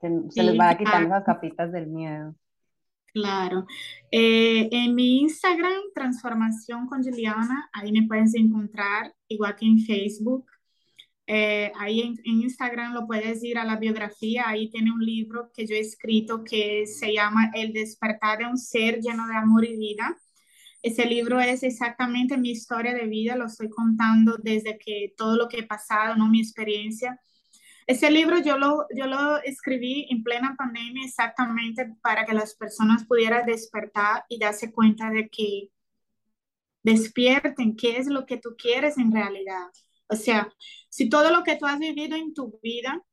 se 0.00 0.42
les 0.44 0.56
vaya 0.56 0.78
quitando 0.78 1.08
las 1.08 1.24
capitas 1.24 1.72
del 1.72 1.88
miedo. 1.88 2.36
Claro. 3.12 3.66
Eh, 4.12 4.68
en 4.70 4.94
mi 4.94 5.20
Instagram, 5.22 5.72
Transformación 5.94 6.86
con 6.86 7.02
Juliana, 7.02 7.68
ahí 7.72 7.90
me 7.90 8.06
puedes 8.06 8.34
encontrar, 8.36 9.12
igual 9.26 9.56
que 9.56 9.66
en 9.66 9.80
Facebook. 9.80 10.46
Eh, 11.26 11.72
ahí 11.76 12.02
en, 12.02 12.14
en, 12.24 12.42
Instagram 12.42 12.92
lo 12.92 13.08
puedes 13.08 13.42
ir 13.42 13.58
a 13.58 13.64
la 13.64 13.76
biografía, 13.76 14.44
ahí 14.46 14.70
tiene 14.70 14.92
un 14.92 15.04
libro 15.04 15.50
que 15.52 15.66
yo 15.66 15.74
he 15.74 15.80
escrito 15.80 16.44
que 16.44 16.86
se 16.86 17.12
llama 17.12 17.50
El 17.52 17.72
despertar 17.72 18.38
de 18.38 18.46
un 18.46 18.56
ser 18.56 19.00
lleno 19.00 19.26
de 19.26 19.34
amor 19.34 19.64
y 19.64 19.76
vida. 19.76 20.16
Ese 20.86 21.04
libro 21.04 21.40
es 21.40 21.64
exactamente 21.64 22.36
mi 22.36 22.50
historia 22.50 22.94
de 22.94 23.08
vida, 23.08 23.34
lo 23.34 23.46
estoy 23.46 23.68
contando 23.68 24.36
desde 24.40 24.78
que 24.78 25.12
todo 25.16 25.34
lo 25.34 25.48
que 25.48 25.58
he 25.58 25.62
pasado, 25.64 26.14
¿no? 26.14 26.28
Mi 26.28 26.38
experiencia. 26.40 27.20
Ese 27.88 28.08
libro 28.08 28.38
yo 28.38 28.56
lo, 28.56 28.86
yo 28.96 29.08
lo 29.08 29.38
escribí 29.42 30.06
en 30.10 30.22
plena 30.22 30.54
pandemia 30.56 31.04
exactamente 31.04 31.92
para 32.02 32.24
que 32.24 32.34
las 32.34 32.54
personas 32.54 33.04
pudieran 33.04 33.44
despertar 33.46 34.24
y 34.28 34.38
darse 34.38 34.70
cuenta 34.70 35.10
de 35.10 35.28
que 35.28 35.72
despierten 36.84 37.74
qué 37.74 37.96
es 37.96 38.06
lo 38.06 38.24
que 38.24 38.36
tú 38.36 38.50
quieres 38.56 38.96
en 38.96 39.10
realidad. 39.10 39.66
O 40.08 40.14
sea, 40.14 40.48
si 40.88 41.08
todo 41.08 41.32
lo 41.32 41.42
que 41.42 41.56
tú 41.56 41.66
has 41.66 41.80
vivido 41.80 42.16
en 42.16 42.32
tu 42.32 42.60
vida, 42.62 43.04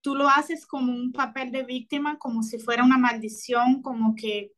tú 0.00 0.14
lo 0.14 0.26
haces 0.26 0.66
como 0.66 0.90
un 0.90 1.12
papel 1.12 1.52
de 1.52 1.64
víctima, 1.64 2.16
como 2.18 2.42
si 2.42 2.58
fuera 2.58 2.82
una 2.82 2.96
maldición, 2.96 3.82
como 3.82 4.14
que 4.14 4.52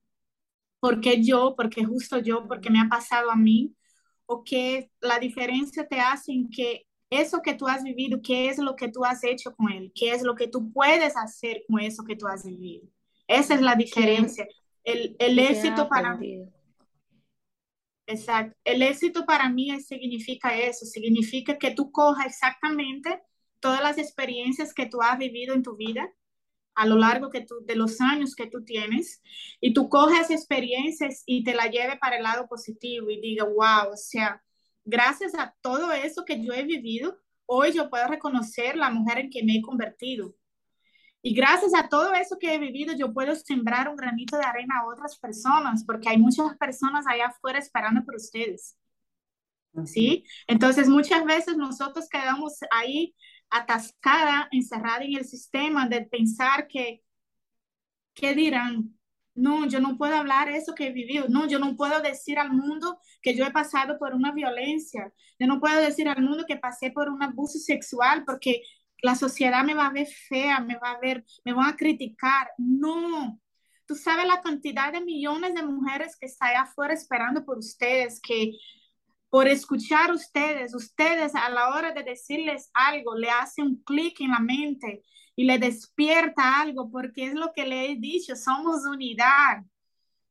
¿Por 0.82 1.00
qué 1.00 1.22
yo? 1.22 1.54
¿Por 1.54 1.70
qué 1.70 1.84
justo 1.84 2.18
yo? 2.18 2.48
¿Por 2.48 2.60
qué 2.60 2.68
me 2.68 2.80
ha 2.80 2.88
pasado 2.88 3.30
a 3.30 3.36
mí? 3.36 3.72
¿O 4.26 4.42
qué 4.42 4.90
la 5.00 5.20
diferencia 5.20 5.86
te 5.86 6.00
hace 6.00 6.32
en 6.32 6.50
que 6.50 6.88
eso 7.08 7.40
que 7.40 7.54
tú 7.54 7.68
has 7.68 7.84
vivido, 7.84 8.18
qué 8.20 8.48
es 8.48 8.58
lo 8.58 8.74
que 8.74 8.88
tú 8.88 9.04
has 9.04 9.22
hecho 9.22 9.54
con 9.54 9.70
él? 9.70 9.92
¿Qué 9.94 10.12
es 10.12 10.24
lo 10.24 10.34
que 10.34 10.48
tú 10.48 10.72
puedes 10.72 11.16
hacer 11.16 11.62
con 11.68 11.78
eso 11.78 12.02
que 12.02 12.16
tú 12.16 12.26
has 12.26 12.44
vivido? 12.44 12.88
Esa 13.28 13.54
es 13.54 13.60
la 13.60 13.76
diferencia. 13.76 14.48
El, 14.82 15.14
el 15.20 15.38
éxito 15.38 15.88
para 15.88 16.16
mí. 16.16 16.48
Exacto. 18.08 18.58
El 18.64 18.82
éxito 18.82 19.24
para 19.24 19.48
mí 19.48 19.80
significa 19.82 20.58
eso, 20.58 20.84
significa 20.84 21.58
que 21.58 21.70
tú 21.70 21.92
cojas 21.92 22.26
exactamente 22.26 23.22
todas 23.60 23.80
las 23.82 23.98
experiencias 23.98 24.74
que 24.74 24.86
tú 24.86 25.00
has 25.00 25.16
vivido 25.16 25.54
en 25.54 25.62
tu 25.62 25.76
vida 25.76 26.12
a 26.74 26.86
lo 26.86 26.96
largo 26.96 27.30
que 27.30 27.42
tú, 27.42 27.56
de 27.64 27.76
los 27.76 28.00
años 28.00 28.34
que 28.34 28.46
tú 28.46 28.64
tienes 28.64 29.22
y 29.60 29.72
tú 29.74 29.88
coges 29.88 30.30
experiencias 30.30 31.22
y 31.26 31.44
te 31.44 31.54
la 31.54 31.66
lleves 31.66 31.98
para 32.00 32.16
el 32.16 32.22
lado 32.22 32.46
positivo 32.48 33.10
y 33.10 33.20
diga, 33.20 33.44
wow, 33.44 33.92
o 33.92 33.96
sea, 33.96 34.42
gracias 34.84 35.34
a 35.34 35.54
todo 35.60 35.92
eso 35.92 36.24
que 36.24 36.44
yo 36.44 36.52
he 36.52 36.64
vivido, 36.64 37.18
hoy 37.46 37.72
yo 37.72 37.90
puedo 37.90 38.06
reconocer 38.08 38.76
la 38.76 38.90
mujer 38.90 39.18
en 39.18 39.30
que 39.30 39.44
me 39.44 39.56
he 39.56 39.62
convertido. 39.62 40.34
Y 41.24 41.34
gracias 41.34 41.72
a 41.74 41.88
todo 41.88 42.12
eso 42.14 42.36
que 42.38 42.52
he 42.52 42.58
vivido, 42.58 42.94
yo 42.96 43.12
puedo 43.12 43.34
sembrar 43.36 43.88
un 43.88 43.96
granito 43.96 44.36
de 44.36 44.44
arena 44.44 44.80
a 44.80 44.88
otras 44.88 45.16
personas, 45.18 45.84
porque 45.84 46.08
hay 46.08 46.18
muchas 46.18 46.56
personas 46.58 47.06
allá 47.06 47.26
afuera 47.26 47.60
esperando 47.60 48.04
por 48.04 48.16
ustedes. 48.16 48.76
¿Sí? 49.86 50.24
Entonces, 50.48 50.88
muchas 50.88 51.24
veces 51.24 51.56
nosotros 51.56 52.08
quedamos 52.08 52.58
ahí 52.70 53.14
atascada, 53.52 54.48
encerrada 54.50 55.04
en 55.04 55.16
el 55.18 55.24
sistema 55.24 55.86
de 55.86 56.02
pensar 56.02 56.66
que, 56.66 57.02
¿qué 58.14 58.34
dirán? 58.34 58.98
No, 59.34 59.66
yo 59.66 59.80
no 59.80 59.96
puedo 59.96 60.16
hablar 60.16 60.48
eso 60.48 60.74
que 60.74 60.88
he 60.88 60.92
vivido. 60.92 61.26
No, 61.28 61.46
yo 61.46 61.58
no 61.58 61.76
puedo 61.76 62.00
decir 62.00 62.38
al 62.38 62.52
mundo 62.52 62.98
que 63.22 63.34
yo 63.36 63.44
he 63.44 63.50
pasado 63.50 63.98
por 63.98 64.14
una 64.14 64.32
violencia. 64.32 65.12
Yo 65.38 65.46
no 65.46 65.60
puedo 65.60 65.80
decir 65.80 66.08
al 66.08 66.22
mundo 66.22 66.44
que 66.46 66.56
pasé 66.56 66.90
por 66.90 67.08
un 67.08 67.22
abuso 67.22 67.58
sexual 67.58 68.24
porque 68.24 68.62
la 69.02 69.14
sociedad 69.14 69.64
me 69.64 69.74
va 69.74 69.86
a 69.86 69.92
ver 69.92 70.06
fea, 70.06 70.60
me 70.60 70.76
va 70.76 70.92
a 70.92 71.00
ver, 71.00 71.24
me 71.44 71.52
van 71.52 71.68
a 71.68 71.76
criticar. 71.76 72.50
No. 72.58 73.38
Tú 73.86 73.94
sabes 73.94 74.26
la 74.26 74.40
cantidad 74.42 74.92
de 74.92 75.00
millones 75.00 75.54
de 75.54 75.62
mujeres 75.62 76.16
que 76.16 76.26
están 76.26 76.50
allá 76.50 76.62
afuera 76.62 76.94
esperando 76.94 77.44
por 77.44 77.58
ustedes, 77.58 78.20
que 78.20 78.52
por 79.32 79.48
escuchar 79.48 80.12
ustedes, 80.12 80.74
ustedes 80.74 81.34
a 81.34 81.48
la 81.48 81.70
hora 81.70 81.92
de 81.92 82.02
decirles 82.02 82.70
algo, 82.74 83.16
le 83.16 83.30
hace 83.30 83.62
un 83.62 83.82
clic 83.82 84.20
en 84.20 84.30
la 84.30 84.40
mente 84.40 85.02
y 85.34 85.44
le 85.44 85.58
despierta 85.58 86.60
algo, 86.60 86.90
porque 86.90 87.28
es 87.28 87.34
lo 87.34 87.50
que 87.54 87.64
le 87.64 87.86
he 87.90 87.96
dicho, 87.96 88.36
somos 88.36 88.84
unidad. 88.84 89.64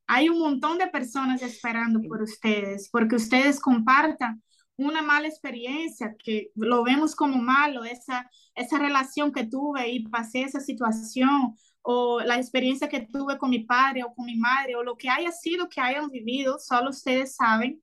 Hay 0.06 0.30
un 0.30 0.38
montón 0.38 0.78
de 0.78 0.86
personas 0.86 1.42
esperando 1.42 2.00
por 2.08 2.22
ustedes, 2.22 2.90
porque 2.92 3.16
ustedes 3.16 3.60
compartan 3.60 4.44
una 4.76 5.02
mala 5.02 5.28
experiencia, 5.28 6.16
que 6.24 6.52
lo 6.54 6.84
vemos 6.84 7.16
como 7.16 7.42
malo, 7.42 7.84
esa, 7.84 8.30
esa 8.54 8.78
relación 8.78 9.32
que 9.32 9.48
tuve 9.48 9.90
y 9.90 10.08
pasé 10.10 10.44
esa 10.44 10.60
situación, 10.60 11.56
o 11.82 12.20
la 12.22 12.36
experiencia 12.36 12.88
que 12.88 13.08
tuve 13.12 13.40
con 13.40 13.50
mi 13.50 13.64
padre 13.64 14.04
o 14.04 14.14
con 14.14 14.28
mi 14.28 14.36
madre, 14.36 14.76
o 14.76 14.84
lo 14.84 14.96
que 14.96 15.10
haya 15.10 15.32
sido 15.32 15.70
que 15.70 15.82
hayan 15.82 16.12
vivido, 16.12 16.60
solo 16.60 16.92
ustedes 16.92 17.36
saben 17.36 17.82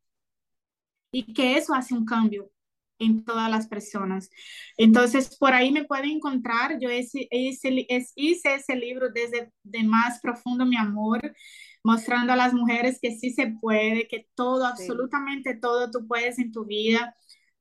y 1.10 1.32
que 1.32 1.56
eso 1.56 1.74
hace 1.74 1.94
un 1.94 2.04
cambio 2.04 2.50
en 2.98 3.24
todas 3.24 3.50
las 3.50 3.68
personas. 3.68 4.28
Entonces, 4.76 5.36
por 5.36 5.54
ahí 5.54 5.70
me 5.70 5.84
pueden 5.84 6.10
encontrar. 6.10 6.78
Yo 6.80 6.90
hice, 6.90 7.28
hice, 7.30 7.86
hice 8.16 8.54
ese 8.54 8.76
libro 8.76 9.08
desde 9.10 9.52
de 9.62 9.84
más 9.84 10.20
profundo 10.20 10.66
mi 10.66 10.76
amor, 10.76 11.20
mostrando 11.84 12.32
a 12.32 12.36
las 12.36 12.52
mujeres 12.52 12.98
que 13.00 13.16
sí 13.16 13.30
se 13.30 13.54
puede, 13.60 14.08
que 14.08 14.26
todo, 14.34 14.66
absolutamente 14.66 15.54
todo 15.54 15.90
tú 15.90 16.06
puedes 16.06 16.38
en 16.38 16.52
tu 16.52 16.64
vida. 16.64 17.14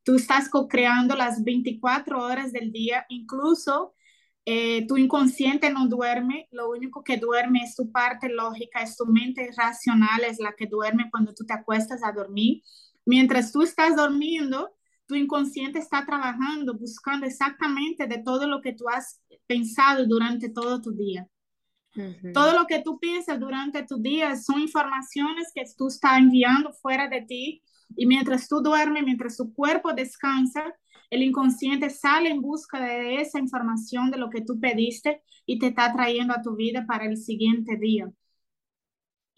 Tú 0.03 0.15
estás 0.15 0.49
co-creando 0.49 1.15
las 1.15 1.43
24 1.43 2.23
horas 2.23 2.51
del 2.51 2.71
día, 2.71 3.05
incluso 3.09 3.93
eh, 4.45 4.87
tu 4.87 4.95
inconsciente 4.95 5.69
no 5.69 5.87
duerme, 5.89 6.47
lo 6.51 6.69
único 6.69 7.03
que 7.03 7.17
duerme 7.17 7.59
es 7.63 7.75
tu 7.75 7.91
parte 7.91 8.29
lógica, 8.29 8.81
es 8.81 8.95
tu 8.95 9.05
mente 9.05 9.51
racional, 9.57 10.23
es 10.23 10.39
la 10.39 10.53
que 10.57 10.67
duerme 10.67 11.09
cuando 11.11 11.33
tú 11.33 11.45
te 11.45 11.53
acuestas 11.53 12.01
a 12.01 12.13
dormir. 12.13 12.61
Mientras 13.07 13.53
tú 13.53 13.61
estás 13.61 13.95
durmiendo, 13.95 14.75
tu 15.05 15.15
inconsciente 15.15 15.79
está 15.79 16.05
trabajando, 16.05 16.77
buscando 16.77 17.25
exactamente 17.25 18.05
de 18.05 18.17
todo 18.17 18.45
lo 18.47 18.59
que 18.59 18.73
tú 18.73 18.89
has 18.89 19.21
pensado 19.47 20.05
durante 20.05 20.49
todo 20.49 20.81
tu 20.81 20.91
día. 20.91 21.25
Todo 22.33 22.53
lo 22.53 22.67
que 22.67 22.81
tú 22.81 22.99
piensas 22.99 23.39
durante 23.39 23.83
tu 23.83 23.97
día 24.01 24.35
son 24.35 24.59
informaciones 24.59 25.53
que 25.55 25.63
tú 25.77 25.87
estás 25.87 26.17
enviando 26.17 26.73
fuera 26.73 27.07
de 27.07 27.21
ti 27.21 27.63
y 27.95 28.05
mientras 28.05 28.49
tú 28.49 28.61
duermes, 28.61 29.05
mientras 29.05 29.37
tu 29.37 29.53
cuerpo 29.53 29.93
descansa, 29.93 30.75
el 31.09 31.23
inconsciente 31.23 31.89
sale 31.89 32.29
en 32.29 32.41
busca 32.41 32.77
de 32.81 33.21
esa 33.21 33.39
información 33.39 34.11
de 34.11 34.17
lo 34.17 34.29
que 34.29 34.41
tú 34.41 34.59
pediste 34.59 35.23
y 35.45 35.59
te 35.59 35.67
está 35.67 35.93
trayendo 35.93 36.33
a 36.33 36.41
tu 36.41 36.57
vida 36.57 36.85
para 36.85 37.05
el 37.05 37.15
siguiente 37.15 37.77
día. 37.77 38.11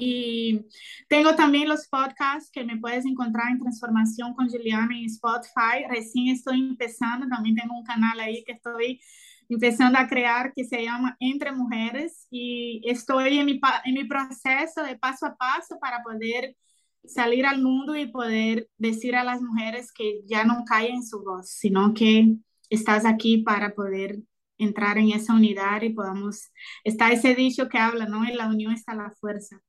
Y 0.01 0.65
tengo 1.09 1.35
también 1.35 1.67
los 1.67 1.89
podcasts 1.89 2.49
que 2.53 2.63
me 2.63 2.77
puedes 2.77 3.05
encontrar 3.05 3.51
en 3.51 3.59
Transformación 3.59 4.33
con 4.33 4.49
Juliana 4.49 4.97
en 4.97 5.03
Spotify. 5.03 5.83
Recién 5.89 6.29
estoy 6.29 6.61
empezando, 6.61 7.27
también 7.27 7.57
tengo 7.57 7.77
un 7.77 7.83
canal 7.83 8.17
ahí 8.21 8.41
que 8.45 8.53
estoy 8.53 9.01
empezando 9.49 9.99
a 9.99 10.07
crear 10.07 10.53
que 10.55 10.63
se 10.63 10.81
llama 10.85 11.17
Entre 11.19 11.51
Mujeres 11.51 12.27
y 12.31 12.81
estoy 12.85 13.39
en 13.39 13.45
mi, 13.45 13.59
en 13.83 13.93
mi 13.93 14.05
proceso 14.05 14.83
de 14.83 14.97
paso 14.97 15.25
a 15.25 15.35
paso 15.35 15.77
para 15.81 16.01
poder 16.01 16.55
salir 17.03 17.45
al 17.45 17.61
mundo 17.61 17.93
y 17.97 18.07
poder 18.07 18.69
decir 18.77 19.17
a 19.17 19.25
las 19.25 19.41
mujeres 19.41 19.91
que 19.91 20.21
ya 20.25 20.45
no 20.45 20.63
en 20.81 21.05
su 21.05 21.21
voz, 21.21 21.49
sino 21.49 21.93
que 21.93 22.37
estás 22.69 23.03
aquí 23.03 23.39
para 23.39 23.73
poder 23.75 24.19
entrar 24.57 24.97
en 24.97 25.11
esa 25.11 25.33
unidad 25.33 25.81
y 25.81 25.89
podamos, 25.89 26.53
está 26.85 27.11
ese 27.11 27.35
dicho 27.35 27.67
que 27.67 27.77
habla, 27.77 28.05
¿no? 28.05 28.23
En 28.23 28.37
la 28.37 28.47
unión 28.47 28.71
está 28.71 28.93
la 28.93 29.11
fuerza. 29.19 29.61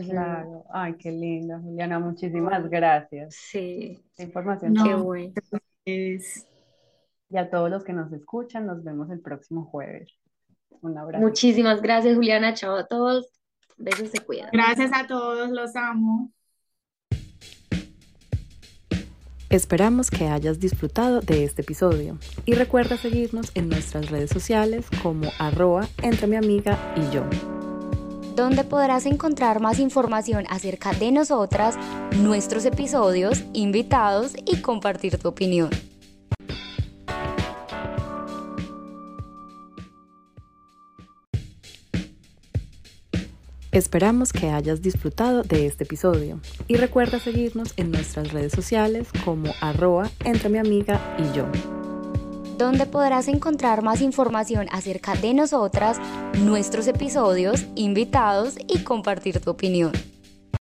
Claro, 0.00 0.64
ay, 0.72 0.94
qué 0.94 1.12
lindo, 1.12 1.58
Juliana, 1.60 1.98
muchísimas 1.98 2.68
gracias. 2.68 3.34
Sí. 3.34 4.02
La 4.16 4.24
información. 4.24 4.74
Qué 4.74 4.94
bueno. 4.94 5.32
Es... 5.84 6.46
Y 7.28 7.36
a 7.36 7.50
todos 7.50 7.70
los 7.70 7.84
que 7.84 7.92
nos 7.92 8.12
escuchan, 8.12 8.66
nos 8.66 8.82
vemos 8.84 9.10
el 9.10 9.20
próximo 9.20 9.64
jueves. 9.64 10.08
Un 10.80 10.98
abrazo. 10.98 11.24
Muchísimas 11.24 11.80
gracias, 11.80 12.14
Juliana. 12.14 12.54
Chao 12.54 12.76
a 12.76 12.86
todos. 12.86 13.28
Besos, 13.78 14.10
se 14.10 14.20
cuidan. 14.20 14.50
Gracias 14.52 14.90
a 14.94 15.06
todos, 15.06 15.50
los 15.50 15.74
amo. 15.76 16.30
Esperamos 19.48 20.10
que 20.10 20.28
hayas 20.28 20.60
disfrutado 20.60 21.20
de 21.20 21.44
este 21.44 21.60
episodio 21.60 22.16
y 22.46 22.54
recuerda 22.54 22.96
seguirnos 22.96 23.52
en 23.54 23.68
nuestras 23.68 24.10
redes 24.10 24.30
sociales 24.30 24.86
como 25.02 25.28
arroba 25.38 25.86
entre 26.02 26.26
mi 26.26 26.36
amiga 26.36 26.78
y 26.96 27.14
yo 27.14 27.22
donde 28.34 28.64
podrás 28.64 29.06
encontrar 29.06 29.60
más 29.60 29.78
información 29.78 30.44
acerca 30.48 30.92
de 30.92 31.12
nosotras, 31.12 31.76
nuestros 32.16 32.64
episodios, 32.64 33.44
invitados 33.52 34.34
y 34.46 34.60
compartir 34.62 35.18
tu 35.18 35.28
opinión. 35.28 35.70
Esperamos 43.72 44.34
que 44.34 44.50
hayas 44.50 44.82
disfrutado 44.82 45.42
de 45.44 45.64
este 45.64 45.84
episodio 45.84 46.40
y 46.68 46.76
recuerda 46.76 47.18
seguirnos 47.18 47.72
en 47.78 47.90
nuestras 47.90 48.30
redes 48.30 48.52
sociales 48.52 49.08
como 49.24 49.50
arroba 49.62 50.10
entre 50.24 50.50
mi 50.50 50.58
amiga 50.58 51.00
y 51.18 51.34
yo 51.34 51.46
donde 52.58 52.86
podrás 52.86 53.28
encontrar 53.28 53.82
más 53.82 54.00
información 54.00 54.66
acerca 54.72 55.14
de 55.14 55.34
nosotras, 55.34 55.98
nuestros 56.38 56.86
episodios, 56.86 57.66
invitados 57.74 58.56
y 58.68 58.84
compartir 58.84 59.40
tu 59.40 59.50
opinión. 59.50 60.11